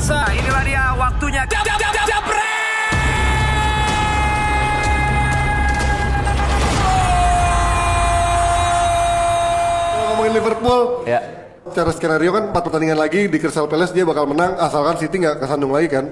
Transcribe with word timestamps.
pemirsa, 0.00 0.32
inilah 0.32 0.64
dia 0.64 0.84
waktunya. 0.96 1.42
Jab, 1.44 1.60
jab, 1.60 1.76
jab, 1.76 1.92
jab, 1.92 2.24
ngomongin 10.08 10.32
Liverpool, 10.40 11.04
Ya. 11.04 11.39
Secara 11.70 11.90
skenario 11.94 12.34
kan 12.34 12.50
4 12.50 12.66
pertandingan 12.66 12.98
lagi 12.98 13.30
di 13.30 13.38
Crystal 13.38 13.70
Palace 13.70 13.94
dia 13.94 14.02
bakal 14.02 14.26
menang 14.26 14.58
asalkan 14.58 14.98
City 14.98 15.22
nggak 15.22 15.38
kesandung 15.38 15.70
lagi 15.70 15.86
kan. 15.86 16.10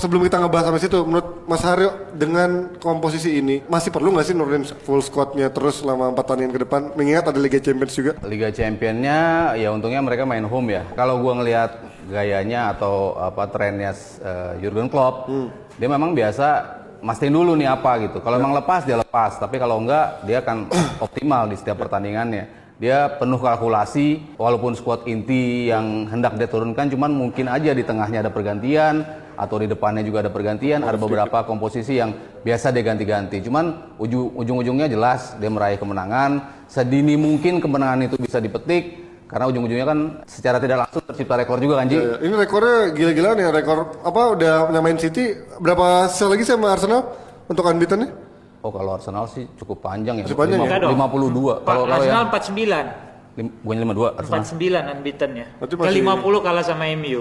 Sebelum 0.00 0.24
kita 0.24 0.40
ngebahas 0.40 0.72
sampai 0.72 0.82
situ, 0.82 0.98
menurut 1.04 1.44
Mas 1.44 1.60
Haryo 1.60 2.10
dengan 2.16 2.72
komposisi 2.80 3.36
ini 3.36 3.60
masih 3.68 3.92
perlu 3.92 4.16
nggak 4.16 4.26
sih 4.26 4.34
nurunin 4.34 4.64
full 4.64 5.04
squadnya 5.04 5.52
terus 5.52 5.84
selama 5.84 6.10
4 6.10 6.18
pertandingan 6.18 6.52
ke 6.56 6.60
depan? 6.64 6.80
Mengingat 6.96 7.28
ada 7.28 7.38
Liga 7.38 7.60
Champions 7.60 7.92
juga. 7.92 8.12
Liga 8.24 8.48
Championnya 8.48 9.52
ya 9.54 9.68
untungnya 9.70 10.00
mereka 10.00 10.24
main 10.24 10.42
home 10.48 10.80
ya. 10.80 10.82
Kalau 10.96 11.20
gua 11.20 11.38
ngelihat 11.38 11.70
gayanya 12.08 12.72
atau 12.72 13.16
apa 13.20 13.48
trennya 13.52 13.92
eh, 14.24 14.52
Jurgen 14.64 14.88
Klopp, 14.88 15.28
dia 15.76 15.88
memang 15.88 16.16
biasa 16.16 16.80
mastiin 17.04 17.36
dulu 17.36 17.52
nih 17.52 17.68
apa 17.68 18.00
gitu. 18.00 18.18
Kalau 18.24 18.40
memang 18.40 18.56
lepas 18.56 18.88
dia 18.88 18.96
lepas, 18.96 19.36
tapi 19.36 19.60
kalau 19.60 19.76
enggak 19.84 20.24
dia 20.24 20.40
akan 20.40 20.72
optimal 21.04 21.44
di 21.52 21.56
setiap 21.60 21.76
pertandingannya. 21.84 22.63
Dia 22.84 23.08
penuh 23.16 23.40
kalkulasi, 23.40 24.36
walaupun 24.36 24.76
skuad 24.76 25.08
inti 25.08 25.72
yang 25.72 26.04
hendak 26.04 26.36
dia 26.36 26.44
turunkan, 26.44 26.92
cuman 26.92 27.16
mungkin 27.16 27.48
aja 27.48 27.72
di 27.72 27.80
tengahnya 27.80 28.20
ada 28.20 28.28
pergantian 28.28 29.00
atau 29.40 29.56
di 29.56 29.64
depannya 29.64 30.04
juga 30.04 30.20
ada 30.20 30.28
pergantian. 30.28 30.84
Ada 30.84 31.00
beberapa 31.00 31.48
komposisi 31.48 31.96
yang 31.96 32.12
biasa 32.44 32.76
dia 32.76 32.84
ganti-ganti. 32.84 33.40
Cuman 33.40 33.96
uju- 33.96 34.36
ujung-ujungnya 34.36 34.92
jelas 34.92 35.32
dia 35.40 35.48
meraih 35.48 35.80
kemenangan. 35.80 36.44
Sedini 36.68 37.16
mungkin 37.16 37.56
kemenangan 37.56 38.04
itu 38.04 38.20
bisa 38.20 38.36
dipetik 38.36 39.00
karena 39.32 39.48
ujung-ujungnya 39.48 39.86
kan 39.88 39.98
secara 40.28 40.60
tidak 40.60 40.84
langsung 40.84 41.08
tercipta 41.08 41.40
rekor 41.40 41.64
juga 41.64 41.80
kan 41.80 41.88
Ji? 41.88 41.96
Ya, 41.96 42.20
Ini 42.20 42.34
rekornya 42.36 42.92
gila-gilaan 42.92 43.36
ya, 43.40 43.48
rekor 43.48 43.96
apa 44.04 44.20
udah 44.36 44.54
nyamain 44.68 45.00
City 45.00 45.32
berapa 45.56 46.04
sel 46.12 46.28
lagi 46.28 46.44
sama 46.44 46.76
Arsenal 46.76 47.16
untuk 47.48 47.64
unbeaten 47.64 48.04
nih? 48.04 48.10
Oh 48.64 48.72
kalau 48.72 48.96
Arsenal 48.96 49.28
sih 49.28 49.44
cukup 49.60 49.84
panjang 49.84 50.16
ya. 50.16 50.24
Masih 50.24 50.40
panjang 50.40 50.56
ya? 50.64 50.88
Lima- 50.88 51.04
52. 51.04 51.60
Pak, 51.60 51.68
Kalau 51.68 51.84
kalau 51.84 51.94
Arsenal 52.00 52.16
yang 52.16 52.28
49. 52.32 52.84
lim- 53.36 53.52
bukannya 53.60 53.82
52 53.84 54.08
Arsenal. 54.16 54.40
49 54.40 54.84
unbeaten 54.88 55.30
ya. 55.36 55.46
Ke 55.60 55.64
masih- 55.76 56.00
50 56.00 56.38
kalah 56.40 56.64
sama 56.64 56.84
MU. 56.88 57.20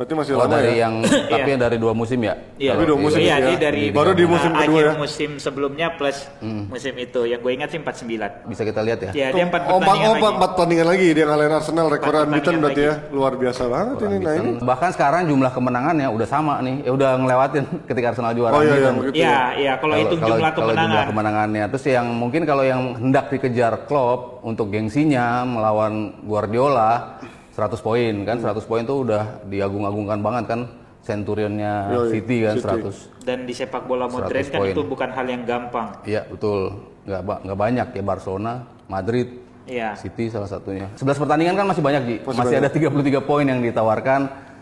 Berarti 0.00 0.16
masih 0.16 0.32
Kalau 0.32 0.48
lama 0.48 0.56
dari 0.56 0.72
ya. 0.72 0.80
yang 0.80 0.94
tapi 1.36 1.48
yang 1.52 1.60
dari 1.60 1.76
dua 1.76 1.92
musim 1.92 2.16
ya. 2.18 2.32
Iya. 2.56 2.72
Tapi 2.72 2.84
dua 2.88 2.96
musim 2.96 3.20
Iya, 3.20 3.28
ya. 3.28 3.44
ini 3.44 3.54
dari 3.60 3.82
Baru 3.92 4.16
di 4.16 4.24
musim 4.24 4.48
kedua 4.48 4.64
akhir 4.64 4.80
ya. 4.80 4.92
musim 4.96 5.30
sebelumnya 5.36 5.86
plus 5.92 6.24
musim 6.40 6.94
itu. 6.96 7.20
Yang 7.28 7.40
gue 7.44 7.52
ingat 7.52 7.68
sih 7.68 7.78
49. 7.78 8.48
Bisa 8.48 8.62
kita 8.64 8.80
lihat 8.80 8.98
ya. 9.04 9.10
Ya, 9.12 9.28
dia 9.28 9.44
4 9.44 9.60
Oh, 9.68 9.76
empat, 9.76 9.84
pertandingan 9.84 9.84
oh, 10.00 10.08
lagi. 10.08 10.16
empat, 10.16 10.32
empat 10.32 10.50
pertandingan 10.50 10.86
lagi 10.88 11.08
dia 11.12 11.24
ngalahin 11.28 11.52
Arsenal 11.52 11.86
rekor 11.86 12.12
unbeaten 12.16 12.54
berarti 12.56 12.82
ya. 12.82 12.94
Luar 13.12 13.32
biasa 13.36 13.62
banget 13.68 13.96
ini. 14.00 14.16
Nah 14.18 14.32
ini. 14.34 14.50
Bahkan 14.56 14.90
sekarang 14.96 15.20
jumlah 15.28 15.52
kemenangannya 15.52 16.08
udah 16.08 16.24
sama 16.26 16.54
nih. 16.64 16.76
Ya 16.80 16.90
udah 16.96 17.10
ngelewatin 17.20 17.64
ketika 17.92 18.06
Arsenal 18.10 18.32
juara. 18.32 18.56
Oh 18.56 18.62
iya, 18.64 18.72
gitu. 18.72 18.88
iya, 19.12 19.12
Iya, 19.12 19.38
iya 19.54 19.72
kalau 19.76 19.94
hitung 20.00 20.16
jumlah 20.18 20.50
kalau 20.50 20.72
kemenangan. 20.72 21.04
kemenangannya. 21.12 21.64
Terus 21.76 21.84
yang 21.86 22.06
mungkin 22.08 22.48
kalau 22.48 22.64
yang 22.64 22.96
hendak 22.96 23.28
dikejar 23.28 23.84
Klopp 23.84 24.40
untuk 24.40 24.72
gengsinya 24.72 25.44
melawan 25.44 26.16
Guardiola 26.24 27.20
100 27.60 27.76
poin 27.84 28.14
kan? 28.24 28.36
100 28.40 28.64
poin 28.64 28.82
tuh 28.88 29.04
udah 29.04 29.44
diagung-agungkan 29.44 30.18
banget 30.24 30.44
kan? 30.48 30.60
Centurionnya 31.00 31.92
Yoi, 31.92 32.08
City 32.12 32.36
kan? 32.44 32.56
City. 32.56 32.80
100 32.88 33.24
Dan 33.28 33.38
di 33.44 33.52
sepak 33.52 33.84
bola 33.84 34.08
100 34.08 34.14
modern 34.16 34.44
kan 34.48 34.60
poin. 34.64 34.72
itu 34.72 34.82
bukan 34.84 35.08
hal 35.12 35.26
yang 35.28 35.42
gampang. 35.44 35.88
Iya 36.08 36.24
betul. 36.24 36.60
Nggak 37.04 37.20
nggak 37.44 37.58
banyak 37.58 37.88
ya. 37.92 38.02
Barcelona 38.04 38.52
Madrid 38.88 39.28
Iya. 39.70 39.94
City 39.94 40.26
salah 40.26 40.50
satunya. 40.50 40.88
11 40.98 41.14
pertandingan 41.20 41.54
kan 41.54 41.66
masih 41.68 41.84
banyak 41.84 42.02
Ji. 42.02 42.16
Masih 42.26 42.38
masih, 42.42 42.56
banyak. 42.58 42.90
ada 42.90 43.20
33 43.22 43.22
poin 43.22 43.46
yang 43.46 43.60
ditawarkan 43.62 44.20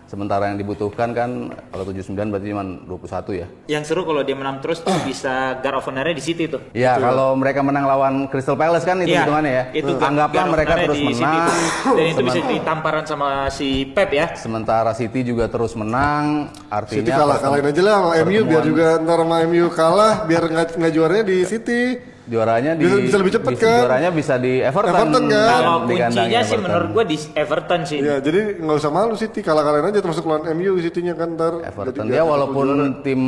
sementara 0.09 0.49
yang 0.49 0.57
dibutuhkan 0.57 1.13
kan 1.13 1.31
kalau 1.69 1.85
79 1.85 2.17
berarti 2.27 2.49
cuma 2.49 2.65
21 2.65 3.29
ya 3.35 3.47
Yang 3.69 3.85
seru 3.87 4.03
kalau 4.03 4.25
dia 4.25 4.33
menang 4.33 4.59
terus 4.59 4.81
tuh 4.81 4.97
bisa 5.05 5.61
guard 5.61 5.77
of 5.77 5.85
honor 5.85 6.09
di 6.09 6.19
City 6.19 6.49
tuh. 6.49 6.65
Ya 6.73 6.97
kalau 6.97 7.37
mereka 7.37 7.61
menang 7.61 7.85
lawan 7.85 8.25
Crystal 8.27 8.57
Palace 8.57 8.83
kan 8.83 8.99
itu 8.99 9.13
Iya, 9.13 9.23
hitungannya 9.23 9.53
ya. 9.53 9.65
Itu 9.71 9.93
guard- 9.93 10.09
Anggaplah 10.09 10.45
mereka 10.49 10.73
terus 10.81 10.99
menang. 10.99 11.45
tuh. 11.45 11.57
Dan 11.93 12.05
itu 12.09 12.23
bisa 12.23 12.33
Semen- 12.33 12.43
jadi 12.43 12.57
tamparan 12.65 13.05
sama 13.05 13.29
si 13.49 13.69
Pep 13.87 14.11
ya. 14.11 14.27
Sementara 14.35 14.91
City 14.91 15.21
juga 15.23 15.45
terus 15.47 15.73
menang, 15.73 16.49
artinya 16.67 16.99
City 16.99 17.11
kalah 17.13 17.37
kalahin 17.39 17.67
aja 17.67 17.83
lah 17.83 17.95
sama 17.99 18.13
MU 18.25 18.41
biar 18.43 18.63
juga 18.65 18.87
ntar 18.99 19.19
sama 19.19 19.37
MU 19.45 19.67
kalah 19.69 20.15
biar 20.25 20.43
nggak 20.73 20.91
juaranya 20.91 21.23
di 21.23 21.37
City. 21.45 21.83
Juaranya 22.29 22.73
di 22.73 22.85
Bisa- 22.85 23.01
bisa 23.01 23.17
lebih 23.17 23.33
cepet 23.35 23.53
bisa- 23.53 23.65
kan? 23.65 23.79
Juaranya 23.81 24.11
bisa 24.11 24.35
di 24.37 24.53
Everton. 24.61 24.93
Everton 24.93 25.25
kan? 25.27 25.49
Kalau 25.49 25.77
kuncinya 25.83 26.13
sih 26.13 26.37
Everton. 26.37 26.61
menurut 26.61 26.89
gua 26.93 27.05
di 27.05 27.17
Everton 27.35 27.81
sih. 27.83 27.99
Ya 27.99 28.17
jadi 28.19 28.41
nggak 28.59 28.77
usah 28.77 28.91
malu 28.91 29.15
City 29.17 29.41
kalah 29.41 29.65
kalahin 29.65 29.89
aja 29.89 29.99
termasuk 29.99 30.23
lawan 30.23 30.45
MU 30.53 30.77
City-nya 30.79 31.13
kan 31.13 31.35
ntar. 31.35 31.65
Everton 31.65 32.05
dia 32.05 32.21
biar 32.21 32.29
walaupun 32.29 32.67
juara. 32.69 33.01
tim 33.01 33.21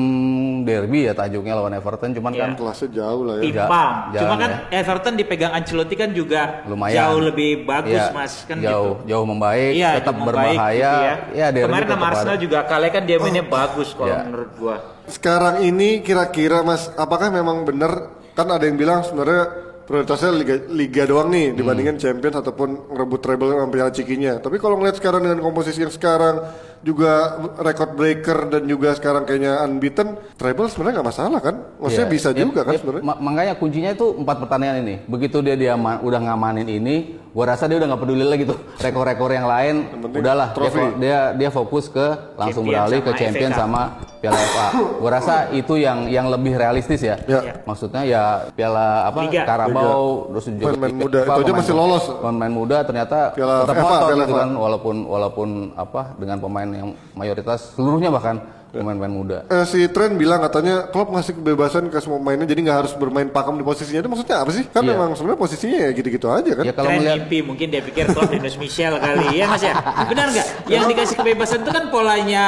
derby 0.63 1.01
ya 1.03 1.13
tajuknya 1.13 1.55
lawan 1.55 1.73
Everton 1.73 2.13
cuman 2.13 2.31
Iya. 2.31 2.43
kan 2.43 2.51
kelasnya 2.55 2.89
jauh 2.93 3.23
lah 3.25 3.35
ya. 3.41 3.43
Ja- 3.51 4.21
Cuma 4.21 4.35
kan 4.37 4.51
Everton 4.69 5.15
dipegang 5.17 5.53
Ancelotti 5.53 5.97
kan 5.97 6.11
juga 6.13 6.61
lumayan 6.65 6.97
jauh 7.09 7.21
lebih 7.25 7.65
bagus 7.65 7.97
Iya, 7.97 8.13
mas 8.13 8.45
kan 8.45 8.61
jauh 8.61 9.01
gitu. 9.01 9.09
jauh 9.09 9.25
membaik, 9.25 9.73
Iya, 9.73 9.91
tetap 9.97 10.13
jauh 10.13 10.21
membaik 10.23 10.53
berbahaya. 10.53 10.77
gitu 10.93 11.01
ya. 11.01 11.15
Ya, 11.33 11.47
derby 11.49 11.69
Kemarin 11.71 11.89
sama 11.89 12.07
Arsenal 12.07 12.37
juga 12.37 12.59
kalah 12.63 12.91
kan 12.91 13.03
dia 13.07 13.17
mainnya 13.17 13.43
bagus 13.43 13.89
kalau 13.97 14.13
Iya. 14.13 14.21
menurut 14.27 14.51
gua. 14.61 14.77
Sekarang 15.07 15.55
ini 15.61 16.01
kira-kira 16.01 16.63
Mas, 16.63 16.87
apakah 16.95 17.31
memang 17.31 17.65
benar 17.65 18.20
kan 18.41 18.49
ada 18.51 18.65
yang 18.65 18.75
bilang 18.75 19.01
sebenarnya 19.01 19.43
prioritasnya 19.83 20.31
liga, 20.33 20.55
liga 20.71 21.03
doang 21.03 21.29
nih 21.29 21.51
dibandingin 21.51 21.99
Champions 21.99 22.39
ataupun 22.39 22.89
ngerebut 22.89 23.21
treble 23.21 23.51
sama 23.51 23.69
piala 23.69 23.91
cikinya. 23.91 24.39
Tapi 24.39 24.57
kalau 24.57 24.79
ngeliat 24.79 24.95
sekarang 24.95 25.21
dengan 25.21 25.39
komposisi 25.41 25.79
yang 25.79 25.91
sekarang 25.91 26.47
juga 26.81 27.37
record 27.59 27.93
breaker 27.93 28.39
dan 28.49 28.63
juga 28.65 28.95
sekarang 28.95 29.27
kayaknya 29.27 29.61
unbeaten, 29.61 30.15
treble 30.33 30.65
sebenarnya 30.65 30.95
nggak 30.97 31.09
masalah 31.11 31.41
kan? 31.41 31.55
Maksudnya 31.77 32.07
Iya. 32.07 32.15
bisa 32.15 32.29
Ya, 32.31 32.39
juga 32.39 32.61
kan 32.63 32.73
ya, 32.73 32.79
sebenarnya. 32.79 33.03
ma- 33.05 33.21
makanya 33.21 33.55
kuncinya 33.55 33.91
itu 33.91 34.07
empat 34.15 34.37
pertandingan 34.39 34.77
ini. 34.81 34.95
Begitu 35.05 35.37
dia 35.43 35.57
dia 35.59 35.75
ma- 35.75 35.99
udah 35.99 36.21
ngamanin 36.23 36.71
ini, 36.71 36.97
gua 37.29 37.51
rasa 37.51 37.67
dia 37.67 37.77
udah 37.77 37.91
nggak 37.91 38.01
peduli 38.01 38.23
lagi 38.23 38.45
tuh 38.47 38.57
rekor-rekor 38.87 39.29
yang 39.29 39.45
lain. 39.45 39.75
penting 40.01 40.23
Udahlah, 40.23 40.49
dia, 40.55 40.71
dia 40.97 41.19
dia 41.37 41.51
fokus 41.51 41.91
ke 41.91 42.07
langsung 42.39 42.63
beralih 42.63 43.03
ke 43.03 43.11
champion 43.13 43.53
sama 43.53 43.99
Piala 44.21 44.37
FA. 44.53 44.67
Gua 45.01 45.11
rasa 45.11 45.49
itu 45.51 45.75
yang 45.81 46.07
yang 46.13 46.29
lebih 46.29 46.55
realistis 46.61 47.01
ya. 47.01 47.17
Ya. 47.25 47.65
Maksudnya 47.65 48.05
ya 48.05 48.23
Piala 48.53 49.09
apa 49.09 49.21
Liga. 49.27 49.43
Karabau 49.49 50.29
terus 50.31 50.45
juga 50.53 50.77
Pemain 50.77 50.93
Liga 50.93 51.01
muda, 51.01 51.19
FA, 51.25 51.35
itu 51.35 51.41
aja 51.43 51.53
masih 51.57 51.75
lolos. 51.75 52.05
Pemain 52.21 52.53
muda 52.53 52.79
ternyata 52.85 53.19
Piala 53.33 53.65
tetap 53.65 53.75
FA, 53.75 53.83
ngotot 53.83 54.07
Piala 54.07 54.23
gitu 54.23 54.35
kan 54.37 54.51
walaupun 54.55 54.97
walaupun 55.09 55.49
apa 55.75 56.03
dengan 56.21 56.37
pemain 56.39 56.69
yang 56.69 56.89
mayoritas 57.17 57.73
seluruhnya 57.75 58.13
bahkan 58.13 58.60
pemain-pemain 58.73 59.11
muda. 59.11 59.39
Eh, 59.47 59.65
si 59.65 59.83
Trent 59.87 60.15
bilang 60.15 60.39
katanya 60.39 60.87
Klopp 60.87 61.11
ngasih 61.11 61.35
kebebasan 61.35 61.87
ke 61.87 61.99
semua 61.99 62.17
pemainnya 62.17 62.47
jadi 62.47 62.61
nggak 62.63 62.79
harus 62.81 62.93
bermain 62.95 63.27
pakem 63.27 63.55
di 63.55 63.65
posisinya 63.65 64.01
itu 64.01 64.09
maksudnya 64.09 64.37
apa 64.39 64.51
sih? 64.51 64.65
Kan 64.67 64.83
Iya. 64.83 64.95
memang 64.95 65.09
sebenarnya 65.13 65.41
posisinya 65.41 65.79
ya 65.81 65.91
gitu-gitu 65.91 66.27
aja 66.27 66.51
kan? 66.53 66.65
Ya 66.65 66.73
kalau 66.73 66.87
Tren 66.87 66.99
melihat 66.99 67.19
mimpi 67.21 67.39
mungkin 67.43 67.67
dia 67.69 67.83
pikir 67.83 68.05
Klopp 68.09 68.31
Yunus 68.31 68.57
Michel 68.57 68.95
kali 68.97 69.27
ya 69.35 69.47
mas 69.47 69.63
ya 69.63 69.75
benar 70.07 70.27
nggak 70.31 70.47
yang 70.67 70.85
dikasih 70.87 71.15
kebebasan 71.15 71.59
itu 71.61 71.71
kan 71.71 71.85
polanya 71.89 72.45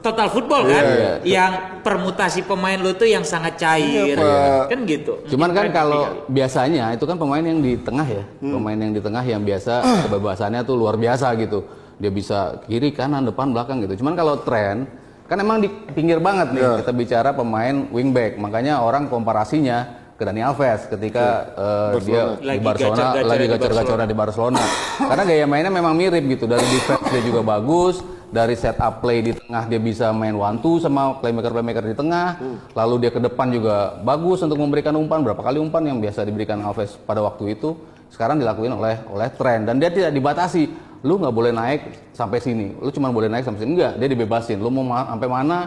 total 0.00 0.28
football 0.28 0.62
kan 0.64 0.84
Iya, 0.86 1.10
yang 1.24 1.52
permutasi 1.80 2.44
pemain 2.44 2.76
lu 2.76 2.92
tuh 2.92 3.06
yang 3.06 3.22
sangat 3.22 3.56
cair 3.56 4.12
Iya, 4.12 4.16
Pak. 4.16 4.62
kan 4.70 4.78
gitu 4.84 5.12
Cuman 5.26 5.50
kan 5.50 5.66
kalau 5.70 6.22
biasanya 6.26 6.92
itu 6.92 7.02
kan 7.02 7.16
pemain 7.16 7.40
yang 7.40 7.58
di 7.58 7.74
tengah 7.76 8.04
ya, 8.04 8.22
pemain 8.38 8.76
yang 8.76 8.92
di 8.92 9.00
tengah 9.00 9.22
yang 9.22 9.40
biasa 9.40 9.72
kebebasannya 10.04 10.60
tuh 10.62 10.76
luar 10.76 10.94
biasa 10.94 11.32
gitu. 11.36 11.64
Dia 11.96 12.12
bisa 12.12 12.60
kiri, 12.64 12.92
kanan, 12.92 13.24
depan, 13.24 13.50
belakang 13.50 13.80
gitu. 13.80 14.04
Cuman 14.04 14.12
kalau 14.12 14.36
tren 14.38 14.84
kan 15.26 15.36
emang 15.36 15.58
di 15.58 15.68
pinggir 15.92 16.22
banget 16.22 16.54
nih 16.54 16.62
Iya. 16.62 16.72
kita 16.82 16.92
bicara 16.94 17.30
pemain 17.34 17.86
wingback. 17.90 18.38
Makanya 18.38 18.80
orang 18.80 19.10
komparasinya 19.10 19.78
ke 20.16 20.24
Dani 20.24 20.40
Alves 20.40 20.88
ketika 20.88 21.26
eh, 21.52 22.00
dia 22.00 22.22
Lagi 22.40 22.58
di 22.58 22.64
Barcelona 22.64 22.96
gacor-gacornya 22.96 23.28
lagi 23.28 23.42
di 23.42 23.50
gacor-gacornya 23.52 24.06
di 24.08 24.16
Barcelona. 24.16 24.62
Karena 24.96 25.22
gaya 25.28 25.44
mainnya 25.44 25.72
memang 25.74 25.92
mirip 25.92 26.24
gitu. 26.24 26.48
Dari 26.48 26.64
defense 26.64 27.04
dia 27.12 27.20
juga 27.20 27.44
bagus, 27.44 28.00
dari 28.32 28.54
set 28.56 28.80
up 28.80 29.04
play 29.04 29.20
di 29.20 29.36
tengah 29.36 29.68
dia 29.68 29.76
bisa 29.76 30.14
main 30.16 30.32
one 30.32 30.56
two 30.64 30.80
sama 30.80 31.20
playmaker-playmaker 31.20 31.84
di 31.84 31.96
tengah. 31.98 32.40
Lalu 32.72 32.94
dia 33.04 33.10
ke 33.12 33.20
depan 33.20 33.52
juga 33.52 33.98
bagus 34.00 34.40
untuk 34.40 34.56
memberikan 34.56 34.96
umpan. 34.96 35.20
Berapa 35.20 35.42
kali 35.44 35.60
umpan 35.60 35.84
yang 35.84 35.98
biasa 36.00 36.24
diberikan 36.24 36.64
Alves 36.64 36.96
pada 37.04 37.20
waktu 37.20 37.52
itu 37.52 37.76
sekarang 38.08 38.38
dilakuin 38.38 38.72
oleh 38.72 39.02
oleh 39.08 39.28
tren 39.34 39.64
dan 39.64 39.76
dia 39.76 39.90
tidak 39.90 40.12
dibatasi. 40.12 40.68
Lu 41.04 41.20
nggak 41.20 41.34
boleh 41.34 41.52
naik 41.52 41.80
sampai 42.10 42.42
sini. 42.42 42.74
Lu 42.78 42.90
cuma 42.90 43.12
boleh 43.12 43.30
naik 43.30 43.46
sampai 43.46 43.62
sini. 43.62 43.78
Enggak, 43.78 43.92
dia 44.00 44.08
dibebasin. 44.10 44.58
Lu 44.58 44.72
mau 44.72 44.82
ma- 44.82 45.06
sampai 45.06 45.28
mana 45.28 45.58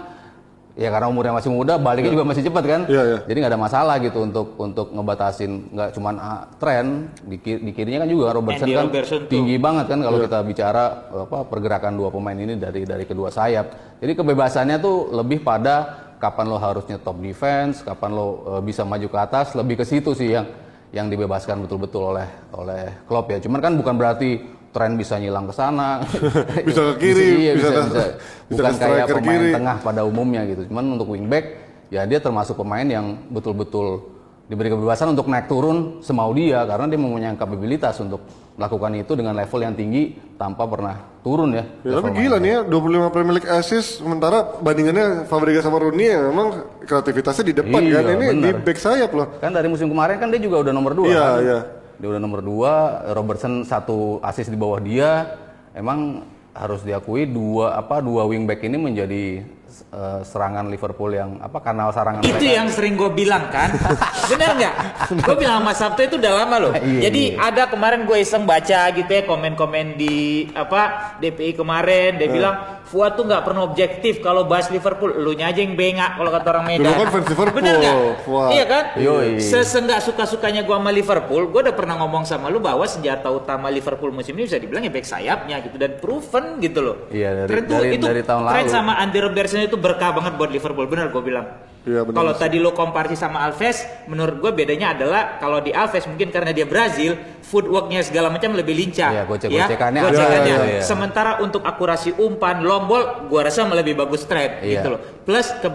Ya 0.79 0.87
karena 0.95 1.11
umurnya 1.11 1.35
masih 1.35 1.51
muda, 1.51 1.75
baliknya 1.75 2.15
juga 2.15 2.23
masih 2.23 2.39
cepat 2.39 2.63
kan. 2.63 2.81
Iya, 2.87 3.03
iya. 3.03 3.17
Jadi 3.27 3.37
nggak 3.43 3.51
ada 3.51 3.59
masalah 3.59 3.95
gitu 3.99 4.23
untuk 4.23 4.55
untuk 4.55 4.87
ngebatasin 4.95 5.75
nggak 5.75 5.89
cuman 5.91 6.15
ah, 6.15 6.41
tren 6.55 7.11
di, 7.27 7.35
ki- 7.35 7.59
di 7.59 7.71
kirinya 7.75 8.07
kan 8.07 8.09
juga 8.15 8.31
Robertson 8.31 8.63
Andy 8.63 8.77
kan 8.79 8.85
Robertson 8.87 9.19
tuh. 9.19 9.27
tinggi 9.27 9.59
banget 9.59 9.85
kan 9.91 9.99
kalau 9.99 10.23
kita 10.23 10.39
bicara 10.39 10.83
apa 11.11 11.37
pergerakan 11.51 11.99
dua 11.99 12.07
pemain 12.15 12.37
ini 12.37 12.55
dari 12.55 12.87
dari 12.87 13.03
kedua 13.03 13.27
sayap. 13.27 13.99
Jadi 13.99 14.23
kebebasannya 14.23 14.79
tuh 14.79 15.11
lebih 15.11 15.43
pada 15.43 15.75
kapan 16.15 16.47
lo 16.47 16.55
harusnya 16.55 16.95
top 16.95 17.19
defense, 17.19 17.83
kapan 17.83 18.15
lo 18.15 18.27
eh, 18.55 18.61
bisa 18.63 18.87
maju 18.87 19.07
ke 19.11 19.17
atas, 19.19 19.51
lebih 19.59 19.83
ke 19.83 19.83
situ 19.83 20.15
sih 20.15 20.31
yang 20.31 20.47
yang 20.89 21.07
dibebaskan 21.07 21.61
betul-betul 21.65 22.15
oleh 22.15 22.27
oleh 22.53 23.05
Klopp 23.05 23.29
ya. 23.29 23.37
Cuman 23.37 23.59
kan 23.61 23.73
bukan 23.77 23.93
berarti 23.97 24.41
tren 24.69 24.97
bisa 24.97 25.17
nyilang 25.17 25.49
ke 25.49 25.53
sana. 25.53 26.01
Bisa 26.67 26.93
ke 26.93 27.01
kiri, 27.01 27.49
iya, 27.49 27.53
bisa 27.57 27.69
bisa, 27.73 27.81
bisa. 27.89 28.03
bisa 28.45 28.61
Bukan 28.61 28.73
ke 28.73 28.81
kayak 28.85 29.05
pemain 29.09 29.41
kiri. 29.41 29.51
tengah 29.57 29.77
pada 29.81 30.01
umumnya 30.05 30.41
gitu. 30.45 30.61
Cuman 30.69 30.93
untuk 30.93 31.09
wingback 31.09 31.45
ya 31.89 32.05
dia 32.05 32.21
termasuk 32.21 32.53
pemain 32.53 32.85
yang 32.85 33.17
betul-betul 33.33 34.05
diberi 34.45 34.69
kebebasan 34.69 35.13
untuk 35.13 35.25
naik 35.29 35.49
turun 35.49 36.01
semau 36.01 36.29
dia 36.33 36.65
karena 36.69 36.85
dia 36.89 36.99
mempunyai 37.01 37.33
kapabilitas 37.37 37.97
untuk 38.01 38.21
melakukan 38.59 38.91
itu 38.91 39.15
dengan 39.15 39.31
level 39.39 39.59
yang 39.63 39.71
tinggi 39.71 40.19
tanpa 40.35 40.67
pernah 40.67 40.99
turun 41.23 41.55
ya. 41.55 41.63
Ya, 41.79 41.95
tapi 41.95 42.11
gila 42.11 42.37
nih 42.43 42.51
ya, 42.51 42.59
25 42.67 43.07
Premier 43.15 43.35
League 43.39 43.47
assist 43.47 44.03
sementara 44.03 44.59
bandingannya 44.59 45.23
Fabregas 45.31 45.63
sama 45.63 45.79
Rooney 45.79 46.11
ya 46.11 46.27
memang 46.27 46.47
kreativitasnya 46.83 47.45
di 47.47 47.55
depan 47.55 47.79
Iya, 47.79 48.03
kan. 48.03 48.19
Ini 48.19 48.25
di 48.35 48.51
bener. 48.51 48.59
back 48.59 48.77
sayap 48.77 49.11
loh. 49.15 49.27
Kan 49.39 49.55
dari 49.55 49.71
musim 49.71 49.87
kemarin 49.87 50.19
kan 50.19 50.27
dia 50.27 50.43
juga 50.43 50.59
udah 50.59 50.73
nomor 50.75 50.91
dua 50.91 51.07
Iya, 51.07 51.23
kan? 51.23 51.39
iya. 51.39 51.59
Dia 51.99 52.07
udah 52.11 52.21
nomor 52.21 52.39
dua, 52.39 52.71
Robertson 53.11 53.63
satu 53.63 54.19
assist 54.19 54.51
di 54.51 54.59
bawah 54.59 54.79
dia. 54.79 55.39
Emang 55.71 56.27
harus 56.51 56.83
diakui 56.83 57.23
dua 57.23 57.79
apa 57.79 58.03
dua 58.03 58.27
wingback 58.27 58.59
ini 58.61 58.75
menjadi 58.75 59.23
eh, 59.69 60.21
serangan 60.25 60.65
Liverpool 60.67 61.13
yang 61.13 61.37
apa 61.39 61.61
kanal 61.61 61.93
serangan 61.93 62.25
Itu 62.25 62.35
mereka. 62.41 62.57
yang 62.57 62.67
sering 62.73 62.93
gue 62.97 63.11
bilang 63.13 63.47
kan, 63.53 63.69
bener 64.31 64.51
nggak? 64.57 64.75
Gue 65.21 65.35
bilang 65.37 65.61
sama 65.61 65.73
Sabtu 65.77 66.01
itu 66.09 66.15
udah 66.17 66.33
lama 66.43 66.55
loh. 66.57 66.73
Iya, 66.73 67.09
Jadi 67.09 67.21
iya. 67.37 67.53
ada 67.53 67.63
kemarin 67.69 68.03
gue 68.03 68.17
iseng 68.17 68.43
baca 68.43 68.89
gitu 68.91 69.11
ya 69.11 69.23
komen-komen 69.23 69.95
di 69.95 70.47
apa 70.53 71.15
DPI 71.21 71.53
kemarin, 71.53 72.17
dia 72.17 72.27
bilang 72.27 72.78
Fuad 72.89 73.13
tuh 73.13 73.21
nggak 73.21 73.45
pernah 73.45 73.61
objektif 73.61 74.17
kalau 74.17 74.49
bahas 74.49 74.65
Liverpool, 74.67 75.13
lu 75.13 75.37
aja 75.37 75.53
yang 75.53 75.77
bengak 75.77 76.17
kalau 76.17 76.33
kata 76.33 76.47
orang 76.49 76.65
Medan. 76.65 76.89
Dulu 76.89 76.93
kan 76.97 77.07
fans 77.13 77.27
Liverpool, 77.29 77.57
Bener 77.61 77.75
nggak? 77.77 77.95
Fuad. 78.25 78.49
Iya 78.49 78.65
kan? 78.65 78.83
Yoi. 78.97 79.29
Sesenggak 79.37 80.01
suka-sukanya 80.01 80.65
gue 80.65 80.73
sama 80.73 80.89
Liverpool, 80.89 81.53
gue 81.53 81.61
udah 81.63 81.75
pernah 81.77 82.01
ngomong 82.01 82.25
sama 82.25 82.49
lu 82.49 82.57
bahwa 82.57 82.81
senjata 82.83 83.29
utama 83.29 83.69
Liverpool 83.69 84.09
musim 84.09 84.33
ini 84.33 84.49
bisa 84.49 84.57
dibilang 84.57 84.81
ya 84.81 84.89
back 84.89 85.05
sayapnya 85.05 85.61
gitu 85.61 85.77
dan 85.77 86.01
proven 86.01 86.57
gitu 86.57 86.81
loh. 86.81 86.97
Iya, 87.13 87.45
dari- 87.45 87.49
Trent 87.53 87.65
tuh- 87.69 87.77
dari- 87.77 87.93
itu 87.93 88.05
dari 88.09 88.23
tahun 88.25 88.41
lalu. 88.41 88.67
sama 88.67 88.97
Andy 88.97 89.19
Robertson 89.21 89.61
itu 89.61 89.77
berkah 89.77 90.09
banget 90.09 90.33
buat 90.33 90.49
Liverpool, 90.49 90.89
bener 90.89 91.13
gue 91.13 91.21
bilang. 91.21 91.45
Iya, 91.87 92.03
benar. 92.03 92.15
Kalau 92.19 92.33
tadi 92.35 92.59
lo 92.59 92.75
komparasi 92.75 93.15
sama 93.15 93.39
Alves, 93.47 93.87
menurut 94.11 94.43
gue 94.43 94.51
bedanya 94.51 94.91
adalah 94.91 95.39
kalau 95.39 95.63
di 95.63 95.71
Alves 95.71 96.03
mungkin 96.11 96.27
karena 96.27 96.51
dia 96.51 96.67
Brazil, 96.67 97.15
footworknya 97.39 98.03
segala 98.03 98.27
macam 98.27 98.51
lebih 98.51 98.75
lincah. 98.75 99.09
Iya, 99.15 99.23
gocek-gocekannya 99.23 99.99
Ya, 99.99 100.03
ada. 100.03 100.11
gocekannya. 100.11 100.55
Iya, 100.59 100.65
iya. 100.75 100.81
Sementara 100.83 101.39
untuk 101.39 101.63
akurasi 101.63 102.19
umpan, 102.19 102.67
long 102.67 102.83
ball, 102.83 103.31
gue 103.31 103.41
rasa 103.41 103.63
lebih 103.63 103.95
bagus 103.95 104.27
Trent 104.27 104.59
Iya. 104.59 104.83
gitu 104.83 104.87
loh. 104.91 104.99
Plus 105.23 105.47
ke, 105.63 105.69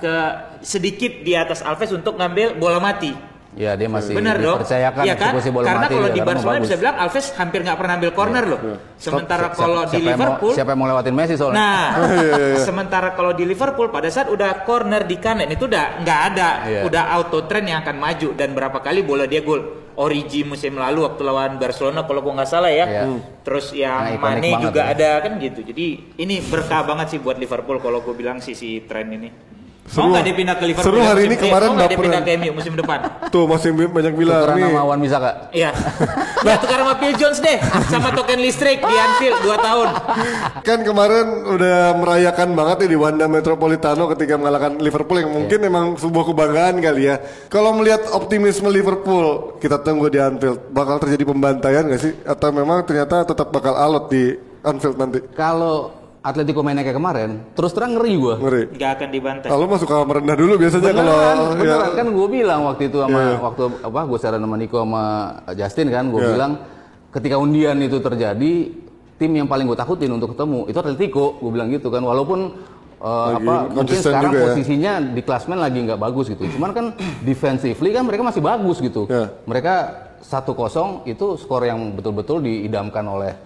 ke 0.00 0.14
sedikit 0.64 1.12
di 1.20 1.36
atas 1.36 1.60
Alves 1.60 1.92
untuk 1.92 2.16
ngambil 2.16 2.56
bola 2.56 2.80
mati. 2.80 3.33
Ya 3.54 3.72
dia 3.72 3.86
masih 3.86 4.18
dong. 4.18 4.58
dipercayakan 4.58 5.02
Iya 5.02 5.14
kan? 5.14 5.30
eksekusi 5.30 5.48
bola 5.48 5.64
Karena 5.64 5.80
mati 5.80 5.94
kalau 5.94 6.04
ya, 6.04 6.10
di 6.10 6.20
Barcelona 6.20 6.54
bagus. 6.54 6.66
bisa 6.66 6.76
bilang 6.76 6.96
Alves 6.98 7.26
hampir 7.32 7.60
nggak 7.62 7.78
pernah 7.78 7.94
ambil 7.94 8.10
corner 8.10 8.44
loh. 8.44 8.60
Sementara 8.96 9.46
Siapa- 9.46 9.56
kalau 9.56 9.80
di 9.80 9.88
siapa 9.88 10.02
mau- 10.02 10.10
Liverpool 10.10 10.52
siapa 10.52 10.70
yang 10.70 10.80
mau 10.80 10.88
lewatin 10.88 11.14
Messi 11.14 11.34
soalnya? 11.34 11.56
Nah, 11.56 11.84
sementara 12.66 13.08
kalau 13.12 13.30
di 13.30 13.44
Liverpool 13.44 13.88
pada 13.88 14.08
saat 14.08 14.26
udah 14.26 14.62
corner 14.62 15.02
di 15.02 15.16
kanan 15.16 15.46
itu 15.46 15.64
udah 15.64 16.02
nggak 16.02 16.20
ada, 16.28 16.48
Iya. 16.64 16.80
udah 16.82 17.02
auto 17.12 17.38
trend 17.44 17.66
yang 17.66 17.78
akan 17.80 17.96
maju 17.96 18.28
dan 18.32 18.48
berapa 18.50 18.78
kali 18.78 19.00
bola 19.00 19.24
dia 19.24 19.38
gol. 19.40 19.62
Origi 19.94 20.42
musim 20.42 20.74
lalu 20.74 21.06
waktu 21.06 21.22
lawan 21.22 21.54
Barcelona 21.54 22.02
kalau 22.02 22.18
gua 22.18 22.34
nggak 22.34 22.50
salah 22.50 22.66
ya. 22.66 22.82
Iya. 22.84 23.02
Terus 23.40 23.70
yang 23.70 24.10
ikonik 24.10 24.42
Mane 24.50 24.50
juga 24.60 24.82
ya. 24.82 24.90
ada 24.90 25.10
kan 25.22 25.38
gitu. 25.38 25.62
Jadi 25.62 25.86
ini 26.16 26.42
berkah 26.42 26.82
banget 26.82 27.06
sih 27.08 27.18
buat 27.18 27.38
Liverpool 27.38 27.78
kalau 27.78 28.02
gue 28.02 28.10
bilang 28.12 28.42
sisi 28.42 28.82
tren 28.82 29.06
ini. 29.08 29.30
Seru. 29.84 30.00
Mau 30.00 30.10
nggak 30.10 30.24
dia 30.24 30.34
pindah 30.34 30.56
ke 30.56 30.64
Liverpool? 30.64 30.86
Seru 30.86 30.98
hari 30.98 31.12
musim- 31.14 31.26
ini 31.26 31.34
eh, 31.34 31.40
kemarin 31.44 31.66
mau 31.66 31.76
nggak 31.76 31.86
dia 31.86 31.98
pindah 31.98 32.18
baperan. 32.18 32.36
ke 32.36 32.40
MU 32.40 32.52
musim 32.52 32.72
depan? 32.74 32.98
Tuh 33.32 33.44
masih 33.44 33.68
banyak 33.86 34.14
bilang 34.14 34.40
Tukeran 34.42 34.56
nih. 34.56 34.64
sama 34.66 34.82
Wan 34.82 34.98
bisa 34.98 35.16
kak? 35.18 35.34
Iya. 35.50 35.70
Nah, 36.44 36.60
tukar 36.60 36.76
sama 36.76 37.00
Phil 37.00 37.16
Jones 37.16 37.40
deh 37.40 37.56
sama 37.88 38.12
token 38.12 38.36
listrik 38.36 38.76
di 38.78 38.94
Anfield 38.94 39.40
2 39.40 39.56
tahun. 39.58 39.88
Kan 40.60 40.84
kemarin 40.84 41.24
udah 41.48 41.96
merayakan 41.96 42.52
banget 42.52 42.84
nih 42.84 42.90
di 42.92 42.98
Wanda 42.98 43.24
Metropolitano 43.26 44.12
ketika 44.12 44.36
mengalahkan 44.36 44.76
Liverpool 44.76 45.16
yang 45.18 45.32
mungkin 45.32 45.56
Iya. 45.56 45.64
memang 45.64 45.96
sebuah 45.96 46.24
kebanggaan 46.26 46.74
kali 46.78 47.08
ya. 47.08 47.16
Kalau 47.48 47.72
melihat 47.72 48.12
optimisme 48.12 48.68
Liverpool, 48.68 49.56
kita 49.56 49.80
tunggu 49.80 50.12
di 50.12 50.20
Anfield. 50.20 50.68
Bakal 50.68 51.00
terjadi 51.00 51.24
pembantaian 51.24 51.88
gak 51.88 52.02
sih? 52.02 52.12
Atau 52.22 52.52
memang 52.52 52.84
ternyata 52.84 53.24
tetap 53.24 53.48
bakal 53.48 53.72
alot 53.72 54.04
di 54.06 54.36
Anfield 54.60 55.00
nanti? 55.00 55.24
Kalau 55.32 56.03
Atletico 56.24 56.64
mainnya 56.64 56.80
kayak 56.80 56.96
kemarin, 56.96 57.30
terus 57.52 57.76
terang 57.76 58.00
ngeri 58.00 58.16
gua. 58.16 58.40
Ngeri. 58.40 58.72
Nggak 58.72 58.90
akan 58.96 59.08
dibantai. 59.12 59.48
Kalau 59.52 59.64
masuk 59.68 59.84
kamar 59.84 60.06
merendah 60.08 60.36
dulu 60.40 60.52
biasanya 60.56 60.90
kalau 60.96 61.16
Beneran, 61.52 61.60
ya, 61.60 61.76
kan 61.92 62.06
gue 62.08 62.28
bilang 62.32 62.60
waktu 62.64 62.82
itu 62.88 62.96
sama 62.96 63.18
Iya. 63.20 63.36
waktu 63.44 63.62
apa 63.84 64.00
gue 64.08 64.18
secara 64.18 64.36
sama 64.40 64.56
Niko 64.56 64.76
sama 64.80 65.04
Justin 65.52 65.86
kan 65.92 66.04
gue 66.08 66.16
Iya. 66.18 66.30
bilang 66.32 66.52
ketika 67.12 67.36
undian 67.36 67.76
itu 67.78 68.00
terjadi 68.00 68.52
tim 69.14 69.30
yang 69.30 69.44
paling 69.44 69.68
gue 69.68 69.76
takutin 69.76 70.08
untuk 70.10 70.32
ketemu 70.32 70.64
itu 70.64 70.78
Atletico 70.80 71.36
gue 71.38 71.50
bilang 71.52 71.68
gitu 71.68 71.86
kan 71.86 72.00
walaupun 72.00 72.56
uh, 72.98 73.36
Lagi 73.36 73.44
apa 73.44 73.54
mungkin 73.68 73.76
konsisten 73.78 74.10
sekarang 74.10 74.32
juga 74.32 74.40
ya. 74.40 74.44
posisinya 74.48 74.92
di 75.12 75.20
klasmen 75.20 75.58
lagi 75.60 75.78
nggak 75.84 76.00
bagus 76.00 76.26
gitu 76.26 76.42
cuman 76.50 76.70
kan 76.72 76.86
defensively 77.28 77.92
kan 77.92 78.02
mereka 78.02 78.24
masih 78.24 78.40
bagus 78.40 78.80
gitu 78.80 79.04
Iya. 79.06 79.28
mereka 79.44 79.74
1-0 80.24 81.04
itu 81.04 81.26
skor 81.36 81.62
yang 81.62 81.92
betul-betul 81.92 82.40
diidamkan 82.40 83.04
oleh 83.04 83.36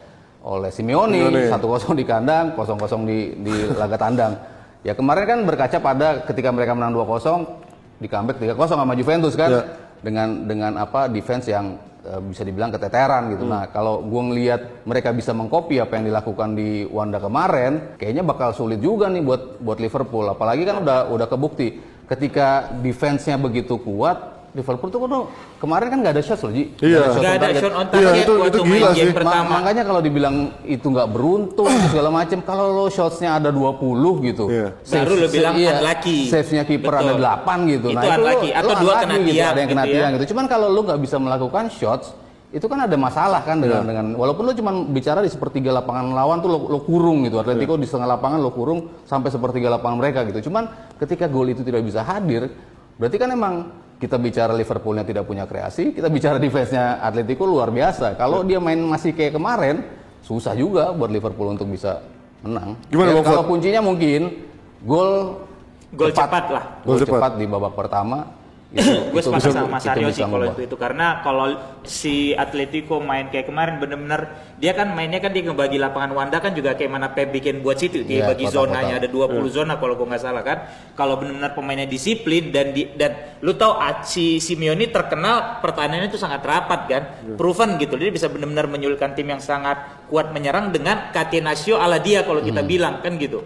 oleh 0.48 0.72
Simeone 0.72 1.28
Simeone. 1.28 1.52
1-0 1.52 2.00
di 2.00 2.04
kandang 2.08 2.56
0-0 2.56 3.04
di 3.04 3.18
di 3.44 3.54
laga 3.76 4.00
tandang 4.00 4.32
ya 4.80 4.96
kemarin 4.96 5.24
kan 5.28 5.38
berkaca 5.44 5.78
pada 5.78 6.08
ketika 6.24 6.48
mereka 6.48 6.72
menang 6.72 6.96
2-0 6.96 8.00
di 8.00 8.06
comeback 8.08 8.40
3-0 8.40 8.56
sama 8.72 8.96
Juventus 8.96 9.36
kan 9.36 9.50
Iya. 9.52 9.62
dengan 10.00 10.28
dengan 10.46 10.72
apa 10.78 11.10
defense 11.10 11.50
yang 11.50 11.76
eh, 12.06 12.20
bisa 12.22 12.46
dibilang 12.46 12.70
keteteran 12.70 13.34
gitu. 13.34 13.42
Nah, 13.42 13.66
kalau 13.74 14.06
gue 14.06 14.22
ngelihat 14.30 14.86
mereka 14.86 15.10
bisa 15.10 15.34
mengcopy 15.34 15.82
apa 15.82 15.98
yang 15.98 16.06
dilakukan 16.06 16.54
di 16.54 16.86
Wanda 16.86 17.18
kemarin, 17.18 17.98
kayaknya 17.98 18.22
bakal 18.22 18.54
sulit 18.54 18.78
juga 18.78 19.10
nih 19.10 19.18
buat 19.26 19.58
buat 19.58 19.82
Liverpool. 19.82 20.30
Apalagi 20.30 20.62
kan 20.62 20.78
udah 20.86 21.10
udah 21.10 21.26
kebukti 21.26 21.74
ketika 22.06 22.70
defense-nya 22.78 23.34
begitu 23.36 23.82
kuat, 23.82 24.37
Liverpool 24.58 24.90
tuh 24.90 24.98
kan 24.98 25.10
kemarin 25.56 25.86
kan 25.86 25.98
nggak 26.02 26.14
ada 26.14 26.22
shots 26.22 26.42
loh, 26.42 26.50
Ji. 26.50 26.74
Iya. 26.82 27.14
Nggak 27.14 27.34
ada 27.38 27.48
shot 27.54 27.72
on 27.72 27.78
Iya, 27.78 27.92
target 27.94 28.14
itu- 28.18 28.34
waktu 28.34 28.50
itu 28.50 28.62
main 28.62 28.74
gila 28.74 28.90
game 28.90 28.98
sih. 28.98 29.06
Ma- 29.06 29.18
pertama. 29.22 29.50
makanya 29.54 29.82
kalau 29.86 30.00
dibilang 30.02 30.36
itu 30.64 30.86
nggak 30.88 31.08
beruntung 31.08 31.70
segala 31.94 32.08
macam, 32.10 32.38
kalau 32.42 32.66
lo 32.74 32.86
shotsnya 32.88 33.38
ada 33.38 33.48
20 33.48 34.26
gitu, 34.26 34.44
Iya. 34.50 34.68
Baru 34.82 35.14
lo 35.14 35.26
bilang 35.28 35.54
unlucky. 35.54 36.18
Save-nya 36.26 36.62
kiper 36.64 36.92
ada 36.92 37.12
Betul. 37.14 37.22
8 37.22 37.58
gitu. 37.68 37.86
Itu 37.88 37.96
nah, 37.96 38.16
unlucky. 38.18 38.48
lo- 38.50 38.56
Atau 38.58 38.68
lo 38.68 38.74
dua 38.80 38.94
kena 38.98 39.14
gitu, 39.16 39.30
tiang 39.30 39.48
ada 39.48 39.58
yang 39.58 39.70
kena 39.70 39.82
gitu 39.82 39.88
ya. 39.88 39.96
tiang 39.96 40.10
gitu. 40.18 40.24
Cuman 40.34 40.44
kalau 40.44 40.66
lo 40.66 40.80
nggak 40.82 40.98
bisa 40.98 41.16
melakukan 41.16 41.64
shots, 41.70 42.06
itu 42.48 42.64
kan 42.64 42.80
ada 42.80 42.96
masalah 42.96 43.44
kan 43.44 43.60
dengan 43.60 43.84
Iya. 43.84 43.88
dengan 43.88 44.06
walaupun 44.16 44.42
lo 44.42 44.52
cuma 44.52 44.72
bicara 44.88 45.20
di 45.20 45.28
sepertiga 45.28 45.68
lapangan 45.70 46.10
lawan 46.10 46.40
tuh 46.40 46.48
lo, 46.48 46.58
lo 46.66 46.78
kurung 46.80 47.22
gitu. 47.22 47.36
Atletico 47.36 47.76
Iya. 47.76 47.80
di 47.80 47.86
setengah 47.86 48.08
lapangan 48.10 48.40
lo 48.40 48.50
kurung 48.50 49.04
sampai 49.04 49.28
sepertiga 49.28 49.68
lapangan 49.68 49.96
mereka 49.96 50.24
gitu. 50.24 50.48
Cuman 50.48 50.64
ketika 50.96 51.28
gol 51.28 51.46
itu 51.46 51.60
tidak 51.60 51.84
bisa 51.84 52.00
hadir, 52.00 52.48
berarti 52.96 53.14
kan 53.14 53.28
emang 53.30 53.54
kita 53.98 54.16
bicara 54.16 54.54
Liverpoolnya 54.54 55.02
tidak 55.02 55.26
punya 55.26 55.44
kreasi, 55.44 55.90
kita 55.90 56.06
bicara 56.06 56.38
defense-nya 56.38 57.02
Atletico 57.02 57.42
luar 57.44 57.74
biasa. 57.74 58.14
Kalau 58.14 58.46
dia 58.46 58.62
main 58.62 58.78
masih 58.78 59.10
kayak 59.10 59.34
kemarin, 59.34 59.82
susah 60.22 60.54
juga 60.54 60.94
buat 60.94 61.10
Liverpool 61.10 61.50
untuk 61.50 61.66
bisa 61.66 61.98
menang. 62.46 62.78
Gimana, 62.88 63.10
Ya, 63.10 63.22
kalau 63.26 63.42
kuncinya 63.50 63.82
mungkin 63.82 64.46
gol 64.86 65.42
Gol 65.88 66.12
cepat 66.12 66.52
lah. 66.52 66.64
Gol 66.84 66.94
Gol 66.94 66.98
cepat. 67.02 67.16
cepat 67.16 67.32
di 67.40 67.46
babak 67.48 67.72
pertama. 67.74 68.28
gue 69.16 69.22
sepakat 69.24 69.48
sama 69.48 69.80
Mas 69.80 69.88
Aryo 69.88 70.12
sih 70.12 70.20
kalau 70.20 70.44
itu 70.44 70.68
itu. 70.68 70.76
Karena 70.76 71.24
kalau 71.24 71.56
si 71.88 72.36
Atletico 72.36 73.00
main 73.00 73.32
kayak 73.32 73.48
kemarin 73.48 73.80
bener-bener 73.80 74.28
dia 74.60 74.76
kan 74.76 74.92
mainnya 74.92 75.24
kan 75.24 75.32
dia 75.32 75.40
ngebagi 75.40 75.80
lapangan 75.80 76.12
Wanda 76.12 76.36
kan 76.36 76.52
juga 76.52 76.76
kayak 76.76 76.92
mana 76.92 77.08
Pep 77.16 77.32
bikin 77.32 77.64
buat 77.64 77.80
situ. 77.80 78.04
Dia 78.04 78.28
Iya, 78.28 78.36
bagi 78.36 78.44
kotak-kotak. 78.44 78.68
zonanya 78.68 78.94
ada 79.00 79.08
20 79.08 79.48
zona 79.48 79.80
kalau 79.80 79.96
gue 79.96 80.04
nggak 80.04 80.20
salah 80.20 80.44
kan. 80.44 80.68
Kalau 80.92 81.16
benar-benar 81.16 81.56
pemainnya 81.56 81.88
disiplin 81.88 82.52
dan 82.52 82.76
di, 82.76 82.92
dan 82.92 83.40
lu 83.40 83.56
tahu 83.56 83.72
ah, 83.72 84.04
si 84.04 84.36
Simeone 84.36 84.92
terkenal 84.92 85.64
pertahanannya 85.64 86.12
itu 86.12 86.20
sangat 86.20 86.44
rapat 86.44 86.80
kan. 86.92 87.02
Proven 87.40 87.80
gitu. 87.80 87.96
Dia 87.96 88.12
bisa 88.12 88.28
benar-benar 88.28 88.68
menyulitkan 88.68 89.16
tim 89.16 89.32
yang 89.32 89.40
sangat 89.40 90.04
kuat 90.12 90.28
menyerang 90.36 90.76
dengan 90.76 91.08
catenaccio 91.08 91.80
ala 91.80 91.96
dia 92.04 92.20
kalau 92.20 92.44
kita 92.44 92.60
bilang 92.60 93.00
kan 93.00 93.16
gitu. 93.16 93.40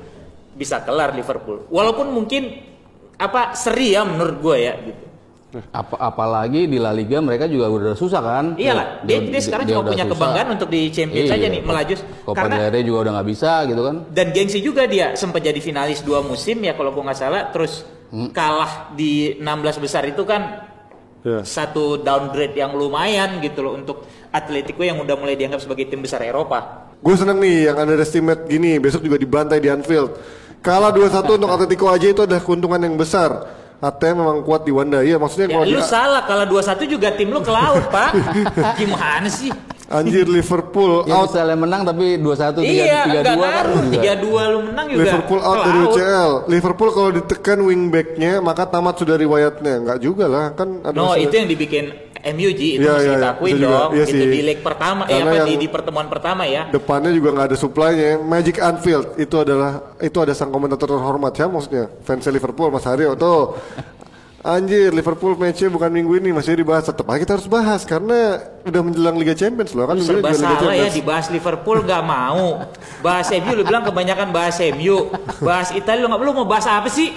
Bisa 0.58 0.82
kelar 0.82 1.14
Liverpool. 1.14 1.70
Walaupun 1.70 2.10
mungkin 2.10 2.74
apa 3.22 3.54
seri 3.54 3.94
ya 3.94 4.02
menurut 4.02 4.42
gue 4.42 4.58
ya 4.58 4.74
gitu 4.82 5.11
Apa, 5.52 6.00
apalagi 6.00 6.64
di 6.64 6.80
La 6.80 6.90
Liga 6.90 7.20
mereka 7.20 7.44
juga 7.44 7.68
udah 7.68 7.92
susah 7.92 8.18
kan? 8.18 8.44
Iyalah, 8.56 9.04
dia, 9.04 9.20
dia 9.20 9.36
sekarang 9.36 9.68
cuma 9.68 9.80
udah 9.80 9.92
punya 9.92 10.04
susah. 10.04 10.16
kebanggaan 10.16 10.48
untuk 10.50 10.68
di 10.68 10.80
Champions 10.88 11.28
Iya, 11.28 11.36
aja 11.36 11.46
nih 11.46 11.60
melaju. 11.60 11.94
Copa 12.22 12.36
Karena 12.38 12.54
del 12.58 12.70
Rey 12.70 12.82
juga 12.82 12.98
udah 13.00 13.12
nggak 13.12 13.28
bisa 13.28 13.50
gitu 13.64 13.82
kan? 13.82 13.96
dan 14.08 14.26
gengsi 14.30 14.58
juga 14.58 14.82
dia 14.84 15.06
sempat 15.12 15.40
jadi 15.40 15.60
finalis 15.60 16.00
dua 16.00 16.20
musim 16.20 16.56
ya 16.58 16.72
kalau 16.72 16.90
gua 16.90 17.04
nggak 17.06 17.18
salah, 17.18 17.42
terus 17.48 17.84
Hmm. 18.08 18.28
kalah 18.28 18.92
di 18.92 19.40
16 19.40 19.48
besar 19.78 20.04
itu 20.04 20.20
kan 20.22 20.68
ya. 21.20 21.40
satu 21.40 21.96
downgrade 21.96 22.52
yang 22.52 22.72
lumayan 22.72 23.40
gitu 23.40 23.60
loh 23.60 23.72
untuk 23.72 24.04
Atletico 24.28 24.80
yang 24.80 24.96
udah 24.98 25.16
mulai 25.16 25.32
dianggap 25.32 25.60
sebagai 25.60 25.84
tim 25.86 26.00
besar 26.00 26.20
Eropa. 26.20 26.88
Gue 27.00 27.16
seneng 27.16 27.40
nih 27.40 27.66
yang 27.66 27.76
underestimate 27.76 28.44
gini, 28.46 28.76
besok 28.76 29.02
juga 29.02 29.16
dibantai 29.16 29.58
di 29.58 29.68
Anfield. 29.68 30.12
Kalah 30.60 30.92
2-1 30.92 31.24
untuk 31.34 31.50
Atletico 31.50 31.88
aja 31.88 32.04
itu 32.04 32.20
ada 32.20 32.36
keuntungan 32.36 32.78
yang 32.78 32.94
besar. 32.94 33.48
ATM 33.82 34.14
memang 34.16 34.38
kuat 34.40 34.62
di 34.62 34.70
Wanda. 34.70 35.02
Iya, 35.02 35.18
maksudnya 35.18 35.50
Ya 35.50 35.52
kalau 35.52 35.66
lu 35.66 35.82
salah 35.82 36.22
kalau 36.22 36.44
2-1 36.48 36.86
juga 36.86 37.10
tim 37.10 37.28
lu 37.28 37.42
ke 37.42 37.50
laut, 37.50 37.82
Pak. 37.90 38.10
Gimana 38.78 39.26
sih? 39.26 39.50
Anjir 39.92 40.24
Liverpool 40.24 41.04
Ya 41.04 41.20
out 41.20 41.28
misalnya 41.28 41.52
menang 41.52 41.84
tapi 41.84 42.16
2-1 42.16 42.64
Iya, 42.64 43.04
3 43.04 43.12
enggak 43.12 43.24
3-2 43.28 43.28
kan 43.28 43.36
ngaruh. 43.36 43.76
juga. 43.76 43.92
Tiga 43.92 44.12
dua 44.16 44.42
lu 44.48 44.58
menang 44.64 44.86
juga. 44.88 45.00
Liverpool 45.04 45.40
out 45.42 45.58
dari. 45.60 45.78
UCL. 45.84 46.30
Liverpool 46.48 46.90
kalau 46.90 47.10
ditekan 47.12 47.58
wingbacknya 47.60 48.32
maka 48.40 48.62
tamat 48.64 48.94
sudah 48.96 49.16
riwayatnya. 49.16 49.74
Enggak 49.84 49.98
juga 50.00 50.24
lah 50.24 50.44
kan 50.54 50.80
ada 50.80 50.96
No, 50.96 51.12
masalah. 51.12 51.20
itu 51.20 51.34
yang 51.36 51.44
dibikin 51.44 51.84
MUG 52.22 52.60
itu 52.78 52.86
Iya, 52.86 52.92
mesti 52.94 53.08
iya, 53.10 53.18
iya. 53.18 53.66
dong. 53.66 53.90
Iya 53.98 54.04
itu 54.06 54.14
sih. 54.14 54.30
di 54.30 54.40
leg 54.46 54.58
pertama, 54.62 55.02
eh 55.10 55.18
Karena 55.18 55.42
apa 55.42 55.48
di, 55.50 55.54
di 55.58 55.68
pertemuan 55.68 56.06
pertama 56.06 56.42
ya. 56.46 56.70
depannya 56.70 57.10
juga 57.10 57.28
nggak 57.34 57.46
ada 57.50 57.58
supply-nya. 57.58 58.22
Magic 58.22 58.56
Anfield 58.62 59.18
itu 59.18 59.36
adalah 59.42 59.98
itu 59.98 60.18
ada 60.22 60.30
sang 60.30 60.54
komentator 60.54 60.86
terhormat 60.86 61.34
ya 61.34 61.46
maksudnya 61.50 61.90
fans 62.06 62.26
Liverpool 62.30 62.70
Mas 62.70 62.86
Haryo 62.86 63.18
tuh. 63.18 63.58
Anjir 64.42 64.90
Liverpool 64.90 65.38
matchnya 65.38 65.70
bukan 65.70 65.86
minggu 65.86 66.18
ini 66.18 66.34
masih 66.34 66.58
dibahas 66.58 66.82
tetap 66.82 67.06
aja 67.06 67.22
kita 67.22 67.38
harus 67.38 67.46
bahas 67.46 67.86
karena 67.86 68.42
udah 68.66 68.82
menjelang 68.82 69.14
Liga 69.14 69.38
Champions 69.38 69.70
loh 69.70 69.86
kan 69.86 69.94
Serba 70.02 70.34
juga 70.34 70.34
Liga 70.34 70.58
salah 70.58 70.74
ya 70.74 70.90
dibahas 70.90 71.26
Liverpool 71.30 71.78
gak 71.86 72.02
mau. 72.02 72.58
Bahas 73.06 73.30
MU 73.30 73.54
lu 73.54 73.62
bilang 73.62 73.86
kebanyakan 73.86 74.34
bahas 74.34 74.58
MU. 74.74 75.14
Bahas 75.38 75.70
Italia 75.70 76.02
lu 76.02 76.10
nggak 76.10 76.22
lu 76.26 76.34
mau 76.42 76.46
bahas 76.46 76.66
apa 76.66 76.90
sih? 76.90 77.14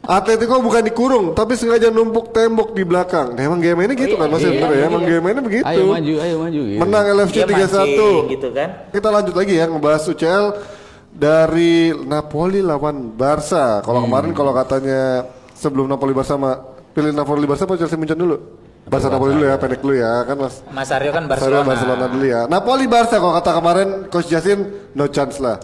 Atletico 0.00 0.56
bukan 0.64 0.80
dikurung 0.80 1.26
tapi 1.36 1.60
sengaja 1.60 1.92
numpuk 1.92 2.32
tembok 2.32 2.72
di 2.72 2.88
belakang. 2.88 3.36
Nah, 3.36 3.42
emang 3.44 3.60
game 3.60 3.84
ini 3.84 3.92
gitu 3.92 4.16
iya, 4.16 4.22
kan 4.24 4.28
Mas 4.32 4.40
iya, 4.40 4.50
bener 4.56 4.70
ya. 4.72 4.76
iya. 4.80 4.84
Emang 4.88 5.02
game 5.04 5.26
ini 5.28 5.40
begitu. 5.44 5.64
Ayo 5.68 5.82
maju, 5.92 6.14
ayo 6.24 6.36
maju. 6.40 6.60
iya. 6.64 6.78
Menang 6.80 7.04
LFC 7.20 7.36
3-1. 7.44 7.52
mancing 7.52 8.24
gitu 8.32 8.48
kan. 8.56 8.68
Kita 8.96 9.08
lanjut 9.12 9.34
lagi 9.36 9.52
ya 9.60 9.64
ngebahas 9.68 10.02
UCL 10.08 10.44
dari 11.12 11.92
Napoli 12.08 12.64
lawan 12.64 13.12
Barca. 13.12 13.84
Kalau 13.84 14.00
kemarin 14.08 14.32
kalau 14.32 14.56
katanya 14.56 15.28
sebelum 15.52 15.84
Napoli 15.84 16.16
Barca 16.16 16.32
sama 16.32 16.56
pilih 16.96 17.12
Napoli 17.12 17.44
Barca 17.44 17.68
apa 17.68 17.76
Chelsea 17.76 18.00
Munchen 18.00 18.16
dulu? 18.16 18.36
Barca 18.88 19.12
Napoli 19.12 19.36
dulu 19.36 19.44
ya, 19.52 19.60
pendek 19.60 19.84
dulu 19.84 19.94
ya 20.00 20.24
kan 20.24 20.36
Mas. 20.40 20.64
Mas 20.72 20.88
Aryo 20.96 21.12
kan 21.12 21.28
Barcelona. 21.28 21.60
Barcelona. 21.60 21.68
Barcelona 21.68 22.04
dulu 22.08 22.24
ya. 22.24 22.40
Napoli 22.48 22.88
Barca 22.88 23.16
kalau 23.20 23.36
kata 23.36 23.50
kemarin 23.52 23.88
Coach 24.08 24.32
Jasin 24.32 24.64
no 24.96 25.04
chance 25.12 25.36
lah 25.44 25.60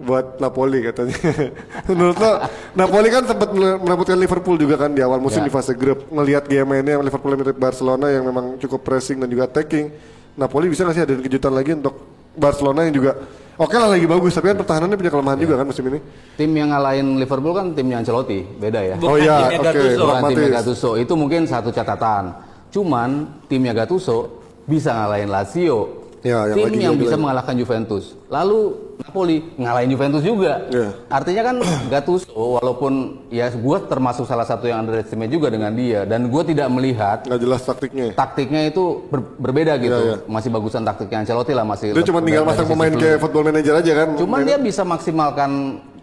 buat 0.00 0.36
Napoli 0.36 0.80
katanya. 0.82 1.12
Menurut 1.88 2.16
lo 2.16 2.32
Napoli 2.72 3.08
kan 3.08 3.22
sempat 3.22 3.52
merebutkan 3.52 4.16
Liverpool 4.16 4.56
juga 4.56 4.76
kan 4.78 4.90
di 4.90 5.00
awal 5.00 5.18
musim 5.18 5.40
Ya. 5.40 5.46
di 5.46 5.52
fase 5.52 5.72
grup. 5.72 6.08
Ngelihat 6.08 6.44
game 6.44 6.64
mainnya 6.66 6.96
Liverpool 6.96 7.30
yang 7.30 7.40
mirip 7.40 7.54
Barcelona 7.54 8.08
yang 8.08 8.24
memang 8.24 8.56
cukup 8.56 8.80
pressing 8.80 9.16
dan 9.16 9.28
juga 9.28 9.44
attacking. 9.44 9.92
Napoli 10.34 10.66
bisa 10.66 10.82
nggak 10.82 10.94
sih 10.94 11.04
ada 11.04 11.14
kejutan 11.14 11.52
lagi 11.52 11.70
untuk 11.74 11.94
Barcelona 12.32 12.80
yang 12.82 12.94
juga 12.94 13.12
oke 13.54 13.74
lah 13.74 13.90
lagi 13.90 14.06
bagus 14.06 14.32
tapi 14.32 14.48
kan 14.48 14.56
pertahanannya 14.56 14.96
punya 14.96 15.12
kelemahan 15.12 15.36
Ya. 15.36 15.42
juga 15.42 15.54
kan 15.60 15.66
musim 15.66 15.84
ini. 15.86 15.98
Tim 16.34 16.50
yang 16.50 16.68
ngalahin 16.70 17.06
Liverpool 17.16 17.52
kan 17.52 17.66
timnya 17.70 18.00
Ancelotti, 18.00 18.40
beda 18.56 18.80
ya. 18.80 18.94
Bukan 18.96 19.04
Oh 19.04 19.16
iya, 19.16 19.36
timnya 19.44 19.58
oke. 19.58 19.66
Gattuso. 19.68 20.00
Bukan 20.00 20.22
timnya. 20.26 20.50
Gattuso. 20.56 20.90
Itu 20.96 21.12
mungkin 21.14 21.40
satu 21.44 21.68
catatan. 21.68 22.24
Cuman 22.70 23.10
timnya 23.46 23.76
Gattuso 23.76 24.40
bisa 24.64 24.96
ngalahin 24.96 25.28
Lazio. 25.28 25.78
Ya, 26.20 26.44
yang 26.46 26.56
tim 26.56 26.64
lagi 26.66 26.78
yang 26.78 26.92
lagi 26.94 27.02
bisa 27.02 27.10
lagi. 27.10 27.20
mengalahkan 27.20 27.54
Juventus. 27.56 28.04
Lalu 28.28 28.60
Napoli 29.00 29.40
ngalahin 29.56 29.90
Juventus 29.90 30.22
juga. 30.22 30.68
Ya. 30.68 30.92
Artinya 31.08 31.42
kan 31.42 31.56
Gattuso 31.92 32.28
walaupun 32.30 32.92
ya 33.28 33.48
gue 33.48 33.76
termasuk 33.86 34.24
salah 34.24 34.44
satu 34.44 34.68
yang 34.68 34.84
underestimate 34.84 35.28
juga 35.28 35.48
dengan 35.48 35.72
dia 35.72 36.04
dan 36.04 36.28
gue 36.28 36.42
tidak 36.44 36.68
melihat 36.68 37.24
Nggak 37.24 37.40
jelas 37.40 37.60
taktiknya. 37.64 38.06
taktiknya 38.12 38.62
itu 38.68 38.84
ber- 39.08 39.34
berbeda 39.36 39.72
gitu. 39.78 39.96
Iya, 39.96 40.16
iya. 40.20 40.28
Masih 40.28 40.48
bagusan 40.48 40.84
taktiknya 40.84 41.24
Ancelotti 41.24 41.52
lah 41.52 41.64
masih. 41.64 41.92
Dia 41.92 42.04
cuma 42.04 42.20
tinggal 42.20 42.44
masang 42.44 42.68
pemain 42.68 42.92
kayak 42.92 43.18
football 43.18 43.44
manager 43.46 43.74
aja 43.74 43.92
kan. 43.96 44.08
Cuman 44.14 44.38
Main- 44.38 44.46
dia 44.46 44.58
bisa 44.60 44.82
maksimalkan 44.84 45.50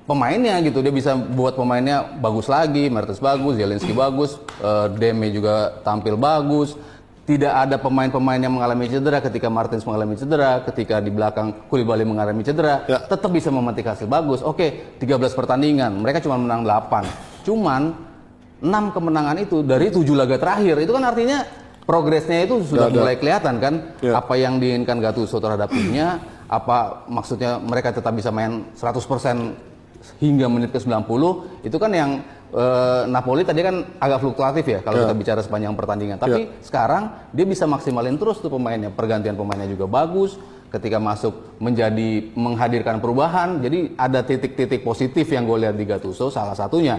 pemainnya 0.04 0.56
gitu. 0.64 0.80
Dia 0.80 0.92
bisa 0.92 1.12
buat 1.14 1.54
pemainnya 1.54 2.02
bagus 2.18 2.48
lagi. 2.48 2.88
Mertens 2.88 3.20
bagus, 3.20 3.56
Zelinski 3.56 3.92
bagus, 3.92 4.36
eh, 4.58 4.88
Deme 4.96 5.30
juga 5.30 5.70
tampil 5.82 6.18
bagus. 6.18 6.74
Tidak 7.28 7.52
ada 7.52 7.76
pemain-pemain 7.76 8.40
yang 8.40 8.56
mengalami 8.56 8.88
cedera 8.88 9.20
ketika 9.20 9.52
Martins 9.52 9.84
mengalami 9.84 10.16
cedera, 10.16 10.64
ketika 10.64 11.04
di 11.04 11.12
belakang 11.12 11.68
Koulibaly 11.68 12.08
mengalami 12.08 12.40
cedera, 12.40 12.88
Ya. 12.88 13.04
tetap 13.04 13.28
bisa 13.36 13.52
memetik 13.52 13.84
hasil 13.84 14.08
bagus. 14.08 14.40
Oke, 14.40 14.96
13 14.96 15.36
pertandingan, 15.36 15.92
mereka 16.00 16.24
cuma 16.24 16.40
menang 16.40 16.64
8. 16.64 17.04
Cuman 17.44 17.92
6 18.64 18.96
kemenangan 18.96 19.36
itu 19.44 19.60
dari 19.60 19.92
7 19.92 20.16
laga 20.16 20.40
terakhir. 20.40 20.80
Itu 20.80 20.96
kan 20.96 21.04
artinya 21.04 21.44
progresnya 21.84 22.48
itu 22.48 22.64
sudah 22.64 22.88
ada. 22.88 22.96
mulai 22.96 23.20
kelihatan 23.20 23.60
kan 23.60 23.74
Ya. 24.00 24.16
apa 24.16 24.34
yang 24.40 24.56
diinginkan 24.56 25.00
Gattuso 25.00 25.40
terhadap 25.40 25.68
timnya 25.68 26.20
apa 26.48 27.04
maksudnya 27.08 27.60
mereka 27.60 27.92
tetap 27.92 28.12
bisa 28.12 28.32
main 28.32 28.72
100% 28.72 29.52
hingga 30.18 30.50
menit 30.50 30.74
ke 30.74 30.80
90 30.80 31.06
itu 31.62 31.78
kan 31.78 31.92
yang 31.94 32.12
eh, 32.50 33.04
Napoli 33.06 33.44
tadi 33.44 33.62
kan 33.62 33.86
agak 33.98 34.20
fluktuatif 34.24 34.66
ya 34.66 34.80
kalau 34.82 34.98
Ya. 34.98 35.02
kita 35.06 35.16
bicara 35.16 35.42
sepanjang 35.42 35.74
pertandingan. 35.74 36.18
Tapi 36.18 36.50
sekarang 36.64 37.30
dia 37.30 37.46
bisa 37.46 37.68
maksimalin 37.68 38.18
terus 38.18 38.40
tuh 38.40 38.50
pemainnya. 38.50 38.90
Pergantian 38.90 39.36
pemainnya 39.36 39.68
juga 39.68 39.86
bagus 39.86 40.40
ketika 40.68 41.00
masuk 41.00 41.56
menjadi 41.64 42.28
menghadirkan 42.36 43.00
perubahan 43.00 43.64
jadi 43.64 43.96
ada 43.96 44.20
titik-titik 44.20 44.84
positif 44.84 45.24
yang 45.28 45.48
gue 45.48 45.64
lihat 45.64 45.76
di 45.76 45.86
Gattuso. 45.88 46.28
Salah 46.28 46.56
satunya 46.56 46.98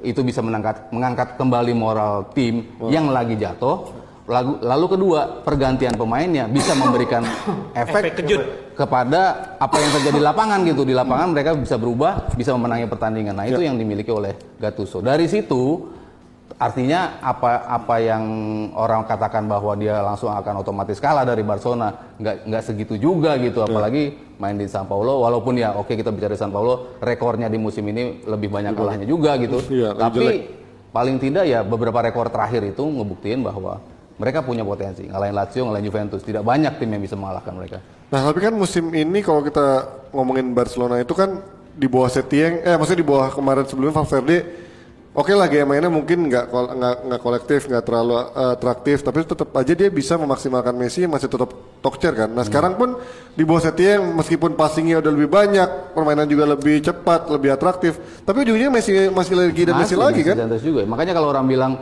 itu 0.00 0.24
bisa 0.24 0.40
menangkat 0.40 0.88
mengangkat 0.88 1.36
kembali 1.36 1.72
moral 1.76 2.32
tim 2.32 2.64
yang 2.88 3.12
lagi 3.12 3.36
jatuh. 3.36 3.92
Lalu, 4.30 4.62
lalu 4.62 4.86
kedua, 4.94 5.20
pergantian 5.42 5.98
pemainnya 5.98 6.46
bisa 6.46 6.70
memberikan 6.72 7.26
efek, 7.82 7.98
Efek 7.98 8.14
kejut. 8.22 8.42
Kepada 8.80 9.52
apa 9.60 9.76
yang 9.76 9.90
terjadi 10.00 10.16
di 10.16 10.24
lapangan 10.24 10.58
gitu. 10.64 10.82
Di 10.88 10.96
lapangan 10.96 11.36
mereka 11.36 11.52
bisa 11.52 11.76
berubah, 11.76 12.32
bisa 12.32 12.56
memenangi 12.56 12.88
pertandingan. 12.88 13.36
Nah, 13.36 13.44
itu 13.44 13.60
yang 13.60 13.76
dimiliki 13.76 14.08
oleh 14.08 14.32
Gattuso. 14.56 15.04
Dari 15.04 15.28
situ 15.28 15.92
artinya 16.56 17.20
apa 17.20 17.68
apa 17.68 18.00
yang 18.00 18.24
orang 18.76 19.04
katakan 19.04 19.48
bahwa 19.48 19.76
dia 19.76 20.00
langsung 20.00 20.32
akan 20.32 20.64
otomatis 20.64 20.96
kalah 20.96 21.28
dari 21.28 21.44
Barcelona, 21.44 22.16
nggak 22.16 22.48
nggak 22.48 22.62
segitu 22.64 22.96
juga 22.96 23.36
gitu. 23.36 23.60
Apalagi 23.60 24.16
main 24.40 24.56
di 24.56 24.64
San 24.64 24.88
Paulo, 24.88 25.20
walaupun 25.28 25.60
ya 25.60 25.76
oke 25.76 25.92
kita 25.92 26.08
bicara 26.08 26.32
di 26.32 26.40
San 26.40 26.48
Paulo, 26.48 26.96
rekornya 27.04 27.52
di 27.52 27.60
musim 27.60 27.84
ini 27.84 28.24
lebih 28.24 28.48
banyak 28.48 28.72
kalahnya 28.72 29.04
juga 29.04 29.36
gitu. 29.36 29.60
Lebih 29.60 30.00
Tapi 30.00 30.24
jelek. 30.24 30.40
paling 30.88 31.16
tidak 31.20 31.44
ya 31.44 31.60
beberapa 31.60 32.00
rekor 32.00 32.32
terakhir 32.32 32.64
itu 32.64 32.80
ngebuktiin 32.80 33.44
bahwa 33.44 33.84
mereka 34.20 34.44
punya 34.44 34.60
potensi 34.60 35.08
ngalahin 35.08 35.32
Lazio, 35.32 35.64
ngalahin 35.64 35.88
Juventus. 35.88 36.20
Tidak 36.20 36.44
banyak 36.44 36.76
tim 36.76 36.92
yang 36.92 37.00
bisa 37.00 37.16
mengalahkan 37.16 37.56
mereka. 37.56 37.80
Nah 38.12 38.20
tapi 38.20 38.44
kan 38.44 38.52
musim 38.52 38.92
ini 38.92 39.24
kalau 39.24 39.40
kita 39.40 39.88
ngomongin 40.12 40.52
Barcelona 40.52 41.00
itu 41.00 41.16
kan 41.16 41.40
di 41.72 41.88
bawah 41.88 42.12
Setieng, 42.12 42.60
eh 42.60 42.76
maksudnya 42.76 43.00
di 43.00 43.08
bawah 43.08 43.32
kemarin 43.32 43.64
sebelumnya 43.64 43.96
Valverde, 43.96 44.38
oke 45.16 45.32
lah 45.32 45.48
game 45.48 45.64
mainnya 45.64 45.88
mungkin 45.88 46.28
nggak 46.28 46.52
nggak 47.08 47.20
kolektif, 47.22 47.64
nggak 47.64 47.80
terlalu 47.80 48.20
eh, 48.20 48.52
atraktif, 48.58 49.00
tapi 49.00 49.24
tetap 49.24 49.48
aja 49.56 49.72
dia 49.72 49.88
bisa 49.88 50.20
memaksimalkan 50.20 50.76
Messi 50.76 51.08
masih 51.08 51.32
tetap 51.32 51.48
top 51.80 51.94
chair 51.96 52.12
kan. 52.12 52.28
Nah 52.28 52.44
sekarang 52.44 52.76
pun 52.76 53.00
di 53.32 53.46
bawah 53.46 53.62
Setieng 53.64 54.04
meskipun 54.12 54.52
passingnya 54.52 55.00
udah 55.00 55.12
lebih 55.14 55.30
banyak, 55.32 55.96
permainan 55.96 56.28
juga 56.28 56.44
lebih 56.44 56.84
cepat, 56.84 57.32
lebih 57.32 57.56
atraktif, 57.56 57.96
tapi 58.28 58.44
ujungnya 58.44 58.68
Messi 58.68 59.08
masih 59.08 59.34
lagi 59.38 59.62
dan 59.64 59.74
Messi, 59.80 59.96
lagi 59.96 60.20
kan? 60.26 60.36
Juga. 60.60 60.84
Makanya 60.84 61.16
kalau 61.16 61.32
orang 61.32 61.46
bilang 61.48 61.72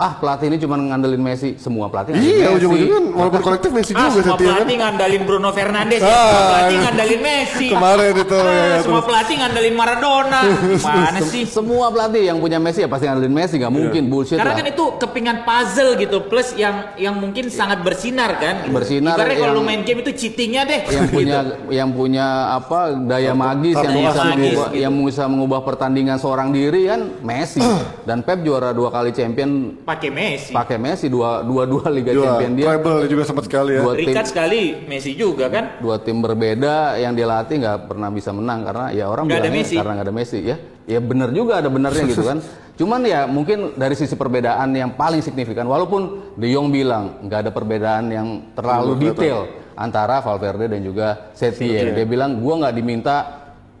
ah 0.00 0.16
pelatih 0.16 0.48
ini 0.48 0.56
cuma 0.56 0.74
ngandelin 0.74 1.20
Messi, 1.20 1.54
semua 1.54 1.86
pelatih 1.86 2.10
ngandelin 2.10 2.32
Iya 2.32 2.40
Messi. 2.42 2.56
ujung-ujungnya 2.56 2.88
kan 2.90 3.04
walaupun 3.12 3.40
kolektif 3.42 3.70
Messi 3.70 3.92
Ah, 3.92 3.98
juga 4.00 4.08
semua 4.10 4.24
Setieng 4.24 4.40
kan. 4.40 4.56
pelatih 4.56 4.76
ngandalin 4.80 5.22
Bruno 5.22 5.50
Fernandes, 5.52 6.00
ya. 6.00 6.08
Ah, 6.08 6.16
semua 6.16 6.40
pelatih 6.42 6.72
iya. 6.72 6.80
ngandalin 6.80 7.20
Messi. 7.20 7.66
Kemarin 7.68 8.12
itu, 8.16 8.34
Ah, 8.34 8.48
ya, 8.48 8.64
ya, 8.64 8.78
semua 8.80 8.96
terus. 8.96 9.06
pelatih 9.06 9.34
ngandalin 9.36 9.74
Maradona. 9.76 10.40
Mana 10.88 11.20
sih? 11.22 11.44
Semua 11.44 11.86
pelatih 11.90 12.22
yang 12.24 12.38
punya 12.38 12.56
Messi 12.56 12.80
ya 12.80 12.88
pasti 12.88 13.04
ngandelin 13.04 13.34
Messi, 13.34 13.54
nggak 13.56 13.74
mungkin 13.74 14.02
bullshit 14.06 14.36
Karena 14.36 14.48
lah. 14.48 14.58
kan 14.58 14.66
itu 14.66 14.84
kepingan 14.96 15.36
puzzle 15.44 15.90
gitu, 15.94 16.16
plus 16.24 16.48
yang 16.54 16.74
yang 16.96 17.14
mungkin 17.14 17.44
sangat 17.46 17.78
bersinar 17.80 18.30
kan. 18.34 18.56
Bersinar 18.66 19.14
Ibaratnya 19.14 19.36
kalau 19.38 19.54
lu 19.54 19.62
main 19.62 19.84
game 19.84 20.00
itu 20.00 20.16
cheatingnya 20.16 20.64
deh. 20.64 20.80
yang 20.88 21.04
gitu. 21.06 21.14
punya 21.14 21.38
yang 21.68 21.90
punya 21.92 22.26
apa 22.54 22.78
daya 22.96 23.32
magis 23.32 23.76
yang 23.76 23.92
bisa 23.92 24.00
magis, 24.16 24.16
mengubah 24.32 24.66
gitu. 24.66 24.80
yang 24.80 24.94
bisa 24.96 25.24
mengubah 25.26 25.60
pertandingan 25.60 26.16
seorang 26.16 26.48
diri 26.48 26.88
kan 26.88 27.00
Messi 27.20 27.60
dan 28.08 28.24
Pep 28.24 28.40
juara 28.40 28.72
dua 28.72 28.88
kali 28.88 29.12
champion 29.12 29.76
pakai 29.90 30.10
Messi. 30.10 30.52
pakai 30.54 30.76
Messi 30.78 31.06
dua 31.06 31.42
dua 31.42 31.66
dua 31.66 31.90
Liga 31.90 32.14
Dua, 32.14 32.24
Champion 32.38 32.52
dia 32.54 32.66
treble 32.70 32.96
juga 33.06 33.22
sempat 33.26 33.44
sekali 33.50 33.72
ya. 33.74 33.82
Dua 33.82 33.94
tim 33.98 34.06
Rikat 34.06 34.26
sekali 34.30 34.62
Messi 34.86 35.10
juga 35.12 35.50
kan. 35.50 35.64
dua 35.82 35.96
tim 35.98 36.22
berbeda 36.22 36.94
yang 36.96 37.12
dia 37.12 37.26
latih 37.26 37.58
nggak 37.58 37.90
pernah 37.90 38.08
bisa 38.08 38.30
menang 38.30 38.62
karena 38.62 38.86
ya 38.90 39.04
orang 39.06 39.26
Nggak 39.26 39.36
ada 39.36 39.42
bilangnya 39.44 39.62
Messi. 39.66 39.74
karena 39.76 39.92
nggak 39.98 40.06
ada 40.06 40.14
Messi 40.14 40.38
ya 40.40 40.56
ya 40.86 40.98
benar 40.98 41.28
juga 41.30 41.52
ada 41.58 41.68
benarnya 41.68 42.04
gitu 42.06 42.22
kan 42.22 42.38
cuman 42.80 43.00
ya 43.04 43.20
mungkin 43.28 43.76
dari 43.76 43.92
sisi 43.92 44.16
perbedaan 44.16 44.72
yang 44.72 44.96
paling 44.96 45.20
signifikan 45.20 45.68
walaupun 45.68 46.32
De 46.34 46.48
Jong 46.48 46.72
bilang 46.72 47.20
nggak 47.20 47.38
ada 47.44 47.50
perbedaan 47.52 48.04
yang 48.08 48.28
terlalu 48.56 48.96
Belum 48.96 49.04
detail 49.12 49.38
antara 49.76 50.20
Valverde 50.20 50.66
dan 50.72 50.80
juga 50.80 51.28
Setien 51.34 51.92
dia 51.92 52.06
bilang 52.08 52.40
gua 52.40 52.64
nggak 52.64 52.74
diminta 52.74 53.16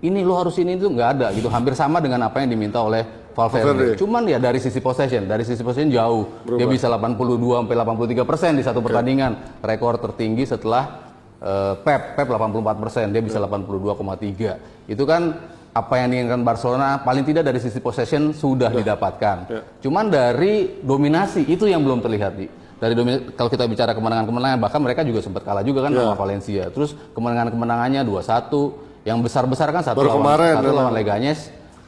ini 0.00 0.24
lo 0.24 0.36
harus 0.36 0.56
ini 0.56 0.76
itu 0.76 0.88
nggak 0.88 1.08
ada 1.16 1.26
gitu 1.32 1.48
hampir 1.48 1.76
sama 1.76 2.00
dengan 2.00 2.24
apa 2.24 2.40
yang 2.40 2.52
diminta 2.52 2.80
oleh 2.80 3.04
Valverde. 3.34 3.64
Valverde. 3.64 3.94
Cuman 3.98 4.22
ya 4.26 4.38
dari 4.38 4.58
sisi 4.58 4.78
possession, 4.82 5.26
dari 5.26 5.42
sisi 5.46 5.62
possession 5.62 5.90
jauh. 5.90 6.46
Dia 6.46 6.66
bisa 6.66 6.86
82 6.90 7.64
sampai 7.64 7.74
83 7.76 8.28
persen 8.28 8.50
di 8.58 8.64
satu 8.64 8.80
pertandingan. 8.82 9.62
Rekor 9.62 9.98
tertinggi 9.98 10.44
setelah 10.46 11.10
eh, 11.40 11.74
Pep, 11.80 12.18
Pep 12.18 12.26
84 12.26 12.82
persen, 12.82 13.04
dia 13.14 13.22
bisa 13.22 13.38
82,3. 13.38 14.90
Itu 14.90 15.04
kan 15.06 15.22
apa 15.70 15.94
yang 16.02 16.10
diinginkan 16.10 16.42
Barcelona 16.42 16.98
paling 17.06 17.22
tidak 17.22 17.46
dari 17.46 17.62
sisi 17.62 17.78
possession 17.78 18.34
sudah 18.34 18.74
didapatkan. 18.74 19.36
Cuman 19.78 20.10
dari 20.10 20.82
dominasi 20.82 21.46
itu 21.46 21.70
yang 21.70 21.82
belum 21.86 22.02
terlihat 22.02 22.34
di. 22.34 22.46
dari 22.80 22.96
kalau 23.36 23.52
kita 23.52 23.68
bicara 23.68 23.92
kemenangan-kemenangan 23.92 24.56
bahkan 24.56 24.80
mereka 24.80 25.04
juga 25.04 25.20
sempat 25.20 25.44
kalah 25.44 25.60
juga 25.60 25.84
kan 25.84 25.92
sama 25.92 26.16
Valencia. 26.16 26.72
Terus 26.72 26.96
kemenangan-kemenangannya 27.12 28.00
2-1, 28.08 29.04
yang 29.04 29.18
besar-besar 29.24 29.68
kan 29.72 29.84
satu 29.84 30.00
Baru 30.00 30.08
lawan 30.12 30.20
kemarin, 30.24 30.52
satu 30.56 30.64
memang. 30.64 30.78
lawan 30.80 30.94
Leganes 30.96 31.40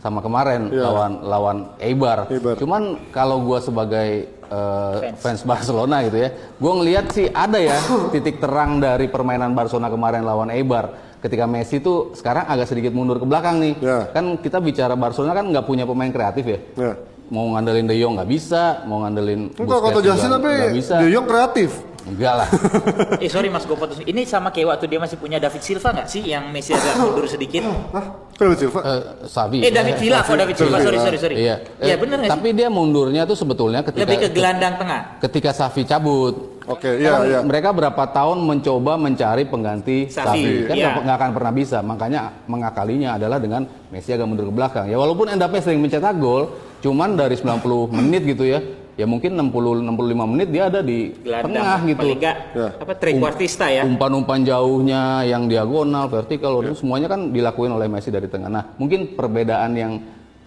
sama 0.02 0.18
kemarin 0.18 0.66
Iya. 0.66 0.82
lawan 0.82 1.12
lawan 1.23 1.56
Eibar. 1.78 2.26
Eibar. 2.26 2.59
Cuman 2.59 2.99
kalau 3.14 3.38
gua 3.38 3.62
sebagai 3.62 4.26
eh, 4.50 5.14
fans. 5.16 5.47
Barcelona 5.47 6.02
gitu 6.02 6.18
ya, 6.18 6.28
gua 6.59 6.73
ngelihat 6.82 7.06
sih 7.14 7.30
ada 7.30 7.56
ya 7.56 7.78
titik 8.11 8.42
terang 8.42 8.82
dari 8.82 9.06
permainan 9.06 9.54
Barcelona 9.54 9.87
kemarin 9.88 10.26
lawan 10.26 10.50
Eibar. 10.50 11.14
Ketika 11.23 11.47
Messi 11.47 11.78
tuh 11.78 12.11
sekarang 12.18 12.50
agak 12.50 12.66
sedikit 12.66 12.90
mundur 12.90 13.23
ke 13.23 13.26
belakang 13.30 13.62
nih. 13.62 13.78
Ya. 13.78 14.11
Kan 14.11 14.42
kita 14.42 14.59
bicara 14.59 14.99
Barcelona 14.99 15.38
kan 15.38 15.47
nggak 15.54 15.62
punya 15.62 15.87
pemain 15.87 16.11
kreatif 16.11 16.44
ya. 16.44 16.59
Ya. 16.75 16.92
Mau 17.30 17.54
ngandelin 17.54 17.87
De 17.87 17.94
Jong 17.94 18.18
nggak 18.18 18.28
bisa, 18.28 18.82
mau 18.85 19.06
ngandelin 19.06 19.54
Enggak 19.54 19.80
kata 19.87 19.99
juga 20.02 20.18
tapi 20.18 20.50
bisa. 20.75 20.99
De 20.99 21.09
Jong 21.09 21.25
kreatif. 21.30 21.71
Enggak 22.02 22.35
lah. 22.42 22.49
Eh 23.23 23.30
sorry 23.30 23.47
mas, 23.47 23.62
gue 23.62 23.78
potong. 23.78 24.02
Ini 24.02 24.26
sama 24.26 24.50
kayak 24.50 24.75
waktu 24.75 24.90
dia 24.90 24.99
masih 24.99 25.14
punya 25.14 25.38
David 25.38 25.62
Silva 25.62 25.94
nggak 25.94 26.09
sih 26.11 26.26
yang 26.26 26.50
Messi 26.50 26.75
agak 26.75 26.99
mundur 26.99 27.30
sedikit? 27.30 27.62
Hah? 27.94 28.31
David 28.42 28.58
Silva? 28.58 28.80
Eh, 28.82 29.02
Savi. 29.25 29.58
Eh 29.62 29.72
David 29.72 29.96
Villa, 29.96 30.18
kok 30.20 30.34
David 30.34 30.56
Silva? 30.56 30.76
Sorry 30.78 30.99
sorry 30.99 31.18
sorry. 31.18 31.34
Iya. 31.38 31.56
Iya 31.78 31.94
Eh, 31.94 31.99
nggak 31.99 32.20
sih? 32.26 32.32
Tapi 32.34 32.49
dia 32.52 32.68
mundurnya 32.68 33.22
tuh 33.25 33.37
sebetulnya 33.38 33.80
ketika 33.80 34.02
Lebih 34.02 34.18
ke 34.18 34.28
gelandang 34.30 34.75
tengah. 34.76 35.00
ketika 35.20 35.50
Safi 35.50 35.82
cabut. 35.82 36.34
Oke, 36.62 36.94
iya 36.94 37.11
Kan 37.11 37.20
iya. 37.26 37.38
Mereka 37.42 37.75
berapa 37.75 38.02
tahun 38.14 38.38
mencoba 38.46 38.94
mencari 38.94 39.42
pengganti 39.46 40.06
Safi, 40.06 40.46
Safi, 40.46 40.68
kan 40.70 40.75
iya. 40.78 40.94
nggak 40.94 41.16
akan 41.18 41.30
pernah 41.34 41.52
bisa. 41.52 41.78
Makanya 41.82 42.20
mengakalinya 42.46 43.18
adalah 43.18 43.42
dengan 43.42 43.66
Messi 43.90 44.14
agak 44.14 44.30
mundur 44.30 44.46
ke 44.46 44.54
belakang. 44.54 44.87
Ya 44.87 44.94
walaupun 44.94 45.26
Endapnya 45.26 45.58
sering 45.58 45.82
mencetak 45.82 46.14
gol, 46.22 46.54
cuman 46.78 47.18
dari 47.18 47.34
90 47.34 47.90
menit 47.90 48.22
gitu 48.25 48.46
ya, 48.46 48.62
ya 48.92 49.06
mungkin 49.06 49.34
60 49.34 49.82
65 49.82 50.32
menit 50.32 50.49
dia 50.49 50.68
ada 50.68 50.80
di 50.80 51.12
Gelandang. 51.16 51.52
tengah 51.52 51.78
gitu. 51.87 51.99
Paling 52.04 52.18
nggak 52.20 52.37
Ya. 52.52 52.68
apa 52.76 52.92
trequartista 52.94 53.66
ya. 53.68 53.82
Umpan-umpan 53.84 54.40
jauhnya, 54.42 55.02
yang 55.25 55.49
diagonal, 55.49 56.06
vertikal, 56.06 56.61
itu 56.61 56.76
semuanya 56.76 57.08
kan 57.08 57.32
dilakuin 57.32 57.72
oleh 57.72 57.88
Messi 57.88 58.12
dari 58.12 58.28
tengah. 58.28 58.49
Nah, 58.49 58.64
mungkin 58.76 59.12
perbedaan 59.12 59.72
yang 59.72 59.92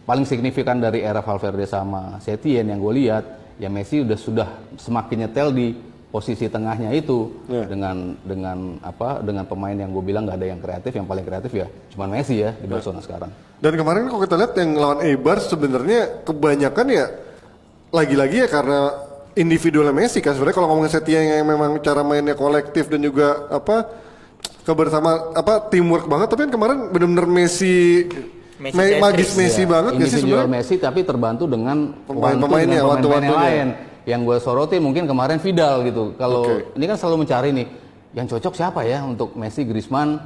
paling 0.04 0.24
signifikan 0.24 0.78
dari 0.78 1.02
era 1.02 1.20
Valverde 1.20 1.66
sama 1.66 2.22
Setien 2.22 2.66
yang 2.66 2.78
gue 2.78 2.94
lihat, 2.96 3.24
ya 3.58 3.68
Messi 3.68 4.06
udah 4.06 4.18
sudah 4.18 4.48
semakin 4.78 5.26
nyetel 5.26 5.50
di 5.50 5.68
posisi 6.08 6.48
tengahnya 6.48 6.96
itu 6.96 7.28
Ya. 7.52 7.68
dengan 7.68 8.16
dengan 8.24 8.80
apa 8.80 9.20
dengan 9.20 9.44
pemain 9.44 9.76
yang 9.76 9.92
gue 9.92 10.00
bilang 10.00 10.24
nggak 10.24 10.38
ada 10.40 10.48
yang 10.48 10.62
kreatif, 10.62 10.92
yang 10.94 11.04
paling 11.04 11.26
kreatif 11.26 11.52
ya 11.52 11.68
cuman 11.92 12.08
Messi 12.14 12.40
ya 12.40 12.56
di 12.56 12.70
Barcelona 12.70 13.04
sekarang. 13.04 13.32
Dan 13.60 13.72
kemarin 13.76 14.08
kalau 14.08 14.22
kita 14.24 14.36
lihat 14.38 14.54
yang 14.56 14.72
lawan 14.76 15.00
Eibar 15.04 15.44
sebenarnya 15.44 16.24
kebanyakan 16.24 16.88
ya 16.88 17.06
lagi-lagi 17.90 18.38
ya 18.42 18.48
karena 18.48 18.80
individualnya 19.34 19.92
Messi 19.92 20.20
kan 20.20 20.34
sebenarnya 20.34 20.56
kalau 20.56 20.68
ngomongin 20.70 20.92
Setien 20.92 21.24
yang 21.24 21.46
memang 21.46 21.78
cara 21.80 22.02
mainnya 22.02 22.34
kolektif 22.34 22.88
dan 22.88 23.00
juga 23.00 23.48
apa 23.48 23.86
kebersama 24.62 25.32
apa 25.32 25.68
teamwork 25.68 26.06
banget 26.06 26.28
tapi 26.28 26.42
kan 26.48 26.52
kemarin 26.52 26.78
benar-benar 26.90 27.28
Messi, 27.28 28.08
Messi 28.58 28.76
ma- 28.76 29.12
magis 29.12 29.30
Messi 29.34 29.62
Ya, 29.62 29.70
banget 29.70 29.92
ya 29.94 30.06
sih 30.08 30.22
sebenarnya. 30.22 30.50
Messi 30.50 30.76
tapi 30.76 31.00
terbantu 31.02 31.46
dengan 31.46 31.94
Pemain-pemainnya, 32.04 32.80
yang 32.80 32.90
wantu-wantunya. 32.90 33.38
lain. 33.38 33.68
Yang 34.06 34.22
gue 34.22 34.38
soroti 34.40 34.78
mungkin 34.78 35.06
kemarin 35.06 35.38
Vidal 35.38 35.82
gitu. 35.84 36.14
Kalau 36.14 36.46
Oke. 36.46 36.74
ini 36.74 36.86
kan 36.86 36.94
selalu 36.94 37.26
mencari 37.26 37.50
nih 37.52 37.68
yang 38.14 38.26
cocok 38.26 38.54
siapa 38.54 38.86
ya 38.86 39.02
untuk 39.02 39.34
Messi, 39.34 39.66
Griezmann, 39.66 40.22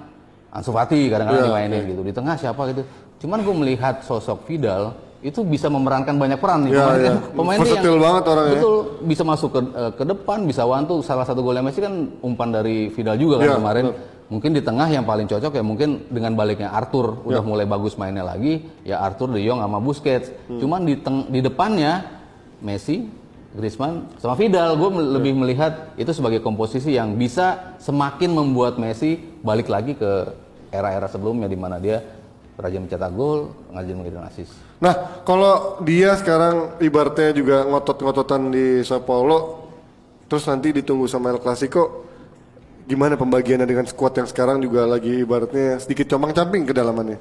Ansu 0.49 0.69
Fati 0.69 1.07
kadang-kadang 1.07 1.41
Iya, 1.41 1.49
dimainin 1.49 1.83
gitu. 1.87 2.01
Di 2.03 2.11
tengah 2.11 2.35
siapa 2.35 2.61
gitu. 2.69 2.83
Cuman 3.19 3.39
gue 3.39 3.55
melihat 3.55 4.03
sosok 4.03 4.43
Vidal 4.45 4.95
itu 5.19 5.43
bisa 5.43 5.67
memerankan 5.67 6.15
banyak 6.15 6.39
peran 6.39 6.63
nih. 6.63 6.71
Iya, 6.71 6.79
Pemain- 6.79 7.01
iya. 7.03 7.13
pemain 7.37 7.57
dia 7.57 7.63
Versatile 7.67 7.99
banget 7.99 8.23
orangnya. 8.23 8.53
Betul, 8.55 8.77
bisa 9.03 9.23
masuk 9.27 9.49
ke 9.51 9.59
eh, 9.59 9.91
ke 9.99 10.03
depan, 10.07 10.37
bisa 10.47 10.61
wantu. 10.63 10.95
Salah 11.03 11.25
satu 11.27 11.43
golnya 11.43 11.63
Messi 11.63 11.83
kan 11.83 11.93
umpan 12.23 12.49
dari 12.55 12.87
Vidal 12.87 13.19
juga 13.19 13.43
kan 13.43 13.47
Iya, 13.47 13.57
kemarin. 13.59 13.85
Mungkin 14.29 14.53
di 14.53 14.61
tengah 14.61 14.85
yang 14.85 15.09
paling 15.09 15.25
cocok 15.25 15.57
ya 15.57 15.63
mungkin 15.65 16.05
dengan 16.05 16.37
baliknya 16.37 16.69
Arthur 16.69 17.17
udah 17.25 17.41
mulai 17.41 17.65
bagus 17.65 17.97
mainnya 17.97 18.21
lagi 18.21 18.61
ya 18.85 19.01
Arthur 19.01 19.33
De 19.33 19.41
Jong 19.41 19.57
sama 19.57 19.81
Busquets. 19.81 20.29
Cuman 20.45 20.85
di 20.85 21.01
teng 21.01 21.25
di 21.33 21.41
depannya 21.41 22.05
Messi, 22.61 23.09
Griezmann 23.57 24.05
sama 24.21 24.37
Vidal 24.37 24.77
gue 24.77 24.89
lebih 25.17 25.33
melihat 25.33 25.97
itu 25.97 26.13
sebagai 26.13 26.45
komposisi 26.45 26.93
yang 26.93 27.17
bisa 27.17 27.73
semakin 27.81 28.29
membuat 28.29 28.77
Messi 28.77 29.17
balik 29.41 29.65
lagi 29.65 29.97
ke 29.97 30.29
era-era 30.69 31.09
sebelumnya 31.09 31.49
di 31.49 31.57
mana 31.57 31.81
dia 31.81 31.97
rajin 32.61 32.85
mencetak 32.85 33.09
gol, 33.17 33.49
rajin 33.73 33.97
mengirim 33.97 34.21
assist. 34.21 34.53
Nah, 34.79 35.23
kalau 35.27 35.83
dia 35.83 36.15
sekarang 36.15 36.79
ibaratnya 36.79 37.35
juga 37.35 37.67
ngotot-ngototan 37.67 38.47
di 38.47 38.79
Sao 38.87 39.03
Paulo, 39.03 39.67
terus 40.31 40.47
nanti 40.47 40.71
ditunggu 40.71 41.03
sama 41.03 41.35
El 41.35 41.43
Clasico, 41.43 42.07
gimana 42.87 43.19
pembagiannya 43.19 43.67
dengan 43.67 43.83
skuad 43.83 44.15
yang 44.15 44.27
sekarang 44.31 44.63
juga 44.63 44.87
lagi 44.87 45.19
ibaratnya 45.19 45.83
sedikit 45.83 46.07
comang-camping 46.07 46.63
kedalamannya? 46.63 47.19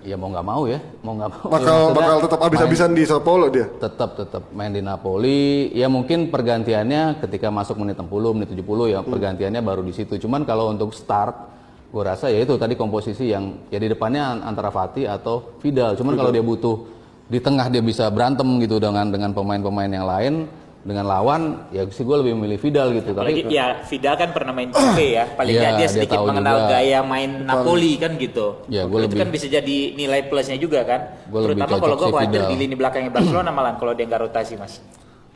Ya 0.00 0.16
mau 0.16 0.32
nggak 0.32 0.46
mau 0.48 0.64
ya, 0.64 0.80
mau 1.04 1.12
nggak 1.12 1.28
mau. 1.28 1.46
Bakal 1.52 1.76
Ya, 1.76 1.92
bakal 1.92 2.16
tetap 2.24 2.40
habis-habisan 2.40 2.90
di 2.96 3.04
Sao 3.04 3.20
Paulo 3.20 3.52
dia. 3.52 3.68
tetap 3.68 4.16
tetap 4.16 4.48
main 4.56 4.72
di 4.72 4.80
Napoli 4.80 5.68
ya 5.76 5.92
mungkin 5.92 6.32
pergantiannya 6.32 7.20
ketika 7.20 7.52
masuk 7.52 7.76
menit 7.84 8.00
60 8.00 8.32
menit 8.32 8.48
70 8.56 8.88
ya 8.88 9.04
pergantiannya 9.04 9.60
baru 9.60 9.84
di 9.84 9.92
situ 9.92 10.16
cuman 10.16 10.48
kalau 10.48 10.72
untuk 10.72 10.96
start 10.96 11.59
gue 11.90 12.02
rasa 12.02 12.30
ya 12.30 12.38
itu 12.38 12.54
tadi 12.54 12.74
komposisi 12.74 13.28
yang 13.28 13.66
ya 13.66 13.76
di 13.76 13.88
depannya 13.88 14.22
an- 14.30 14.42
antara 14.46 14.70
Fati 14.70 15.04
atau 15.04 15.58
Vidal 15.58 15.94
cuman 15.94 16.14
kalau 16.14 16.30
dia 16.30 16.40
butuh 16.40 16.86
di 17.26 17.38
tengah 17.38 17.66
dia 17.66 17.78
bisa 17.80 18.06
berantem 18.06 18.46
gitu 18.58 18.78
dengan 18.78 19.06
dengan 19.06 19.30
pemain-pemain 19.30 19.90
yang 19.90 20.06
lain 20.06 20.34
dengan 20.80 21.04
lawan 21.04 21.68
ya 21.68 21.84
sih 21.86 22.00
gue 22.00 22.16
lebih 22.16 22.32
memilih 22.32 22.56
Vidal 22.56 22.94
gitu 22.94 23.10
Apalagi 23.12 23.42
tapi 23.42 23.52
ya 23.52 23.66
Vidal 23.84 24.14
kan 24.16 24.28
pernah 24.30 24.48
main 24.50 24.70
Juve 24.70 25.06
ya. 25.12 25.24
Paling 25.36 25.52
nggak 25.52 25.72
dia 25.72 25.76
dia 25.76 25.88
sedikit 25.92 26.16
tahu 26.16 26.26
mengenal 26.30 26.56
juga. 26.56 26.70
gaya 26.72 26.98
main 27.04 27.30
Napoli 27.44 27.92
kan 27.94 28.10
gitu. 28.16 28.46
Ya, 28.66 28.82
gua 28.84 28.98
itu 28.98 29.04
lebih- 29.04 29.20
kan 29.20 29.28
bisa 29.28 29.46
jadi 29.46 29.76
nilai 29.92 30.20
plusnya 30.24 30.56
juga 30.56 30.80
kan. 30.82 31.00
Gua 31.28 31.40
Terutama 31.44 31.74
kalau 31.76 31.96
gue 31.98 32.08
khawatir 32.08 32.32
Vidal. 32.38 32.48
di 32.48 32.56
lini 32.56 32.74
belakangnya 32.74 33.12
Barcelona 33.12 33.50
malah 33.50 33.74
kalau 33.76 33.92
dia 33.92 34.08
nggak 34.08 34.22
rotasi 34.24 34.54
mas. 34.56 34.80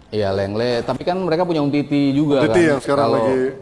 Iya 0.09 0.31
Lengle, 0.31 0.81
tapi 0.81 1.03
kan 1.03 1.19
mereka 1.19 1.43
punya 1.43 1.61
Umtiti 1.61 2.15
juga 2.15 2.41
Umtiti 2.41 2.55
kan. 2.57 2.69
yang 2.71 2.81
sekarang 2.81 3.05
Kalau 3.05 3.19
lagi- 3.21 3.53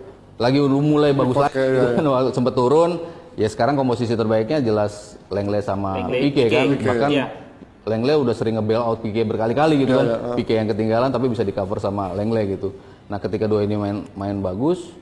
lagi 0.40 0.58
udah 0.60 0.80
mulai 0.80 1.10
bagus 1.12 1.36
lagi, 1.36 1.58
ya, 1.58 1.96
kan 1.98 2.04
waktu 2.14 2.30
sempet 2.32 2.54
turun. 2.54 2.92
Ya 3.32 3.48
sekarang 3.48 3.80
komposisi 3.80 4.12
terbaiknya 4.12 4.60
jelas 4.60 5.16
Lengle 5.32 5.64
sama 5.64 5.96
Lengle, 6.04 6.20
Pique 6.28 6.44
kan, 6.52 6.68
Pique, 6.68 6.84
bahkan 6.84 7.08
iya. 7.08 7.26
Lengle 7.88 8.20
udah 8.20 8.34
sering 8.36 8.60
nge-bail 8.60 8.84
out 8.84 9.00
Pique 9.00 9.24
berkali-kali 9.24 9.88
gitu 9.88 9.96
kan. 9.96 10.36
Pique 10.36 10.52
yang 10.52 10.68
ketinggalan 10.68 11.08
tapi 11.08 11.32
bisa 11.32 11.40
di 11.40 11.52
cover 11.56 11.80
sama 11.80 12.12
Lengle 12.12 12.44
gitu. 12.44 12.76
Nah 13.08 13.16
ketika 13.16 13.48
dua 13.48 13.64
ini 13.64 13.80
main 13.80 14.04
main 14.12 14.36
bagus, 14.44 14.92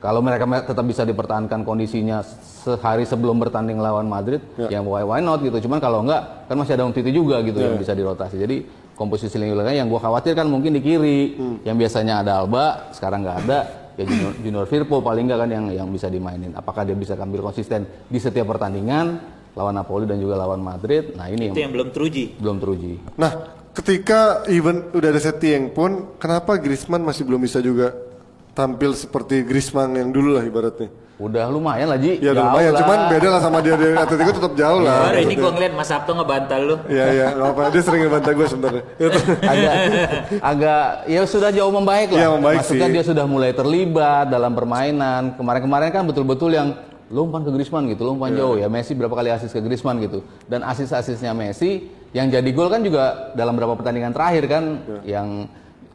kalau 0.00 0.24
mereka 0.24 0.48
me- 0.48 0.64
tetap 0.64 0.80
bisa 0.88 1.04
dipertahankan 1.04 1.60
kondisinya 1.66 2.24
sehari 2.64 3.04
sebelum 3.04 3.36
bertanding 3.36 3.76
lawan 3.76 4.08
Madrid, 4.08 4.40
ya 4.70 4.80
why, 4.80 5.04
why 5.04 5.20
not 5.20 5.44
gitu. 5.44 5.68
Cuman 5.68 5.76
kalau 5.76 6.00
enggak, 6.00 6.48
kan 6.48 6.56
masih 6.56 6.72
ada 6.72 6.88
Umtiti 6.88 7.12
juga 7.12 7.44
gitu 7.44 7.60
yang 7.60 7.76
bisa 7.76 7.92
dirotasi. 7.92 8.40
Jadi 8.40 8.64
komposisi 8.96 9.36
belakang 9.36 9.76
yang 9.76 9.92
gua 9.92 10.00
khawatir 10.00 10.32
kan 10.32 10.48
mungkin 10.48 10.72
di 10.72 10.80
kiri, 10.80 11.36
yang 11.68 11.76
biasanya 11.76 12.24
ada 12.24 12.40
Alba, 12.40 12.96
sekarang 12.96 13.28
nggak 13.28 13.38
ada. 13.44 13.60
Ya 13.98 14.06
Junior, 14.06 14.32
Junior 14.38 14.66
Firpo 14.70 15.02
paling 15.02 15.26
nggak 15.26 15.40
kan 15.42 15.50
yang 15.50 15.64
yang 15.74 15.88
bisa 15.90 16.06
dimainin. 16.06 16.54
Apakah 16.54 16.86
dia 16.86 16.94
bisa 16.94 17.18
ambil 17.18 17.42
konsisten 17.42 17.82
di 18.06 18.22
setiap 18.22 18.46
pertandingan 18.46 19.18
lawan 19.58 19.74
Napoli 19.74 20.06
dan 20.06 20.22
juga 20.22 20.38
lawan 20.38 20.62
Madrid? 20.62 21.18
Nah 21.18 21.26
ini 21.26 21.50
Itu 21.50 21.58
yang 21.58 21.66
yang 21.66 21.72
belum 21.74 21.88
teruji. 21.90 22.24
belum 22.38 22.56
teruji. 22.62 22.94
Nah, 23.18 23.32
ketika 23.74 24.46
even 24.46 24.86
udah 24.94 25.08
ada 25.10 25.18
Setien 25.18 25.74
pun, 25.74 26.14
kenapa 26.22 26.62
Griezmann 26.62 27.02
masih 27.02 27.26
belum 27.26 27.42
bisa 27.42 27.58
juga 27.58 27.90
tampil 28.58 28.90
seperti 28.92 29.46
Griezmann 29.46 29.94
yang 29.94 30.10
dulu 30.10 30.34
lah 30.34 30.42
ibaratnya? 30.42 30.90
Udah 31.18 31.50
lumayan 31.50 31.90
lah 31.90 31.98
Ji. 31.98 32.18
Ya 32.18 32.30
udah 32.30 32.34
Jauh 32.34 32.46
lumayan, 32.46 32.70
lah. 32.70 32.78
cuman 32.78 32.98
beda 33.10 33.28
lah 33.28 33.40
sama 33.42 33.58
dia 33.58 33.74
dari 33.74 33.90
Atletico 33.92 34.30
tetap 34.34 34.52
jauh 34.54 34.80
lah. 34.80 34.98
Baru 35.10 35.18
ini 35.18 35.34
gue 35.34 35.50
ngeliat 35.50 35.72
Mas 35.74 35.88
Sabto 35.90 36.10
ngebantal 36.14 36.60
lu. 36.62 36.76
Iya 36.86 37.04
iya, 37.10 37.26
apa 37.34 37.62
dia 37.70 37.82
sering 37.82 38.00
ngebantah 38.06 38.32
gue 38.34 38.46
sebenarnya. 38.46 38.82
Itu. 38.98 39.18
agak 39.52 39.74
agak 40.40 40.82
ya 41.06 41.20
sudah 41.24 41.50
jauh 41.50 41.72
membaik 41.74 42.08
lah. 42.10 42.18
Iya, 42.18 42.28
membaik 42.38 42.58
Maksudnya 42.62 42.86
sih. 42.86 42.94
dia 42.94 43.02
sudah 43.02 43.24
mulai 43.26 43.50
terlibat 43.50 44.30
dalam 44.30 44.54
permainan. 44.54 45.34
Kemarin-kemarin 45.34 45.90
kan 45.90 46.02
betul-betul 46.06 46.54
yang 46.54 46.68
lu 47.08 47.24
umpan 47.24 47.42
ke 47.42 47.50
Griezmann 47.50 47.88
gitu, 47.88 48.04
umpan 48.06 48.30
Iya. 48.30 48.38
jauh 48.38 48.54
ya 48.54 48.68
Messi 48.68 48.92
berapa 48.94 49.10
kali 49.10 49.32
asis 49.32 49.50
ke 49.50 49.58
Griezmann 49.58 49.98
gitu. 49.98 50.22
Dan 50.46 50.62
asis-asisnya 50.62 51.34
Messi 51.34 51.82
yang 52.14 52.30
jadi 52.30 52.46
gol 52.54 52.70
kan 52.70 52.78
juga 52.78 53.34
dalam 53.34 53.58
beberapa 53.58 53.74
pertandingan 53.74 54.14
terakhir 54.14 54.44
kan 54.46 54.64
Iya. 55.02 55.18
yang 55.18 55.28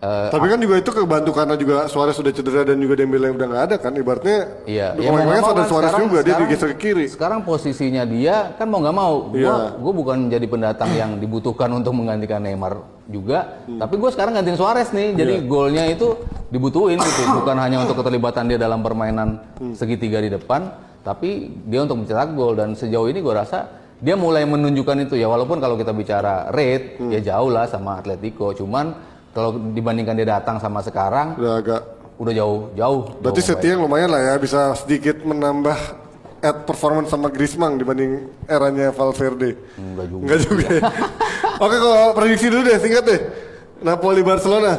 eh, 0.04 0.28
Tapi 0.28 0.46
kan 0.46 0.60
juga 0.60 0.76
itu 0.76 0.92
kebantu 0.92 1.32
karena 1.32 1.56
juga 1.56 1.88
Suarez 1.88 2.12
sudah 2.14 2.30
cedera 2.30 2.68
dan 2.68 2.76
juga 2.76 3.00
Dembele 3.00 3.32
udah 3.32 3.48
nggak 3.48 3.64
ada 3.72 3.76
kan 3.80 3.96
ibaratnya. 3.96 4.68
Iya, 4.68 5.00
ya, 5.00 5.08
mau 5.08 5.16
nggak 5.16 5.40
mau 5.40 5.50
ada 5.50 5.64
kan 5.64 5.68
Suarez 5.72 5.90
sekarang- 5.90 6.04
juga 6.04 6.18
dia 6.20 6.26
sekarang- 6.28 6.42
digeser 6.52 6.70
ke 6.70 6.78
kiri. 6.78 7.06
Sekarang 7.08 7.40
posisinya 7.42 8.04
dia 8.04 8.36
kan 8.54 8.68
mau 8.68 8.84
nggak 8.84 8.96
mau, 8.96 9.32
Iya. 9.32 9.80
gua 9.80 9.94
bukan 9.96 10.18
jadi 10.28 10.44
pendatang 10.44 10.92
yang 10.92 11.16
dibutuhkan 11.18 11.72
untuk 11.72 11.96
menggantikan 11.96 12.44
Neymar 12.44 12.84
juga, 13.06 13.64
Hmm. 13.64 13.80
tapi 13.80 13.96
gue 13.96 14.10
sekarang 14.10 14.32
gantiin 14.34 14.56
Suarez 14.56 14.92
nih, 14.92 15.12
jadi 15.14 15.34
Iya. 15.40 15.48
golnya 15.48 15.84
itu 15.88 16.16
dibutuhin 16.48 16.96
gitu, 16.98 17.22
bukan 17.34 17.56
hanya 17.58 17.80
untuk 17.80 17.96
keterlibatan 17.98 18.48
dia 18.48 18.56
dalam 18.56 18.80
permainan 18.80 19.40
Hmm. 19.56 19.72
segitiga 19.74 20.20
di 20.20 20.28
depan, 20.28 20.72
tapi 21.00 21.48
dia 21.64 21.84
untuk 21.84 22.00
mencetak 22.00 22.32
gol 22.32 22.56
dan 22.56 22.72
sejauh 22.74 23.08
ini 23.08 23.20
gue 23.20 23.34
rasa 23.34 23.68
dia 24.00 24.16
mulai 24.16 24.44
menunjukkan 24.44 25.00
itu 25.02 25.16
ya 25.16 25.28
walaupun 25.28 25.60
kalau 25.60 25.76
kita 25.76 25.92
bicara 25.92 26.48
rate 26.50 27.00
Hmm. 27.00 27.08
ya 27.10 27.20
jauh 27.20 27.48
lah 27.48 27.68
sama 27.68 28.00
Atletico, 28.00 28.52
cuman 28.52 29.13
kalau 29.34 29.58
dibandingkan 29.74 30.14
dia 30.14 30.38
datang 30.38 30.62
sama 30.62 30.80
sekarang 30.80 31.34
Udah 31.36 31.54
agak 31.60 31.82
udah 32.22 32.34
jauh 32.34 32.60
jauh. 32.78 33.02
Berarti 33.20 33.42
jauh 33.42 33.50
Setien 33.58 33.78
lumayan 33.82 34.14
lah 34.14 34.22
ya 34.22 34.34
bisa 34.38 34.78
sedikit 34.78 35.26
menambah 35.26 35.76
add 36.40 36.70
performance 36.70 37.10
sama 37.10 37.34
Griezmann 37.34 37.82
dibanding 37.82 38.30
eranya 38.46 38.94
Valverde. 38.94 39.58
Enggak 39.76 40.06
juga. 40.08 40.22
Enggak 40.22 40.40
juga. 40.46 40.66
ya. 40.70 40.82
Oke 41.66 41.76
kalau 41.82 42.14
prediksi 42.14 42.48
dulu 42.54 42.62
deh 42.64 42.78
singkat 42.78 43.04
deh. 43.04 43.20
Napoli 43.82 44.22
Barcelona. 44.22 44.74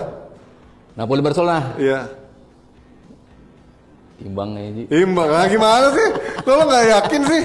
Napoli 0.95 1.21
Barcelona 1.21 1.75
Iya. 1.75 2.01
imbang 4.25 4.57
ya 4.57 4.71
Ji. 4.73 4.83
Imbang. 5.05 5.29
Ah, 5.29 5.45
gimana 5.51 5.87
sih? 5.93 6.09
Kalau 6.47 6.65
nggak 6.65 6.85
yakin 6.87 7.23
sih. 7.29 7.43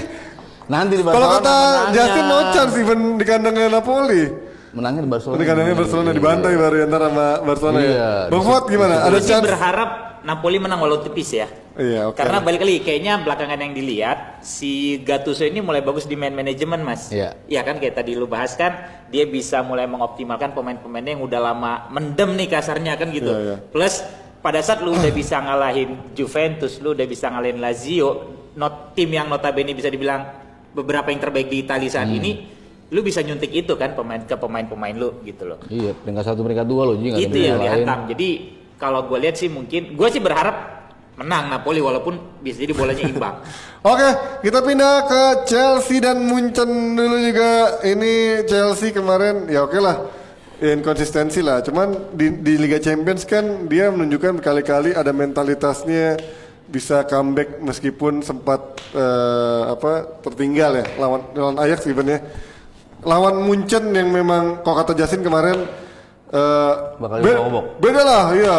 Nanti 0.70 0.94
di 0.96 1.04
Kalau 1.04 1.28
kata. 1.36 1.56
Justin 1.90 2.24
no 2.24 2.38
chance 2.54 2.74
even 2.78 3.00
di 3.18 3.24
kandangnya 3.26 3.82
Napoli. 3.82 4.49
Menangnya 4.70 5.02
di 5.02 5.10
Barcelona. 5.10 5.38
Di 5.38 5.46
kandangnya 5.46 5.76
Barcelona 5.76 6.10
dibantai 6.10 6.54
baru 6.54 6.74
ya 6.78 6.84
ntar 6.86 7.02
sama 7.10 7.26
Barcelona 7.42 7.78
Iya, 7.80 7.90
ya. 7.90 8.10
Bang 8.30 8.42
Fuad 8.46 8.64
gimana? 8.66 8.94
Ada 9.06 9.18
sih 9.18 9.28
chance? 9.28 9.44
berharap 9.46 9.90
Napoli 10.20 10.60
menang 10.60 10.84
walau 10.84 11.00
tipis 11.00 11.32
ya. 11.32 11.48
Iya, 11.80 12.12
oke. 12.12 12.20
Karena 12.20 12.44
balik 12.44 12.60
lagi 12.60 12.84
kayaknya 12.84 13.24
belakangan 13.24 13.56
yang 13.56 13.72
dilihat 13.72 14.44
si 14.44 15.00
Gattuso 15.00 15.48
ini 15.48 15.64
mulai 15.64 15.80
bagus 15.80 16.04
di 16.04 16.12
man 16.12 16.36
manajemen 16.36 16.84
mas. 16.84 17.08
Iya. 17.08 17.40
Iya 17.48 17.60
kan 17.64 17.80
kayak 17.80 17.96
tadi 17.96 18.12
lu 18.12 18.28
bahas 18.28 18.52
kan 18.52 18.84
dia 19.08 19.24
bisa 19.24 19.64
mulai 19.64 19.88
mengoptimalkan 19.88 20.52
pemain-pemainnya 20.52 21.16
yang 21.16 21.24
udah 21.24 21.40
lama 21.40 21.88
mendem 21.88 22.36
nih 22.36 22.52
kasarnya 22.52 23.00
kan 23.00 23.08
gitu. 23.08 23.32
Iya, 23.32 23.40
iya. 23.40 23.56
Plus 23.72 24.04
pada 24.44 24.60
saat 24.60 24.84
lu 24.84 24.92
udah 24.92 25.08
bisa 25.08 25.40
ngalahin 25.40 26.12
Juventus, 26.12 26.84
lu 26.84 26.92
udah 26.92 27.06
bisa 27.08 27.32
ngalahin 27.32 27.56
Lazio, 27.56 28.10
not 28.60 28.92
tim 28.92 29.08
yang 29.08 29.28
notabene 29.32 29.72
bisa 29.72 29.88
dibilang 29.88 30.20
beberapa 30.76 31.08
yang 31.08 31.20
terbaik 31.20 31.48
di 31.48 31.64
Italia 31.64 31.88
saat 31.88 32.12
Hmm. 32.12 32.18
ini, 32.20 32.30
lu 32.90 33.00
bisa 33.06 33.22
nyuntik 33.22 33.54
itu 33.54 33.72
kan 33.78 33.94
pemain 33.94 34.18
ke 34.18 34.34
pemain-pemain 34.34 34.94
lu 34.98 35.22
gitu 35.22 35.46
loh. 35.46 35.58
Iya, 35.70 35.94
peringkat 35.94 36.24
satu 36.26 36.42
peringkat 36.42 36.66
dua 36.66 36.90
loh 36.90 36.96
ada 36.98 37.22
itu 37.22 37.38
yang 37.38 37.62
lain. 37.62 37.86
dihantam. 37.86 37.98
Jadi 38.10 38.28
kalau 38.74 39.06
gue 39.06 39.18
lihat 39.22 39.38
sih 39.38 39.46
mungkin 39.46 39.94
gue 39.94 40.08
sih 40.10 40.18
berharap 40.18 40.80
menang 41.20 41.52
Napoli 41.52 41.78
walaupun 41.84 42.40
bisa 42.40 42.64
jadi 42.64 42.72
bolanya 42.74 43.04
imbang. 43.04 43.36
Oke, 43.92 44.08
kita 44.42 44.60
pindah 44.64 44.94
ke 45.04 45.22
Chelsea 45.46 46.00
dan 46.00 46.24
Munchen 46.24 46.96
dulu 46.96 47.16
juga. 47.20 47.78
Ini 47.84 48.44
Chelsea 48.44 48.92
kemarin 48.92 49.48
ya 49.48 49.64
oke 49.64 49.80
lah. 49.80 49.96
Inkonsistensi 50.60 51.40
lah. 51.40 51.64
Cuman 51.64 52.12
di, 52.12 52.44
di 52.44 52.60
Liga 52.60 52.76
Champions 52.76 53.24
kan 53.24 53.64
dia 53.64 53.88
menunjukkan 53.88 54.36
berkali-kali 54.36 54.92
ada 54.92 55.16
mentalitasnya 55.16 56.20
bisa 56.68 57.08
comeback 57.08 57.56
meskipun 57.64 58.20
sempat 58.20 58.60
eh, 58.92 59.62
apa 59.72 60.20
tertinggal 60.20 60.76
ya 60.76 60.84
lawan 61.00 61.24
lawan 61.32 61.56
Ajax 61.56 61.88
even 61.88 62.12
ya. 62.12 62.20
Lawan 63.00 63.42
Munchen 63.42 63.92
yang 63.92 64.12
memang 64.12 64.60
kok 64.60 64.76
kata 64.76 64.92
Jasin 64.92 65.24
kemarin 65.24 65.56
eh, 66.30 66.72
Bakal 67.00 67.16
be- 67.24 67.32
dibobok. 67.32 67.64
beda 67.80 68.02
lah 68.04 68.24
iya. 68.36 68.56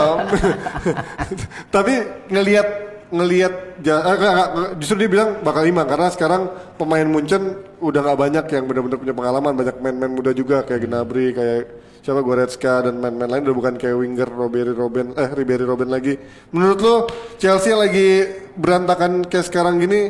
Tapi 1.75 1.93
ngelihat 2.27 2.67
ngelihat 3.11 3.53
eh, 3.83 4.71
justru 4.79 5.03
dia 5.03 5.09
bilang 5.11 5.29
bakal 5.43 5.67
imbang 5.67 5.85
karena 5.85 6.07
sekarang 6.09 6.47
pemain 6.79 7.05
Munchen 7.05 7.59
udah 7.77 8.01
nggak 8.01 8.19
banyak 8.19 8.45
yang 8.49 8.63
benar-benar 8.65 8.97
punya 8.97 9.15
pengalaman. 9.15 9.53
Banyak 9.53 9.77
main-main 9.77 10.11
muda 10.11 10.31
juga 10.31 10.63
kayak 10.63 10.89
Gnabry 10.89 11.35
kayak 11.35 11.61
siapa 12.01 12.25
Goretzka 12.25 12.87
dan 12.87 12.97
main-main 12.97 13.29
lain. 13.29 13.43
Udah 13.45 13.55
bukan 13.55 13.73
kayak 13.77 13.93
winger 13.93 14.25
Ribery 14.25 14.73
Robben 14.73 15.13
eh 15.13 15.29
Ribery 15.29 15.65
Robben 15.67 15.91
lagi. 15.91 16.17
Menurut 16.49 16.79
lo 16.81 16.95
Chelsea 17.37 17.77
lagi 17.77 18.25
berantakan 18.57 19.27
kayak 19.27 19.45
sekarang 19.45 19.77
gini 19.77 20.09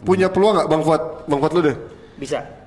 punya 0.00 0.32
peluang 0.32 0.56
nggak 0.56 0.68
Bang 0.72 0.82
Fuad? 0.86 1.02
Bang 1.28 1.40
Fuad 1.42 1.52
lu 1.52 1.60
deh. 1.68 1.76
Bisa. 2.16 2.63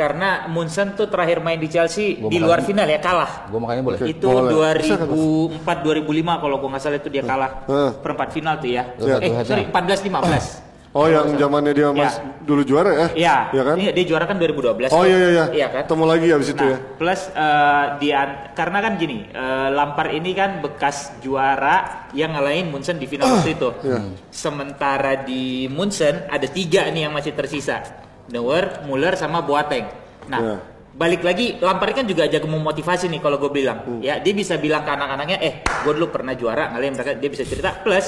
Karena 0.00 0.48
Munson 0.48 0.96
tuh 0.96 1.06
terakhir 1.06 1.38
main 1.38 1.60
di 1.60 1.68
Chelsea 1.68 2.16
Gua 2.16 2.32
di 2.32 2.40
luar 2.40 2.64
final 2.64 2.88
ya 2.88 2.96
kalah. 2.98 3.46
Gue 3.46 3.60
makanya 3.60 3.82
boleh. 3.84 3.98
Itu 4.02 4.26
boleh. 4.26 4.80
Bisa 4.80 4.96
kan, 4.96 5.08
2004 5.12 5.60
2005 5.84 6.40
kalau 6.40 6.56
gua 6.56 6.68
nggak 6.72 6.80
salah 6.80 6.96
itu 6.96 7.08
dia 7.08 7.20
kalah 7.22 7.50
Hah. 7.68 7.90
perempat 7.94 8.28
final 8.30 8.56
tuh 8.56 8.70
ya. 8.70 8.84
Iya. 8.96 9.16
Eh 9.20 9.30
Satu 9.36 9.48
sorry 9.52 9.62
headnya. 9.68 10.00
14 10.00 10.08
15. 10.08 10.68
oh 10.90 11.06
yang 11.06 11.38
zamannya 11.38 11.70
dia 11.70 11.86
mas 11.94 12.18
Ya. 12.18 12.34
dulu 12.42 12.66
juara 12.66 12.90
ya 12.90 13.06
Iya. 13.14 13.36
ya 13.54 13.62
kan 13.62 13.76
Iya, 13.78 13.90
dia 13.94 14.04
juara 14.04 14.26
kan 14.26 14.34
2012. 14.34 14.90
oh 14.90 15.06
iya 15.06 15.14
iya 15.14 15.28
iya 15.30 15.44
Iya 15.54 15.66
kan? 15.70 15.82
ketemu 15.86 16.02
lagi 16.02 16.26
abis 16.34 16.48
itu 16.50 16.58
Nah, 16.58 16.72
ya 16.74 16.78
plus 16.98 17.20
eh, 17.30 17.84
di 18.02 18.08
an- 18.10 18.38
karena 18.50 18.78
kan 18.80 18.92
gini, 18.96 19.18
eh, 19.22 19.68
Lampard 19.70 20.10
ini 20.10 20.30
kan 20.34 20.58
bekas 20.58 20.96
juara 21.22 21.76
yang 22.10 22.34
ngalahin 22.34 22.74
Munchen 22.74 22.98
di 22.98 23.06
final 23.06 23.30
waktu 23.30 23.54
itu. 23.54 23.70
Iya. 23.86 23.98
Sementara 24.34 25.14
di 25.22 25.70
Munchen 25.70 26.26
ada 26.26 26.48
tiga 26.50 26.90
nih 26.90 27.06
yang 27.06 27.14
masih 27.14 27.38
tersisa, 27.38 27.86
Neuer, 28.30 28.86
Muller, 28.86 29.14
sama 29.14 29.42
Boateng. 29.42 29.86
Nah, 30.26 30.38
Iya. 30.38 30.56
balik 30.90 31.22
lagi 31.22 31.58
Lampard 31.58 31.92
kan 31.92 32.04
juga 32.04 32.26
jago 32.26 32.46
memotivasi 32.46 33.06
nih 33.06 33.18
kalau 33.18 33.36
gue 33.36 33.50
bilang, 33.50 33.82
Hmm. 33.82 34.00
ya 34.00 34.18
dia 34.18 34.32
bisa 34.32 34.54
bilang 34.56 34.82
ke 34.82 34.90
anak-anaknya, 34.90 35.38
eh, 35.38 35.54
gue 35.62 35.92
dulu 35.92 36.08
pernah 36.08 36.32
juara 36.32 36.70
ngalahin 36.70 36.94
mereka, 36.94 37.14
dia 37.14 37.28
bisa 37.28 37.42
cerita. 37.42 37.74
Plus 37.76 38.06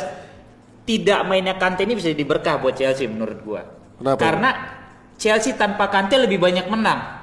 tidak 0.83 1.23
mainnya 1.25 1.55
Kante 1.55 1.83
ini 1.83 1.95
bisa 1.95 2.09
jadi 2.09 2.23
berkah 2.23 2.59
buat 2.59 2.75
Chelsea 2.75 3.07
menurut 3.07 3.39
gua. 3.41 3.63
Kenapa? 3.95 4.19
Karena 4.19 4.51
Chelsea 5.15 5.55
tanpa 5.55 5.87
Kante 5.87 6.19
lebih 6.19 6.37
banyak 6.37 6.67
menang 6.67 7.23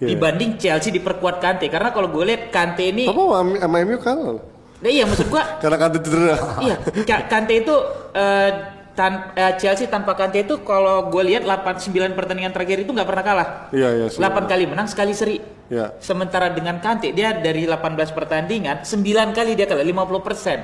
Iya. 0.00 0.06
dibanding 0.10 0.56
Chelsea 0.56 0.90
diperkuat 0.90 1.38
Kante 1.38 1.68
karena 1.68 1.92
kalau 1.92 2.08
gue 2.08 2.24
lihat 2.24 2.48
Kante 2.48 2.88
ini 2.88 3.04
apa 3.04 3.20
sama 3.60 3.76
MU 3.84 4.00
kalah 4.00 4.40
nah 4.80 4.88
iya 4.88 5.04
maksud 5.04 5.28
gua 5.28 5.44
karena 5.62 5.76
kan 5.76 5.92
cedera 5.92 6.34
iya 6.58 6.76
Ka- 7.04 7.28
Kante 7.28 7.52
itu 7.60 7.74
eh, 8.10 8.50
tan- 9.00 9.32
eh, 9.32 9.56
Chelsea 9.56 9.88
tanpa 9.88 10.12
Kante 10.12 10.44
itu 10.44 10.60
kalau 10.60 11.08
gue 11.08 11.22
lihat 11.24 11.48
8 11.48 11.80
9 11.80 12.12
pertandingan 12.12 12.52
terakhir 12.52 12.84
itu 12.84 12.92
nggak 12.92 13.08
pernah 13.08 13.24
kalah. 13.24 13.48
Iya 13.72 13.88
iya 13.96 14.06
sih. 14.12 14.20
8 14.20 14.44
kali 14.44 14.68
menang 14.68 14.84
sekali 14.92 15.16
seri. 15.16 15.40
Iya. 15.70 15.94
sementara 16.02 16.50
dengan 16.50 16.82
Kante 16.82 17.14
dia 17.14 17.30
dari 17.30 17.62
18 17.62 18.10
pertandingan 18.10 18.82
9 18.82 19.30
kali 19.30 19.54
dia 19.54 19.70
kalah 19.70 19.86
50% 19.86 20.58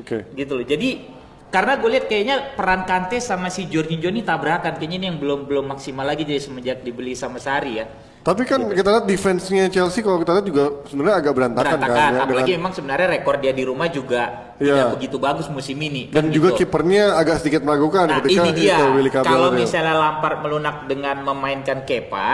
oke. 0.00 0.32
Gitu 0.32 0.52
loh. 0.56 0.64
Jadi 0.64 1.04
karena 1.52 1.76
gue 1.76 1.90
lihat 1.92 2.08
kayaknya 2.08 2.56
peran 2.56 2.88
Kante 2.88 3.20
sama 3.20 3.52
si 3.52 3.68
Jorginho 3.68 4.08
ini 4.08 4.24
tabrakan. 4.24 4.80
Kayaknya 4.80 4.96
ini 4.98 5.06
yang 5.12 5.18
belum 5.20 5.44
belum 5.44 5.68
maksimal 5.68 6.02
lagi 6.08 6.24
jadi 6.24 6.40
semenjak 6.40 6.80
dibeli 6.80 7.12
sama 7.12 7.36
Sari 7.36 7.78
ya 7.78 7.86
Tapi 8.18 8.42
kan 8.44 8.60
kita 8.68 8.88
lihat 8.90 9.04
defense-nya 9.04 9.66
Chelsea 9.68 10.00
kalau 10.00 10.18
kita 10.18 10.32
lihat 10.32 10.44
juga 10.44 10.64
sebenarnya 10.84 11.16
agak 11.16 11.32
berantakan, 11.32 11.64
berantakan 11.72 11.96
kan 11.96 12.10
ya, 12.10 12.20
apalagi 12.20 12.44
dengan- 12.44 12.58
memang 12.58 12.72
sebenarnya 12.72 13.08
rekor 13.10 13.34
dia 13.36 13.52
di 13.52 13.64
rumah 13.64 13.88
juga 13.88 14.22
Iya. 14.56 14.74
tidak 14.74 14.88
begitu 14.94 15.16
bagus 15.16 15.46
musim 15.48 15.78
ini 15.78 16.02
dan 16.08 16.24
kan 16.24 16.24
juga 16.28 16.48
gitu. 16.50 16.58
kipernya 16.60 17.14
agak 17.14 17.36
sedikit 17.38 17.62
meragukan 17.62 18.04
nah 18.04 18.18
ketika 18.18 18.42
ini 18.42 18.50
dia 18.52 18.74
itu 18.74 18.84
Willy 18.92 19.08
Cabral 19.08 19.30
kalau 19.30 19.48
ya. 19.48 19.56
misalnya 19.56 19.94
Lampard 19.96 20.36
melunak 20.40 20.76
dengan 20.84 21.16
memainkan 21.22 21.78
Kepa 21.80 22.28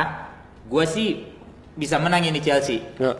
gue 0.64 0.84
sih 0.84 1.08
bisa 1.70 1.96
menang 1.96 2.24
ini 2.24 2.40
Chelsea 2.40 2.80
Ya. 2.96 3.12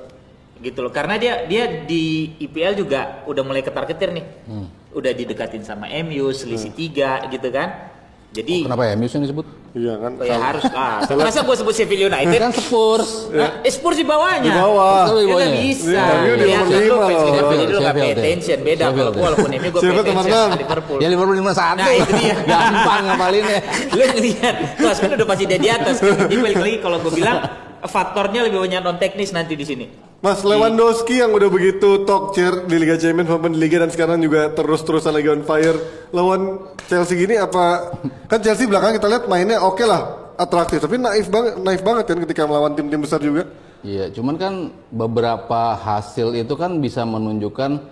gitu 0.59 0.81
loh 0.81 0.91
karena 0.91 1.15
dia 1.15 1.45
dia 1.45 1.85
di 1.85 2.33
IPL 2.41 2.75
juga 2.77 3.23
udah 3.25 3.43
mulai 3.43 3.61
ketar 3.61 3.85
ketir 3.85 4.09
nih 4.11 4.25
Hmm. 4.49 4.67
udah 4.91 5.13
didekatin 5.13 5.61
sama 5.61 5.87
MU 5.87 6.33
selisih 6.33 6.73
tiga 6.73 7.23
gitu 7.29 7.51
kan 7.51 7.93
jadi 8.35 8.67
Kenapa 8.67 8.83
ya 8.83 8.93
MU 8.99 9.07
yang 9.07 9.23
disebut? 9.23 9.47
Iya 9.75 9.95
kan. 9.99 10.13
Oh 10.19 10.27
ya 10.27 10.37
harus 10.39 10.65
ah. 10.75 10.99
Masa 11.27 11.47
gue 11.47 11.55
sebut 11.55 11.75
Sheffield 11.75 12.11
United? 12.11 12.39
Kan 12.43 12.51
Spurs. 12.51 13.31
Nah, 13.31 13.63
eh, 13.63 13.71
Spurs 13.71 13.95
di 13.95 14.03
bawahnya. 14.03 14.43
Di 14.43 14.51
bawah. 14.51 15.07
Di 15.07 15.15
Ya 15.15 15.15
nggak 15.15 15.31
bawahnya. 15.31 15.61
bisa. 15.63 16.03
MU 16.03 16.33
di 16.35 16.45
Ya, 16.45 16.59
nomor 16.59 16.67
kan 16.67 16.81
lima 16.83 16.95
loh. 16.99 17.51
Jadi 17.55 17.65
lu 17.71 17.79
nggak 17.79 17.95
pay 17.95 18.03
ya. 18.03 18.15
attention. 18.19 18.59
Beda 18.67 18.85
kalau 18.91 19.11
gue 19.11 19.19
ya. 19.19 19.27
walaupun 19.31 19.51
MU 19.55 19.69
gue 19.71 19.81
pay 19.81 19.91
attention. 19.95 20.49
Liverpool. 20.59 20.99
Ya 20.99 21.09
Liverpool 21.11 21.37
lima 21.39 21.53
satu. 21.55 21.79
Nah, 21.79 21.95
itu 21.95 22.13
dia. 22.19 22.35
Gampang 22.51 23.03
ngapalinnya. 23.07 23.59
lu 23.99 24.03
ngeliat 24.03 24.57
klasmen 24.79 25.11
udah 25.15 25.27
pasti 25.31 25.45
dia 25.47 25.59
di 25.63 25.69
atas. 25.71 25.97
Jadi 26.03 26.35
balik 26.35 26.59
lagi 26.59 26.77
kalau 26.83 26.99
gue 26.99 27.13
bilang 27.15 27.39
faktornya 27.87 28.41
lebih 28.51 28.59
banyak 28.67 28.81
non 28.83 28.99
teknis 28.99 29.31
nanti 29.31 29.55
di 29.55 29.63
sini. 29.63 29.87
Mas 30.25 30.41
Lewandowski 30.41 31.21
yang 31.21 31.37
udah 31.37 31.53
begitu 31.53 32.09
talk 32.09 32.33
chair 32.33 32.65
di 32.65 32.81
Liga 32.81 32.97
Champions 32.97 33.29
maupun 33.29 33.53
di 33.53 33.61
Liga 33.61 33.77
dan 33.77 33.93
sekarang 33.93 34.25
juga 34.25 34.49
terus-terusan 34.57 35.13
lagi 35.13 35.29
on 35.29 35.45
fire 35.45 35.77
lawan 36.17 36.65
Chelsea 36.89 37.29
gini 37.29 37.37
apa 37.37 37.93
kan 38.33 38.41
Chelsea 38.41 38.65
belakangan 38.65 38.97
kita 38.97 39.09
lihat 39.13 39.25
mainnya 39.29 39.61
oke 39.61 39.85
lah 39.85 40.33
atraktif 40.41 40.81
tapi 40.81 40.97
naif 40.97 41.29
banget 41.29 41.61
naif 41.61 41.85
banget 41.85 42.05
kan 42.09 42.19
ketika 42.25 42.49
melawan 42.49 42.73
tim-tim 42.73 43.05
besar 43.05 43.21
juga 43.21 43.45
Iya, 43.85 44.09
cuman 44.17 44.41
kan 44.41 44.73
beberapa 44.89 45.77
hasil 45.77 46.33
itu 46.41 46.57
kan 46.57 46.81
bisa 46.81 47.05
menunjukkan 47.05 47.85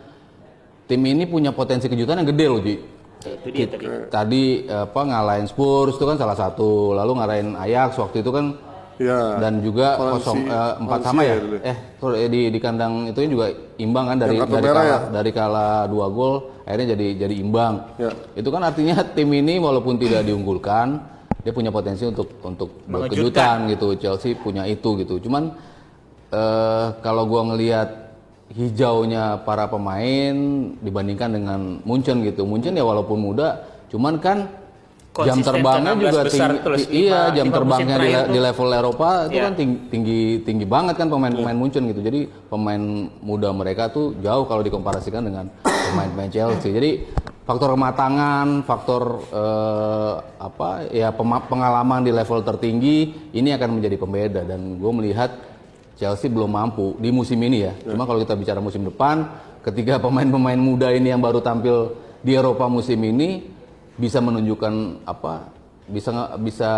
tim 0.89 1.03
ini 1.05 1.29
punya 1.29 1.53
potensi 1.53 1.85
kejutan 1.85 2.25
yang 2.25 2.33
gede 2.33 2.47
loh, 2.49 2.61
Ji. 2.65 2.81
Itu 3.21 3.49
dia 3.53 3.69
tadi. 3.69 3.85
Tadi 4.09 4.45
apa 4.73 5.01
ngalahin 5.05 5.45
Spurs 5.53 6.01
itu 6.01 6.09
kan 6.09 6.17
salah 6.17 6.33
satu, 6.33 6.97
lalu 6.97 7.13
ngalahin 7.21 7.53
Ajax 7.61 8.01
waktu 8.01 8.25
itu 8.25 8.33
kan 8.33 8.57
ya 9.01 9.41
dan 9.41 9.63
juga 9.65 9.97
kosong 9.97 10.49
eh, 10.49 10.73
empat 10.83 11.01
sama 11.05 11.21
ya. 11.25 11.35
ya. 11.39 11.73
Eh, 11.73 11.77
tuh, 11.97 12.13
di 12.17 12.51
di 12.53 12.59
kandang 12.61 13.09
itu 13.09 13.21
juga 13.29 13.53
imbang 13.81 14.05
kan 14.13 14.17
dari 14.21 14.37
dari 14.37 14.51
merah 14.51 14.73
kalah, 14.73 14.85
ya? 14.85 14.99
dari 15.09 15.31
kalah 15.31 15.77
dua 15.89 16.07
gol 16.13 16.35
akhirnya 16.67 16.97
jadi 16.97 17.07
jadi 17.29 17.35
imbang. 17.41 17.75
Ya. 17.97 18.11
Itu 18.37 18.49
kan 18.53 18.63
artinya 18.67 19.01
tim 19.17 19.31
ini 19.33 19.57
walaupun 19.63 19.97
tidak 19.97 20.27
diunggulkan 20.27 21.13
dia 21.43 21.51
punya 21.51 21.75
potensi 21.75 22.07
untuk 22.07 22.39
untuk 22.45 22.87
berkejutan 22.87 23.71
gitu. 23.73 23.99
Chelsea 23.99 24.39
punya 24.39 24.69
itu 24.69 24.99
gitu. 25.01 25.19
Cuman 25.23 25.53
eh 26.33 26.87
kalau 27.03 27.29
gua 27.29 27.53
ngelihat 27.53 28.03
hijaunya 28.53 29.41
para 29.49 29.67
pemain 29.67 30.37
dibandingkan 30.81 31.31
dengan 31.33 31.61
Munchen 31.83 32.21
gitu. 32.23 32.45
Munchen 32.45 32.77
ya 32.77 32.85
walaupun 32.85 33.19
muda, 33.19 33.65
cuman 33.89 34.21
kan 34.21 34.62
jam 35.13 35.39
terbangnya 35.39 35.93
ke 35.93 35.99
16 35.99 36.03
juga 36.03 36.21
besar 36.25 36.49
tinggi, 36.49 36.65
terus 36.65 36.81
ti- 36.81 36.93
iya 36.99 37.21
lima- 37.23 37.37
jam 37.37 37.47
terbangnya 37.53 37.97
di, 37.99 38.11
di 38.33 38.39
level 38.41 38.69
Eropa 38.73 39.09
itu 39.23 39.33
Iya. 39.33 39.43
kan 39.45 39.53
tinggi, 39.53 39.77
tinggi 39.87 40.21
tinggi 40.41 40.65
banget 40.65 40.95
kan 40.97 41.07
pemain-pemain 41.07 41.53
Munchen 41.53 41.85
gitu. 41.85 42.01
Jadi 42.01 42.21
pemain 42.49 42.81
muda 43.21 43.53
mereka 43.53 43.93
tuh 43.93 44.17
jauh 44.19 44.49
kalau 44.49 44.65
dikomparasikan 44.65 45.21
dengan 45.21 45.53
pemain-pemain 45.61 46.33
Chelsea. 46.33 46.73
Jadi 46.73 46.91
faktor 47.45 47.77
kematangan 47.77 48.65
faktor 48.65 49.03
eh, 49.29 50.15
apa 50.41 50.69
ya 50.89 51.13
pengalaman 51.43 52.01
di 52.01 52.11
level 52.11 52.41
tertinggi 52.41 52.97
ini 53.31 53.53
akan 53.53 53.69
menjadi 53.77 53.97
pembeda. 53.99 54.41
Dan 54.43 54.81
gue 54.81 54.93
melihat 54.95 55.29
Chelsea 55.93 56.33
belum 56.33 56.49
mampu 56.49 56.97
di 56.97 57.13
musim 57.13 57.37
ini 57.37 57.69
ya. 57.69 57.77
Cuma 57.85 58.09
kalau 58.09 58.17
kita 58.17 58.33
bicara 58.33 58.65
musim 58.65 58.81
depan, 58.83 59.29
ketika 59.61 60.01
pemain-pemain 60.01 60.57
muda 60.57 60.89
ini 60.89 61.13
yang 61.13 61.21
baru 61.21 61.39
tampil 61.39 62.01
di 62.25 62.33
Eropa 62.33 62.65
musim 62.65 62.97
ini 62.97 63.52
bisa 64.03 64.19
menunjukkan 64.19 65.07
apa? 65.07 65.47
Bisa 65.87 66.11
bisa 66.43 66.71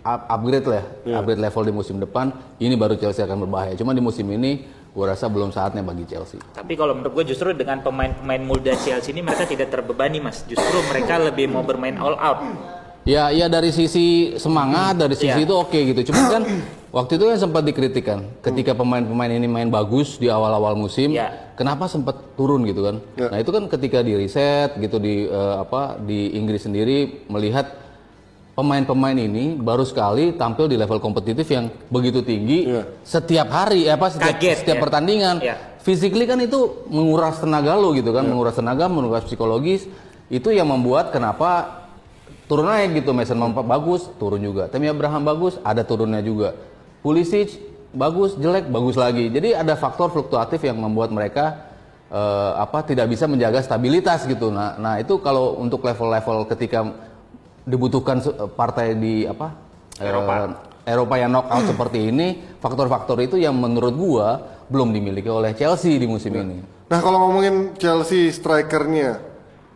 up- 0.00 0.26
upgrade 0.32 0.64
lah, 0.64 0.84
ya, 1.04 1.20
upgrade 1.20 1.42
level 1.44 1.62
di 1.68 1.74
musim 1.76 1.96
depan. 2.00 2.32
Ini 2.56 2.72
baru 2.74 2.96
Chelsea 2.96 3.20
akan 3.20 3.44
berbahaya. 3.44 3.76
Cuma 3.76 3.92
di 3.92 4.00
musim 4.00 4.24
ini, 4.32 4.64
gue 4.64 5.04
rasa 5.04 5.28
belum 5.28 5.52
saatnya 5.52 5.84
bagi 5.84 6.08
Chelsea. 6.08 6.40
Tapi 6.56 6.72
kalau 6.72 6.96
menurut 6.96 7.12
gue 7.20 7.36
justru 7.36 7.52
dengan 7.52 7.84
pemain-pemain 7.84 8.40
muda 8.40 8.72
Chelsea 8.80 9.12
ini 9.12 9.20
mereka 9.20 9.44
tidak 9.44 9.68
terbebani 9.68 10.24
mas. 10.24 10.40
Justru 10.48 10.80
mereka 10.88 11.20
lebih 11.20 11.52
mau 11.52 11.60
bermain 11.60 12.00
all 12.00 12.16
out. 12.16 12.40
Ya, 13.02 13.28
ya 13.28 13.50
dari 13.50 13.74
sisi 13.74 14.38
semangat, 14.38 14.94
dari 14.94 15.18
sisi 15.18 15.42
Iya. 15.42 15.44
itu 15.44 15.52
oke 15.52 15.74
gitu. 15.74 16.00
Cuma 16.08 16.30
kan 16.30 16.42
waktu 16.92 17.16
itu 17.16 17.24
kan 17.24 17.38
sempat 17.40 17.64
dikritikkan 17.64 18.18
ketika 18.40 18.72
pemain-pemain 18.72 19.32
ini 19.32 19.48
main 19.48 19.66
bagus 19.66 20.16
di 20.16 20.28
awal-awal 20.28 20.76
musim, 20.76 21.10
Iya. 21.10 21.56
kenapa 21.56 21.88
sempat 21.88 22.36
turun 22.36 22.62
gitu 22.62 22.84
kan? 22.84 22.96
Ya. 23.16 23.32
Nah 23.32 23.38
itu 23.40 23.48
kan 23.48 23.64
ketika 23.66 24.04
di 24.04 24.12
riset 24.14 24.76
gitu 24.76 25.00
di 25.00 25.24
eh, 25.24 25.54
apa 25.58 25.96
di 25.98 26.36
Inggris 26.36 26.62
sendiri 26.62 27.24
melihat 27.26 27.80
pemain-pemain 28.52 29.16
ini 29.16 29.56
baru 29.56 29.80
sekali 29.82 30.36
tampil 30.36 30.68
di 30.68 30.76
level 30.76 31.00
kompetitif 31.00 31.48
yang 31.48 31.72
begitu 31.88 32.20
tinggi 32.20 32.68
Iya. 32.68 32.84
setiap 33.00 33.48
hari, 33.48 33.88
apa 33.88 34.12
setiap 34.12 34.36
Kaget, 34.36 34.56
setiap 34.60 34.76
ya. 34.76 34.82
pertandingan. 34.84 35.36
Iya. 35.40 35.56
Physically 35.82 36.28
kan 36.28 36.38
itu 36.38 36.86
menguras 36.86 37.40
tenaga 37.42 37.74
lo 37.74 37.90
gitu 37.90 38.12
kan, 38.14 38.22
menguras 38.22 38.54
tenaga, 38.54 38.86
menguras 38.86 39.24
psikologis. 39.26 39.88
Itu 40.30 40.54
yang 40.54 40.70
membuat 40.70 41.10
kenapa 41.10 41.82
turun 42.46 42.70
naik 42.70 43.02
gitu. 43.02 43.10
Mason 43.10 43.34
Mount 43.34 43.56
bagus, 43.66 44.06
turun 44.14 44.38
juga. 44.38 44.70
Tammy 44.70 44.86
Abraham 44.86 45.26
bagus, 45.26 45.58
ada 45.60 45.82
turunnya 45.82 46.22
juga. 46.22 46.54
Pulisic 47.02 47.58
bagus, 47.92 48.38
jelek, 48.38 48.70
bagus 48.70 48.96
lagi. 48.96 49.28
Jadi 49.28 49.52
ada 49.52 49.76
faktor 49.76 50.08
fluktuatif 50.10 50.62
yang 50.62 50.80
membuat 50.80 51.12
mereka 51.12 51.66
eh, 52.08 52.52
apa 52.56 52.86
tidak 52.86 53.10
bisa 53.10 53.28
menjaga 53.28 53.60
stabilitas 53.60 54.24
gitu. 54.24 54.48
Nah, 54.48 54.78
nah 54.78 54.94
itu 54.96 55.20
kalau 55.20 55.60
untuk 55.60 55.84
level-level 55.84 56.48
ketika 56.48 56.88
dibutuhkan 57.62 58.18
se- 58.18 58.34
partai 58.56 58.94
di 58.96 59.26
apa 59.26 59.54
Eropa. 60.00 60.32
eh, 60.86 60.94
Eropa 60.94 61.14
yang 61.14 61.30
knockout 61.30 61.64
seperti 61.74 62.10
ini, 62.10 62.58
faktor-faktor 62.58 63.18
itu 63.22 63.36
yang 63.38 63.54
menurut 63.54 63.94
gua 63.94 64.28
belum 64.72 64.90
dimiliki 64.90 65.28
oleh 65.28 65.52
Chelsea 65.52 66.00
di 66.00 66.08
musim 66.08 66.32
ini. 66.32 66.64
Nah 66.88 66.98
kalau 67.00 67.28
ngomongin 67.28 67.76
Chelsea 67.76 68.32
strikernya, 68.32 69.20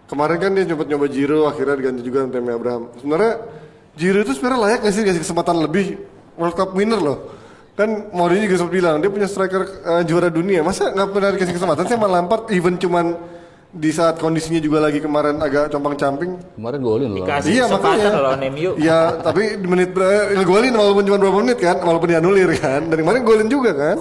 kemarin 0.08 0.38
kan 0.40 0.50
dia 0.56 0.64
nyoba-nyoba 0.64 1.06
Giro, 1.12 1.44
akhirnya 1.46 1.76
diganti 1.76 2.00
juga 2.00 2.24
sama 2.24 2.32
Tammy 2.32 2.52
Abraham. 2.54 2.82
Sebenarnya 2.96 3.32
Giro 3.96 4.18
itu 4.24 4.32
sebenarnya 4.36 4.60
layak 4.62 4.78
nggak 4.84 4.92
sih 4.92 5.00
dikasih 5.04 5.22
kesempatan 5.24 5.56
lebih 5.60 5.86
World 6.36 6.54
Cup 6.54 6.70
winner 6.72 6.98
loh. 6.98 7.18
Kan 7.72 8.08
Mourinho 8.08 8.46
juga 8.46 8.56
sempat 8.58 8.72
bilang 8.72 8.96
dia 8.98 9.08
punya 9.08 9.24
striker 9.24 9.62
eh, 9.62 10.02
juara 10.04 10.28
dunia, 10.28 10.60
masa 10.60 10.88
nggak 10.88 11.08
pernah 11.10 11.28
dikasih 11.30 11.52
kesempatan? 11.52 11.84
Saya 11.84 11.98
malah 11.98 12.20
Lampard 12.20 12.48
even 12.48 12.76
cuman 12.76 13.12
di 13.68 13.92
saat 13.92 14.16
kondisinya 14.16 14.56
juga 14.56 14.80
lagi 14.80 14.96
kemarin 14.96 15.36
agak 15.36 15.68
compang-camping. 15.68 16.56
Kemarin 16.56 16.80
golin 16.80 17.08
loh. 17.12 17.20
Dikasih 17.20 17.50
Iya 17.50 17.64
kesempatan 17.68 17.92
makanya. 17.92 18.10
lawan 18.16 18.40
MU. 18.48 18.70
Iya, 18.76 18.98
tapi 19.20 19.42
di 19.54 19.68
menit 19.68 19.92
ber- 19.92 20.32
ngegolin 20.32 20.72
walaupun 20.72 21.02
cuma 21.04 21.16
berapa 21.18 21.36
menit 21.38 21.58
kan, 21.60 21.76
walaupun 21.78 22.08
dianulir 22.08 22.48
kan. 22.56 22.80
Dan 22.88 22.96
kemarin 22.96 23.20
golin 23.20 23.48
juga 23.48 23.76
kan. 23.76 23.96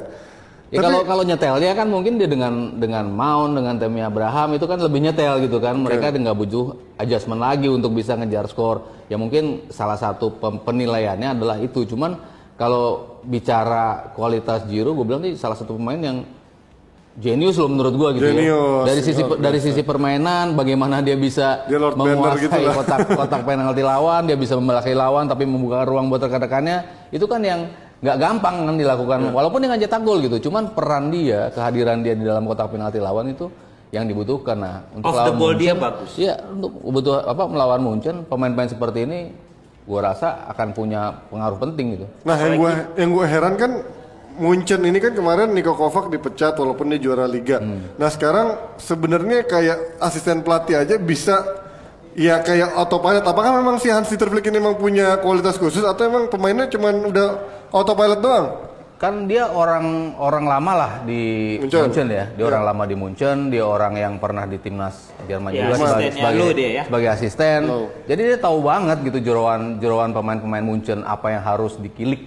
Ya 0.76 0.84
kalau 0.84 1.02
kalau 1.08 1.24
nyetelnya 1.24 1.72
kan 1.72 1.88
mungkin 1.88 2.20
dia 2.20 2.28
dengan 2.28 2.76
dengan 2.76 3.08
Mount 3.08 3.56
dengan 3.56 3.80
Tammy 3.80 4.04
Abraham 4.04 4.60
itu 4.60 4.66
kan 4.68 4.78
lebih 4.84 5.00
nyetel 5.00 5.40
gitu 5.48 5.58
kan. 5.64 5.80
Mereka 5.80 6.12
nggak 6.12 6.38
butuh 6.38 6.76
adjustment 7.00 7.40
lagi 7.40 7.72
untuk 7.72 7.96
bisa 7.96 8.20
ngejar 8.20 8.52
skor. 8.52 9.08
Ya 9.08 9.16
mungkin 9.16 9.72
salah 9.72 9.96
satu 9.96 10.36
penilaiannya 10.40 11.40
adalah 11.40 11.58
itu. 11.64 11.88
Cuman 11.88 12.20
kalau 12.60 13.20
bicara 13.24 14.16
kualitas 14.16 14.64
Giro, 14.68 14.96
gue 14.96 15.06
bilang 15.08 15.24
nih 15.24 15.36
salah 15.36 15.60
satu 15.60 15.76
pemain 15.76 16.00
yang 16.00 16.18
jenius 17.16 17.56
loh 17.56 17.72
menurut 17.72 17.96
gua 17.96 18.10
gitu 18.12 18.28
Jenius, 18.28 18.84
ya. 18.84 18.92
Dari 18.92 19.02
sisi 19.02 19.22
luar 19.24 19.40
dari 19.40 19.60
sisi 19.64 19.82
permainan, 19.88 20.52
bagaimana 20.52 21.00
dia 21.00 21.16
bisa 21.16 21.64
Dia 21.64 21.80
Lord 21.80 21.96
menguasai 21.96 22.44
gitu 22.44 22.60
kotak 22.76 23.08
kotak 23.08 23.42
penalti 23.48 23.84
lawan, 23.84 24.28
dia 24.28 24.36
bisa 24.36 24.60
membelakai 24.60 24.92
lawan 24.92 25.32
tapi 25.32 25.48
membuka 25.48 25.88
ruang 25.88 26.12
buat 26.12 26.20
rekan-rekannya. 26.28 27.08
Itu 27.16 27.26
kan 27.32 27.40
yang 27.40 27.72
nggak 28.06 28.18
gampang 28.22 28.56
kan 28.70 28.76
dilakukan. 28.78 29.18
Iya. 29.26 29.32
Walaupun 29.34 29.60
dia 29.66 29.82
cetak 29.90 30.02
gol 30.06 30.22
gitu, 30.22 30.38
cuman 30.48 30.78
peran 30.78 31.10
dia, 31.10 31.50
kehadiran 31.50 32.06
dia 32.06 32.14
di 32.14 32.22
dalam 32.22 32.46
kotak 32.46 32.70
penalti 32.70 33.02
lawan 33.02 33.34
itu 33.34 33.50
yang 33.90 34.06
dibutuhkan. 34.06 34.62
Nah, 34.62 34.86
untuk 34.94 35.10
Off 35.10 35.18
the 35.18 35.34
lawan 35.34 35.40
ball 35.42 35.54
dia 35.58 35.74
Munchen, 35.74 35.86
bagus. 35.90 36.12
Iya, 36.22 36.36
untuk 36.46 36.72
butuh 36.86 37.26
apa 37.26 37.44
melawan 37.50 37.82
Munchen, 37.82 38.16
pemain-pemain 38.30 38.70
seperti 38.70 39.00
ini 39.10 39.20
gua 39.90 40.14
rasa 40.14 40.46
akan 40.54 40.68
punya 40.78 41.02
pengaruh 41.34 41.58
penting 41.58 41.86
gitu. 41.98 42.06
Nah, 42.22 42.38
yang 42.38 42.54
gue 42.62 42.72
yang 43.02 43.10
gue 43.10 43.26
heran 43.26 43.54
kan 43.58 43.72
Munchen 44.36 44.82
ini 44.84 45.00
kan 45.00 45.16
kemarin 45.16 45.56
Niko 45.56 45.74
Kovac 45.74 46.12
dipecat 46.12 46.60
walaupun 46.60 46.92
dia 46.92 47.00
juara 47.00 47.26
liga. 47.26 47.64
Nah, 47.96 48.10
sekarang 48.12 48.78
sebenarnya 48.78 49.48
kayak 49.48 49.98
asisten 50.04 50.44
pelatih 50.44 50.76
aja 50.76 51.00
bisa 51.00 51.66
ya 52.20 52.44
kayak 52.44 52.76
autopilot. 52.76 53.24
Apakah 53.24 53.56
memang 53.56 53.80
si 53.80 53.88
Hans 53.88 54.12
Dieter 54.12 54.28
Flick 54.28 54.48
ini 54.52 54.60
memang 54.60 54.76
punya 54.76 55.24
kualitas 55.24 55.56
khusus 55.56 55.88
atau 55.88 56.04
emang 56.04 56.28
pemainnya 56.28 56.68
cuman 56.68 57.08
udah 57.08 57.28
autopilot 57.76 58.20
doang? 58.24 58.48
Kan 58.96 59.28
dia 59.28 59.52
orang 59.52 60.16
orang 60.16 60.48
lama 60.48 60.72
lah 60.72 60.92
di 61.04 61.60
Munchen. 61.60 61.92
Munchen, 61.92 62.08
ya. 62.08 62.32
Dia 62.32 62.46
orang 62.48 62.64
lama 62.64 62.84
di 62.88 62.96
Munchen, 62.96 63.38
dia 63.52 63.68
orang 63.68 63.94
yang 64.00 64.14
pernah 64.24 64.48
di 64.48 64.56
timnas 64.56 65.12
Jerman 65.28 65.52
Ya, 65.52 65.68
juga 65.68 65.76
sebagai 65.84 66.10
sebagai, 66.16 66.40
lu 66.40 66.48
dia 66.56 66.70
ya. 66.72 66.84
sebagai 66.88 67.10
asisten. 67.12 67.60
Lu. 67.68 67.92
Jadi 68.08 68.22
dia 68.24 68.38
tahu 68.40 68.64
banget 68.64 68.98
gitu 69.04 69.20
jeroan 69.20 69.84
jeroan 69.84 70.16
pemain-pemain 70.16 70.64
Munchen 70.64 71.04
apa 71.04 71.28
yang 71.36 71.44
harus 71.44 71.76
dikilik 71.76 72.24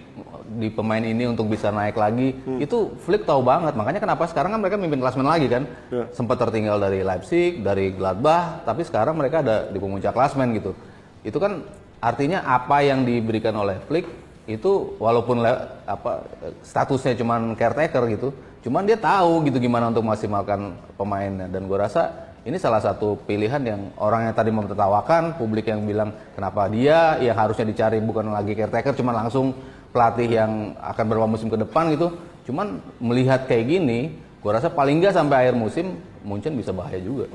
di 0.60 0.68
pemain 0.68 1.00
ini 1.00 1.24
untuk 1.24 1.48
bisa 1.48 1.72
naik 1.72 1.96
lagi. 1.96 2.36
Itu 2.60 3.00
Flick 3.00 3.24
tahu 3.24 3.40
banget. 3.40 3.72
Makanya 3.72 4.04
kenapa 4.04 4.28
sekarang 4.28 4.52
kan 4.52 4.60
mereka 4.60 4.76
mimpin 4.76 5.00
klasmen 5.00 5.24
lagi 5.24 5.48
kan. 5.48 5.64
Ya. 5.88 6.04
Sempat 6.12 6.36
tertinggal 6.36 6.76
dari 6.76 7.00
Leipzig, 7.00 7.64
dari 7.64 7.96
Gladbach, 7.96 8.68
tapi 8.68 8.84
sekarang 8.84 9.16
mereka 9.16 9.40
ada 9.40 9.72
di 9.72 9.80
puncak 9.80 10.12
klasmen 10.12 10.52
gitu. 10.52 10.76
Itu 11.24 11.40
kan 11.40 11.64
artinya 12.04 12.44
apa 12.44 12.84
yang 12.84 13.08
diberikan 13.08 13.56
oleh 13.56 13.80
Flick 13.88 14.27
itu 14.48 14.96
walaupun 14.96 15.44
apa 15.84 16.24
statusnya 16.64 17.20
cuman 17.20 17.52
caretaker 17.52 18.08
gitu, 18.08 18.28
cuman 18.64 18.88
dia 18.88 18.96
tahu 18.96 19.44
gitu 19.44 19.60
gimana 19.60 19.92
untuk 19.92 20.08
maksimalkan 20.08 20.72
pemainnya 20.96 21.52
dan 21.52 21.68
gue 21.68 21.76
rasa 21.76 22.32
ini 22.48 22.56
salah 22.56 22.80
satu 22.80 23.20
pilihan 23.28 23.60
yang 23.60 23.92
orang 24.00 24.32
yang 24.32 24.34
tadi 24.34 24.48
memtertawakan, 24.48 25.36
publik 25.36 25.68
yang 25.68 25.84
bilang 25.84 26.16
kenapa 26.32 26.64
dia 26.72 27.20
yang 27.20 27.36
harusnya 27.36 27.68
dicari 27.68 28.00
bukan 28.00 28.32
lagi 28.32 28.56
caretaker 28.56 28.96
cuman 28.96 29.28
langsung 29.28 29.52
pelatih 29.92 30.28
yang 30.32 30.72
akan 30.80 31.04
beberapa 31.04 31.28
musim 31.28 31.52
ke 31.52 31.60
depan 31.60 31.92
gitu. 31.92 32.16
Cuman 32.48 32.80
melihat 33.04 33.44
kayak 33.44 33.68
gini, 33.68 34.16
gue 34.16 34.50
rasa 34.52 34.72
paling 34.72 34.96
nggak 35.04 35.12
sampai 35.12 35.44
akhir 35.44 35.56
musim 35.60 36.00
Munchen 36.24 36.56
bisa 36.56 36.72
bahaya 36.72 36.96
juga. 36.96 37.28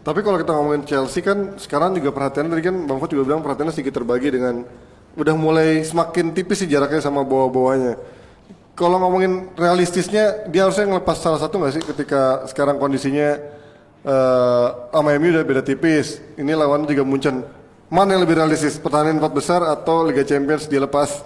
Tapi 0.00 0.24
kalau 0.24 0.40
kita 0.40 0.56
ngomongin 0.56 0.82
Chelsea 0.88 1.20
kan 1.20 1.60
sekarang 1.60 1.92
juga 1.92 2.08
perhatian 2.16 2.48
tadi 2.48 2.64
kan 2.64 2.76
Bang 2.88 2.96
Fot 2.96 3.12
juga 3.12 3.28
bilang 3.28 3.44
perhatiannya 3.44 3.74
sedikit 3.76 4.00
terbagi 4.00 4.32
dengan 4.32 4.64
udah 5.18 5.34
mulai 5.34 5.82
semakin 5.82 6.30
tipis 6.30 6.62
sih 6.62 6.70
jaraknya 6.70 7.02
sama 7.02 7.26
bawah-bawahnya. 7.26 7.98
Kalau 8.78 9.02
ngomongin 9.02 9.50
realistisnya 9.58 10.46
dia 10.46 10.62
harusnya 10.62 10.86
ngelepas 10.86 11.18
salah 11.18 11.42
satu 11.42 11.58
nggak 11.58 11.74
sih 11.74 11.82
ketika 11.82 12.46
sekarang 12.46 12.78
kondisinya 12.78 13.58
eh 14.06 14.66
sama 14.94 15.18
MU 15.18 15.34
udah 15.34 15.42
beda 15.42 15.62
tipis. 15.66 16.22
Ini 16.38 16.54
lawan 16.54 16.86
juga 16.86 17.02
Munchen. 17.02 17.42
Mana 17.90 18.14
yang 18.14 18.22
lebih 18.22 18.38
realistis? 18.38 18.78
Pertahanan 18.78 19.18
empat 19.18 19.32
besar 19.34 19.60
atau 19.66 20.06
Liga 20.06 20.22
Champions 20.22 20.70
dia 20.70 20.78
lepas? 20.78 21.24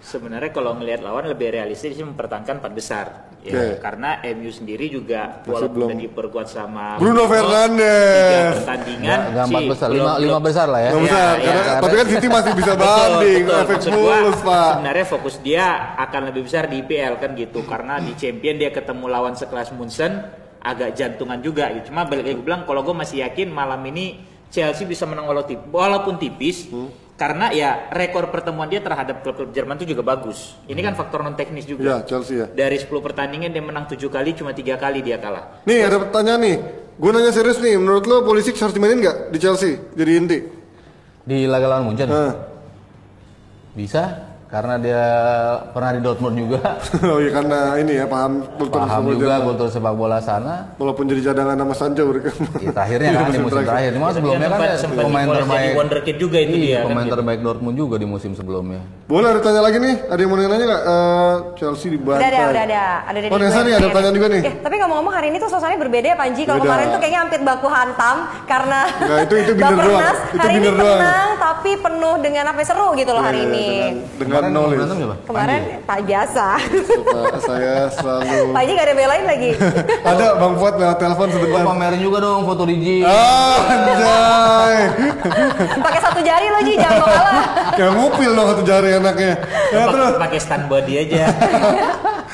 Sebenarnya 0.00 0.48
kalau 0.48 0.72
ngelihat 0.72 1.00
lawan 1.00 1.26
lebih 1.26 1.50
realistis 1.50 1.92
sih 1.92 2.00
mempertahankan 2.00 2.58
empat 2.58 2.72
besar. 2.72 3.06
Ya, 3.38 3.54
Oke. 3.54 3.78
karena 3.78 4.18
MU 4.30 4.48
sendiri 4.48 4.88
juga 4.88 5.40
walaupun 5.44 5.70
belum. 5.72 5.88
udah 5.88 5.98
diperkuat 6.00 6.46
sama 6.46 6.96
Bruno 6.96 7.22
Fernandes. 7.24 8.18
tiga 8.26 8.50
pertandingan 8.56 9.18
Nggak 9.30 9.44
empat 9.46 9.60
sih 9.60 9.68
besar, 9.68 9.88
belum- 9.88 9.98
lima, 10.00 10.12
lima 10.18 10.38
besar 10.40 10.66
lah 10.66 10.80
ya. 10.80 10.90
Nggak 10.90 10.98
Iya, 10.98 11.06
besar, 11.06 11.34
iya. 11.36 11.46
karena, 11.48 11.72
tapi 11.78 11.94
kan 11.94 12.06
City 12.08 12.26
masih 12.28 12.52
bisa 12.52 12.72
Betul, 12.74 12.88
banding, 12.88 13.42
betul. 13.42 13.58
efek 13.58 13.76
Maksud 13.78 13.92
gua, 13.92 14.14
mulus 14.16 14.40
pak. 14.42 14.70
Sebenarnya 14.72 15.06
fokus 15.06 15.34
dia 15.38 15.66
akan 15.98 16.20
lebih 16.26 16.42
besar 16.42 16.64
di 16.66 16.76
IPL 16.78 17.14
kan 17.16 17.30
gitu 17.34 17.60
karena 17.62 17.94
di 17.98 18.12
Champion 18.14 18.56
dia 18.56 18.70
ketemu 18.70 19.04
lawan 19.06 19.34
sekelas 19.34 19.68
Munchen 19.70 20.12
agak 20.60 20.90
jantungan 20.92 21.38
juga 21.38 21.70
gitu. 21.70 21.88
Cuma 21.88 22.02
balik 22.02 22.24
lagi 22.24 22.34
gue 22.34 22.44
bilang 22.44 22.62
kalau 22.64 22.82
gue 22.82 22.94
masih 22.96 23.22
yakin 23.22 23.48
malam 23.48 23.78
ini 23.84 24.18
Chelsea 24.48 24.82
bisa 24.82 25.04
menang 25.04 25.24
walau 25.24 25.42
tip- 25.42 25.68
walaupun 25.68 26.16
tipis 26.16 26.66
Hmm. 26.66 26.90
Karena 27.18 27.50
ya 27.50 27.90
rekor 27.90 28.30
pertemuan 28.30 28.70
dia 28.70 28.78
terhadap 28.78 29.26
klub-klub 29.26 29.50
Jerman 29.50 29.74
itu 29.82 29.90
juga 29.90 30.06
bagus. 30.06 30.54
Ini 30.70 30.78
kan 30.78 30.94
faktor 30.94 31.26
non 31.26 31.34
teknis 31.34 31.66
Ya 31.66 31.70
juga. 31.74 32.06
Chelsea 32.06 32.38
ya. 32.38 32.46
Dari 32.46 32.78
10 32.78 32.86
pertandingan 33.02 33.50
dia 33.50 33.58
menang 33.58 33.90
7 33.90 33.98
kali 34.06 34.38
cuma 34.38 34.54
tiga 34.54 34.78
kali 34.78 35.02
dia 35.02 35.18
kalah. 35.18 35.66
Nih 35.66 35.82
ada 35.82 35.98
pertanyaan 35.98 36.40
nih. 36.46 36.56
Gue 36.98 37.10
nanya 37.14 37.30
serius 37.34 37.58
nih, 37.62 37.78
menurut 37.78 38.06
lo 38.10 38.22
Pulisic 38.26 38.58
harus 38.58 38.74
dimainin 38.74 39.02
nggak 39.02 39.30
di 39.34 39.38
Chelsea? 39.38 39.78
Jadi 39.98 40.10
inti. 40.14 40.38
Di 41.26 41.46
laga 41.46 41.66
lawan 41.74 41.90
Munchen 41.90 42.06
Hah. 42.10 42.34
bisa 43.74 44.27
karena 44.48 44.74
dia 44.76 45.04
pernah 45.70 45.92
di 45.92 46.00
Dortmund 46.00 46.34
juga. 46.34 46.80
oh 47.06 47.20
iya 47.20 47.30
karena 47.30 47.58
ini 47.76 47.92
ya 47.94 48.04
paham 48.04 48.48
kultur 48.56 48.80
Paham 48.80 49.04
sepak 49.04 49.12
juga 49.12 49.34
kultur 49.44 49.68
sepak 49.68 49.92
bola 49.92 50.18
sana. 50.18 50.72
Walaupun 50.74 51.04
jadi 51.04 51.20
cadangan 51.22 51.52
sama 51.54 51.74
Sancho 51.74 52.02
mereka. 52.02 52.32
Di 52.32 52.72
terakhirnya 52.72 53.08
kan 53.14 53.28
di 53.28 53.38
musim 53.38 53.60
terakhir. 53.60 53.90
Cuma 53.92 54.08
sebelumnya 54.08 54.48
kan 54.48 54.58
sempat, 54.58 54.80
sempat 54.80 55.02
pemain 55.04 55.26
terbaik. 55.28 55.72
wonderkid 55.76 56.16
juga 56.16 56.38
itu 56.38 56.50
Iya, 56.50 56.64
dia. 56.64 56.76
kan 56.78 56.86
pemain 56.88 57.04
gitu. 57.04 57.14
terbaik 57.14 57.40
Dortmund 57.40 57.76
juga 57.76 57.94
di 57.94 58.06
musim 58.06 58.32
sebelumnya. 58.32 58.80
Boleh 59.04 59.28
ada 59.30 59.40
tanya 59.40 59.60
lagi 59.60 59.76
nih? 59.76 59.94
Ada 60.06 60.16
yang 60.18 60.30
mau 60.30 60.38
nanya 60.38 60.64
nggak? 60.66 60.82
Eh, 60.82 61.34
Chelsea 61.54 61.88
di 61.90 61.98
Udah 62.00 62.16
ada, 62.18 62.40
udah 62.48 62.62
ada. 62.64 62.82
Ada 63.04 63.18
dari 63.18 63.28
Oh 63.28 63.38
Nesa 63.38 63.60
nih 63.60 63.72
ada 63.74 63.86
pertanyaan 63.86 64.16
juga 64.16 64.28
nih. 64.28 64.40
Eh, 64.42 64.54
tapi 64.58 64.74
ngomong-ngomong 64.78 65.12
hari 65.12 65.26
ini 65.28 65.36
tuh 65.36 65.48
suasananya 65.48 65.76
berbeda 65.78 66.06
ya 66.06 66.16
Panji. 66.16 66.42
Kalau 66.42 66.58
kemarin 66.58 66.88
tuh 66.88 66.98
kayaknya 66.98 67.20
hampir 67.20 67.40
baku 67.42 67.68
hantam 67.68 68.16
karena 68.44 68.80
Nggak, 68.96 69.18
itu- 69.24 69.38
itu 69.38 69.52
binder 69.60 69.76
doang. 69.78 70.16
Itu 70.26 70.38
hari 70.38 70.52
ini 70.54 70.60
binder 70.62 70.74
doang. 70.74 70.98
tenang 70.98 71.28
tapi 71.38 71.70
penuh 71.76 72.14
dengan 72.18 72.44
apa 72.46 72.58
ya, 72.58 72.66
seru 72.66 72.88
gitu 72.94 73.10
loh 73.10 73.20
hari 73.20 73.38
Iya, 73.38 73.46
ini. 73.46 73.68
Dengan, 74.16 74.16
dengan 74.18 74.37
Kemarin 74.40 74.52
knowledge. 74.52 74.78
berantem? 74.80 75.08
Kemarin 75.24 75.60
tak 75.82 75.98
biasa. 76.04 76.46
Pak, 76.88 77.32
saya 77.40 77.74
selalu 77.90 78.36
Panji 78.56 78.70
gak 78.72 78.86
ada 78.86 78.94
belain 78.94 79.24
lagi. 79.24 79.50
ada 80.10 80.26
Bang 80.34 80.54
Fuad 80.54 80.74
lewat 80.76 80.96
telepon 80.96 81.26
sebentar. 81.28 81.62
pamerin 81.64 81.98
juga 81.98 82.18
dong 82.20 82.42
foto 82.44 82.62
di 82.62 82.76
gym. 82.76 83.04
Ah, 83.04 83.58
anjay. 83.66 84.78
Pakai 85.84 86.00
satu 86.00 86.20
jari 86.20 86.46
lo 86.48 86.60
Ji, 86.60 86.74
jangan 86.74 87.02
kalah. 87.02 87.42
Kayak 87.72 87.92
ngupil 87.94 88.30
dong 88.32 88.46
satu 88.48 88.62
jari 88.62 88.88
anaknya. 88.92 89.32
Ya 89.68 89.78
Pak- 89.80 89.92
terus 89.92 90.12
pakai 90.16 90.38
stand 90.38 90.64
body 90.66 90.94
aja. 90.98 91.26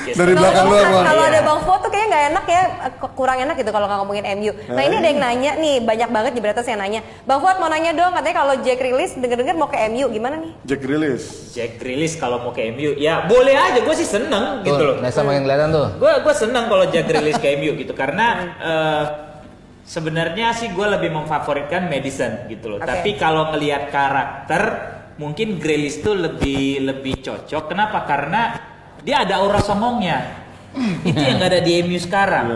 Dari 0.07 0.17
Kalau- 0.27 0.37
belakang 0.37 0.65
doang 0.67 0.85
Bang. 0.87 1.05
Kalau 1.05 1.23
Iya. 1.23 1.31
ada 1.31 1.39
Bang 1.41 1.59
Fuad 1.59 1.79
tuh 1.79 1.89
kayaknya 1.89 2.07
nggak 2.07 2.23
enak 2.27 2.45
ya, 2.45 2.61
k- 2.91 3.13
kurang 3.13 3.37
enak 3.39 3.55
gitu 3.55 3.71
kalau 3.71 3.87
ngomongin 3.87 4.25
MU. 4.35 4.51
Nah 4.67 4.81
ini 4.81 4.95
ada 4.95 5.07
yang 5.07 5.19
nanya 5.19 5.51
nih, 5.55 5.75
banyak 5.79 6.09
banget 6.09 6.31
di 6.31 6.41
Bretas 6.41 6.65
yang 6.65 6.77
nanya. 6.77 6.99
Bang 7.23 7.39
Fuad 7.39 7.57
mau 7.57 7.65
nanya 7.65 7.91
dong, 7.91 8.11
katanya 8.11 8.35
kalau 8.35 8.53
Jack 8.57 8.79
rilis 8.79 9.11
denger-denger 9.13 9.55
mau 9.55 9.65
ke 9.65 9.79
MU, 9.87 10.05
gimana 10.07 10.35
nih? 10.37 10.51
Jack 10.63 10.81
Rilis. 10.81 11.23
Jack 11.51 11.79
rilis 11.79 12.13
kalau 12.13 12.37
mau 12.39 12.51
ke 12.51 12.67
MU, 12.67 12.93
ya 12.93 13.23
boleh 13.23 13.53
aja. 13.53 13.79
Gue 13.79 13.95
sih 13.95 14.05
seneng 14.05 14.61
gitu 14.61 14.75
Tuh, 14.75 14.85
loh. 14.85 14.95
Nesa 14.99 15.21
makin 15.21 15.41
kelihatan 15.41 15.69
tuh. 15.69 15.87
Gue 15.95 16.11
gue 16.19 16.33
seneng 16.35 16.65
kalau 16.65 16.85
Jack 16.85 17.07
rilis 17.07 17.35
ke 17.35 17.55
MU 17.55 17.73
gitu 17.73 17.91
karena 17.91 18.25
eh, 18.57 19.03
sebenarnya 19.83 20.51
sih 20.51 20.69
gue 20.69 20.87
lebih 20.89 21.11
memfavoritkan 21.11 21.85
Madison 21.85 22.45
gitu 22.45 22.67
loh. 22.67 22.77
Oke. 22.77 22.85
Tapi 22.85 23.09
kalau 23.15 23.49
ngelihat 23.49 23.87
karakter, 23.87 24.61
mungkin 25.15 25.55
Grealish 25.55 26.01
tuh 26.01 26.13
lebih 26.13 26.83
lebih 26.83 27.21
cocok. 27.21 27.63
Kenapa? 27.67 28.03
Karena 28.03 28.41
dia 29.05 29.21
ada 29.21 29.33
aura 29.37 29.61
songongnya. 29.61 30.43
itu 31.05 31.15
yang 31.15 31.39
gak 31.39 31.49
ada 31.49 31.61
di 31.61 31.79
MU 31.81 31.95
sekarang. 31.95 32.47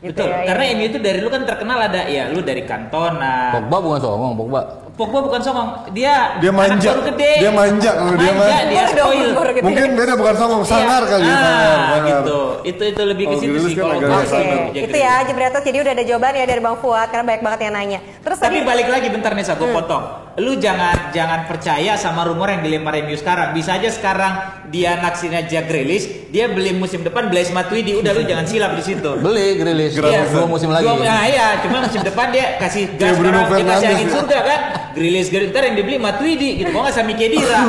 Gitu 0.00 0.16
Betul. 0.16 0.30
ya, 0.30 0.46
Karena 0.46 0.64
iya. 0.64 0.72
MU 0.72 0.84
itu 0.86 0.98
dari 0.98 1.18
lu 1.18 1.28
kan 1.28 1.42
terkenal 1.42 1.76
ada 1.78 2.06
ya, 2.06 2.28
lu 2.28 2.40
dari 2.40 2.62
Cantona. 2.62 3.52
Pogba 3.52 3.76
bukan 3.80 3.98
songong, 3.98 4.32
Pogba. 4.34 4.60
Pogba 4.90 5.18
bukan 5.18 5.40
songong, 5.40 5.68
dia 5.90 6.36
Dia 6.38 6.48
manja. 6.48 6.72
anak 6.72 6.84
baru 6.94 7.02
gede. 7.10 7.32
Dia 7.36 7.50
manja 7.50 7.90
kalau 7.90 8.14
dia 8.14 8.32
manja, 8.32 8.52
manja. 8.54 8.68
dia 8.70 8.82
spoil. 8.86 9.28
Mungkin 9.60 9.88
beda 9.94 10.12
bukan 10.14 10.34
songong, 10.36 10.62
sangar 10.62 11.02
Iya. 11.02 11.10
kali 11.10 11.24
ya. 11.24 11.32
Ah, 11.32 11.40
sangar, 11.40 11.76
sangar. 11.90 12.06
gitu. 12.06 12.38
Itu 12.62 12.82
itu 12.86 13.02
lebih 13.02 13.24
ke 13.26 13.34
Oh, 13.34 13.40
situ 13.40 13.58
sih 13.62 13.74
kalau 13.74 13.94
Oke, 13.96 14.06
sangar. 14.24 14.58
Jack 14.68 14.82
itu 14.82 14.96
ya 14.96 15.04
Grealish. 15.10 15.26
Jebretas. 15.26 15.62
Jadi 15.62 15.78
udah 15.80 15.92
ada 15.92 16.04
jawaban 16.06 16.32
ya 16.34 16.44
dari 16.46 16.60
Bang 16.60 16.76
Fuad 16.78 17.08
karena 17.08 17.24
banyak 17.26 17.42
banget 17.42 17.60
yang 17.60 17.74
nanya. 17.74 17.98
Terus 18.20 18.38
Tapi 18.38 18.46
tadi 18.46 18.58
balik 18.62 18.88
lagi 18.88 19.08
bentar 19.10 19.32
nih 19.32 19.42
Hmm. 19.42 19.54
aku 19.56 19.64
potong. 19.70 20.04
Lu 20.40 20.56
jangan 20.56 21.12
jangan 21.12 21.44
percaya 21.44 21.94
sama 21.94 22.24
rumor 22.24 22.48
yang 22.48 22.64
dilempar 22.64 22.96
MU 22.98 23.12
sekarang. 23.12 23.52
Bisa 23.52 23.76
aja 23.76 23.86
sekarang 23.86 24.32
dia 24.66 24.96
naksirnya 24.96 25.44
Jack 25.44 25.68
Grealish, 25.68 26.08
dia 26.28 26.48
beli 26.48 26.72
musim 26.72 27.00
depan 27.00 27.28
Blaise 27.28 27.50
Matuidi. 27.50 27.92
Udah 27.92 28.10
lu 28.10 28.24
jangan 28.24 28.48
silap 28.48 28.72
di 28.72 28.82
situ. 28.82 29.10
Beli 29.16 29.54
Grealish 29.54 29.94
Iya. 29.94 30.24
dua 30.26 30.48
musim 30.48 30.72
lagi. 30.72 30.88
Dua- 30.88 30.96
nah, 30.98 31.22
iya, 31.22 31.60
cuma 31.60 31.84
musim 31.84 32.00
depan 32.00 32.32
dia 32.32 32.56
kasih 32.56 32.88
gas 32.96 33.14
Bruno 33.14 33.36
sekarang 33.38 33.60
dia 33.60 33.68
kasih 33.70 33.88
angin 33.92 34.08
surga 34.08 34.38
kan. 34.40 34.60
Grealish 34.90 35.28
Grealish 35.28 35.50
ntar 35.50 35.62
yang 35.62 35.76
dibeli 35.76 35.96
Matuidi 35.96 36.48
gitu. 36.56 36.70
Kok 36.70 36.80
nggak 36.80 36.94
Sami 36.94 37.12
Khedira? 37.12 37.60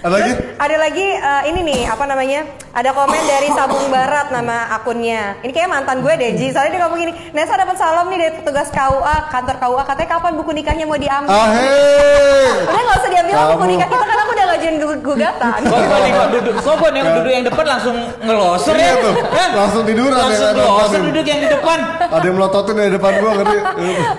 Ada 0.00 0.08
lagi? 0.10 0.32
ada 0.56 0.76
lagi 0.76 1.06
eh, 1.12 1.42
ini 1.48 1.60
nih 1.62 1.80
apa 1.86 2.04
namanya? 2.04 2.40
Ada 2.70 2.94
komen 2.94 3.18
dari 3.20 3.50
Sabung 3.50 3.82
Barat 3.88 4.30
nama 4.30 4.70
akunnya. 4.70 5.34
Ini 5.40 5.50
kayak 5.50 5.66
mantan 5.68 6.00
gue 6.00 6.14
deh 6.14 6.30
Ji. 6.32 6.48
Soalnya 6.48 6.70
dia 6.70 6.80
ngomong 6.80 7.00
gini, 7.00 7.12
Nesa 7.30 7.52
dapat 7.52 7.74
salam 7.74 8.06
nih 8.06 8.18
dari 8.20 8.32
petugas 8.36 8.70
KUA 8.70 9.26
kantor 9.28 9.56
KUA 9.58 9.82
katanya 9.84 10.08
kapan 10.08 10.32
buku 10.32 10.50
nikahnya 10.52 10.84
mau 10.84 10.94
diambil. 10.94 11.34
Ah, 11.34 11.50
hei. 11.50 12.62
Udah 12.62 12.80
nggak 12.80 12.96
usah 12.96 13.10
diambil 13.10 13.34
buku 13.34 13.50
Kamu. 13.56 13.66
nikah 13.66 13.88
kita 13.88 14.04
kan 14.04 14.16
aku 14.16 14.30
udah 14.30 14.44
ngajuin 14.46 14.74
gu- 14.78 15.02
gugatan. 15.02 15.58
Sogon 15.66 16.00
yang 16.00 16.30
duduk, 16.30 16.54
Sogon 16.62 16.92
yang 16.94 17.06
duduk 17.12 17.32
yang 17.32 17.44
depan 17.44 17.64
langsung 17.66 17.96
ngeloser 18.18 18.72
Iya 18.72 18.86
ya. 18.86 18.94
tuh. 19.02 19.14
Kan? 19.18 19.48
Langsung 19.52 19.82
tiduran 19.82 20.14
ya, 20.14 20.22
Langsung 20.22 20.48
ngeloser 20.54 20.90
depan. 20.94 21.08
duduk 21.10 21.24
yang 21.26 21.40
di 21.40 21.48
depan. 21.50 21.78
Ada 22.06 22.22
yang 22.22 22.36
melototin 22.36 22.74
dari 22.76 22.90
depan 22.92 23.12
gua 23.16 23.30
ngerti. 23.34 23.58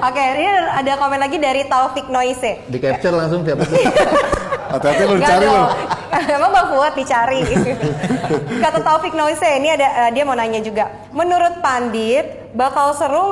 Oke, 0.02 0.24
ini 0.36 0.44
ada 0.76 0.92
komen 0.98 1.20
lagi 1.20 1.38
dari 1.38 1.62
Taufik 1.66 2.06
Noise. 2.06 2.68
Di 2.68 2.78
capture 2.78 3.16
langsung 3.16 3.48
siapa? 3.48 3.64
Hati-hati 4.70 5.04
lu 5.06 5.16
cari 5.18 5.48
lu. 5.48 5.64
Emang 6.36 6.52
Bang 6.52 6.68
Fuad 6.72 6.94
dicari. 6.96 7.42
Kata 8.64 8.80
Taufik 8.84 9.16
Noise, 9.16 9.48
ini 9.60 9.72
ada 9.72 9.88
eh, 10.08 10.12
dia 10.12 10.24
mau 10.28 10.36
nanya 10.36 10.60
juga. 10.60 11.08
Menurut 11.16 11.64
Pandit, 11.64 12.52
bakal 12.52 12.92
seru 12.96 13.24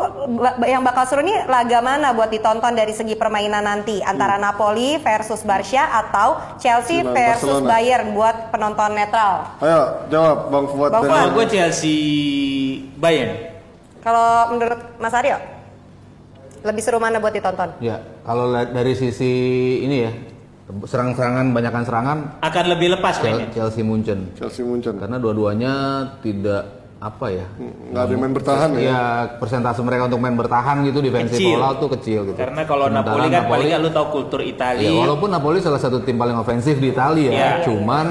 yang 0.63 0.83
bakal 0.83 1.03
seru 1.03 1.21
nih 1.23 1.43
laga 1.47 1.79
mana 1.83 2.15
buat 2.15 2.31
ditonton 2.31 2.71
dari 2.71 2.95
segi 2.95 3.19
permainan 3.19 3.67
nanti 3.67 3.99
antara 3.99 4.39
Napoli 4.39 4.95
versus 4.99 5.43
Barca 5.43 6.07
atau 6.07 6.39
Chelsea 6.59 7.03
versus 7.03 7.59
Barcelona. 7.59 7.67
Bayern 7.67 8.07
buat 8.15 8.35
penonton 8.51 8.89
netral. 8.95 9.33
Ayo, 9.59 9.81
jawab 10.07 10.37
Bang 10.47 10.67
Fuad 10.71 10.89
Bang 10.95 11.03
Fuad. 11.03 11.27
Gue 11.35 11.45
Chelsea 11.51 11.97
Bayern. 12.95 13.59
Kalau 13.99 14.55
menurut 14.55 14.79
Mas 14.95 15.11
Aryo, 15.11 15.35
lebih 16.63 16.79
seru 16.79 17.03
mana 17.03 17.19
buat 17.19 17.35
ditonton? 17.35 17.75
ya, 17.83 17.99
kalau 18.23 18.47
dari 18.51 18.95
sisi 18.95 19.31
ini 19.83 19.97
ya, 20.07 20.11
serang-serangan 20.69 21.49
banyakan 21.49 21.83
serangan 21.83 22.17
akan 22.39 22.65
lebih 22.69 22.93
lepas 22.93 23.17
Chel- 23.17 23.25
kayaknya. 23.25 23.47
Chelsea 23.51 23.81
Munchen. 23.81 24.19
Chelsea 24.33 24.61
Munchen. 24.61 24.95
Karena 24.95 25.17
dua-duanya 25.17 25.73
tidak 26.19 26.61
apa 26.95 27.25
ya? 27.27 27.45
Nggak 27.89 28.03
ada 28.03 28.13
main 28.13 28.33
bertahan 28.35 28.69
ya. 28.71 28.79
Iya, 28.79 29.01
persentase 29.35 29.81
mereka 29.81 30.05
untuk 30.05 30.19
main 30.19 30.35
bertahan 30.35 30.83
gitu 30.83 30.99
defensive 30.99 31.39
Kecil. 31.39 31.55
rollout 31.55 31.77
tuh 31.79 31.89
kecil 31.91 32.19
gitu. 32.23 32.37
Karena 32.37 32.61
kalau 32.63 32.85
Sementara 32.85 33.07
Napoli 33.09 33.27
kan 33.29 33.43
paling 33.47 33.67
nggak 33.67 33.81
lu 33.81 33.89
tahu 33.89 34.05
kultur 34.13 34.39
Ya, 34.39 34.51
Italia. 34.51 34.89
walaupun 34.93 35.29
Napoli 35.31 35.57
salah 35.57 35.79
satu 35.79 35.97
tim 35.99 36.15
paling 36.15 36.35
ofensif 36.35 36.75
di 36.75 36.87
Italia, 36.89 37.29
Iya. 37.29 37.51
cuman 37.63 38.07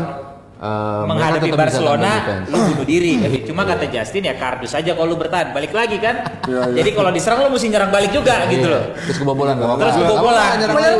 mereka 0.58 1.06
menghadapi 1.06 1.54
Barcelona 1.54 2.10
lu 2.44 2.58
bunuh 2.58 2.82
diri 2.82 3.14
cuma 3.46 3.62
kata 3.62 3.86
Justin 3.86 4.26
ya 4.26 4.34
kardus 4.34 4.74
aja 4.74 4.90
kalau 4.90 5.14
lu 5.14 5.16
bertahan 5.16 5.54
balik 5.54 5.70
lagi 5.70 6.02
kan 6.02 6.18
Iya, 6.42 6.66
iya. 6.66 6.82
jadi 6.82 6.90
kalau 6.92 7.14
diserang 7.14 7.46
lu 7.46 7.54
mesti 7.54 7.70
nyerang 7.70 7.94
balik 7.94 8.10
juga 8.10 8.42
gitu 8.48 8.66
Iya. 8.66 8.74
loh 8.74 8.82
Terus 8.98 9.16
kebobolan 9.16 9.54
terus 9.54 9.94
Nggak 9.94 10.08
kebobolan 10.10 10.56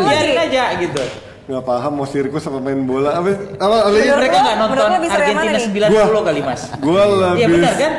biarin 0.07 0.38
aja 0.40 0.64
gitu 0.79 1.03
Nggak 1.49 1.65
paham 1.65 1.93
mau 1.97 2.05
sirkus 2.05 2.45
sama 2.45 2.61
main 2.61 2.85
bola. 2.85 3.17
Apa? 3.17 3.29
Apa? 3.57 3.77
Apa? 3.83 3.89
Menurut 3.91 4.21
mereka 4.21 4.37
nggak 4.39 4.57
nonton 4.59 4.89
Argentina 5.09 5.51
nih? 5.51 5.65
90 5.65 6.29
kali 6.29 6.41
mas 6.45 6.63
Gua 6.77 7.03
lebih. 7.09 7.39
iya 7.39 7.47
benar 7.49 7.75
kan 7.75 7.93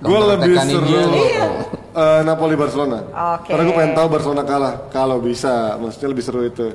Gue 0.00 0.20
lebih 0.20 0.54
seru. 0.58 0.84
Iya. 0.84 1.46
eh, 1.94 2.20
Napoli 2.24 2.56
Barcelona. 2.56 2.98
Oke. 3.38 3.48
Karena 3.48 3.62
gue 3.62 3.74
pengen 3.74 3.92
tahu 3.96 4.06
Barcelona 4.10 4.42
kalah. 4.44 4.74
Kalau 4.90 5.16
bisa, 5.16 5.80
maksudnya 5.80 6.08
lebih 6.12 6.24
seru 6.24 6.40
itu. 6.44 6.66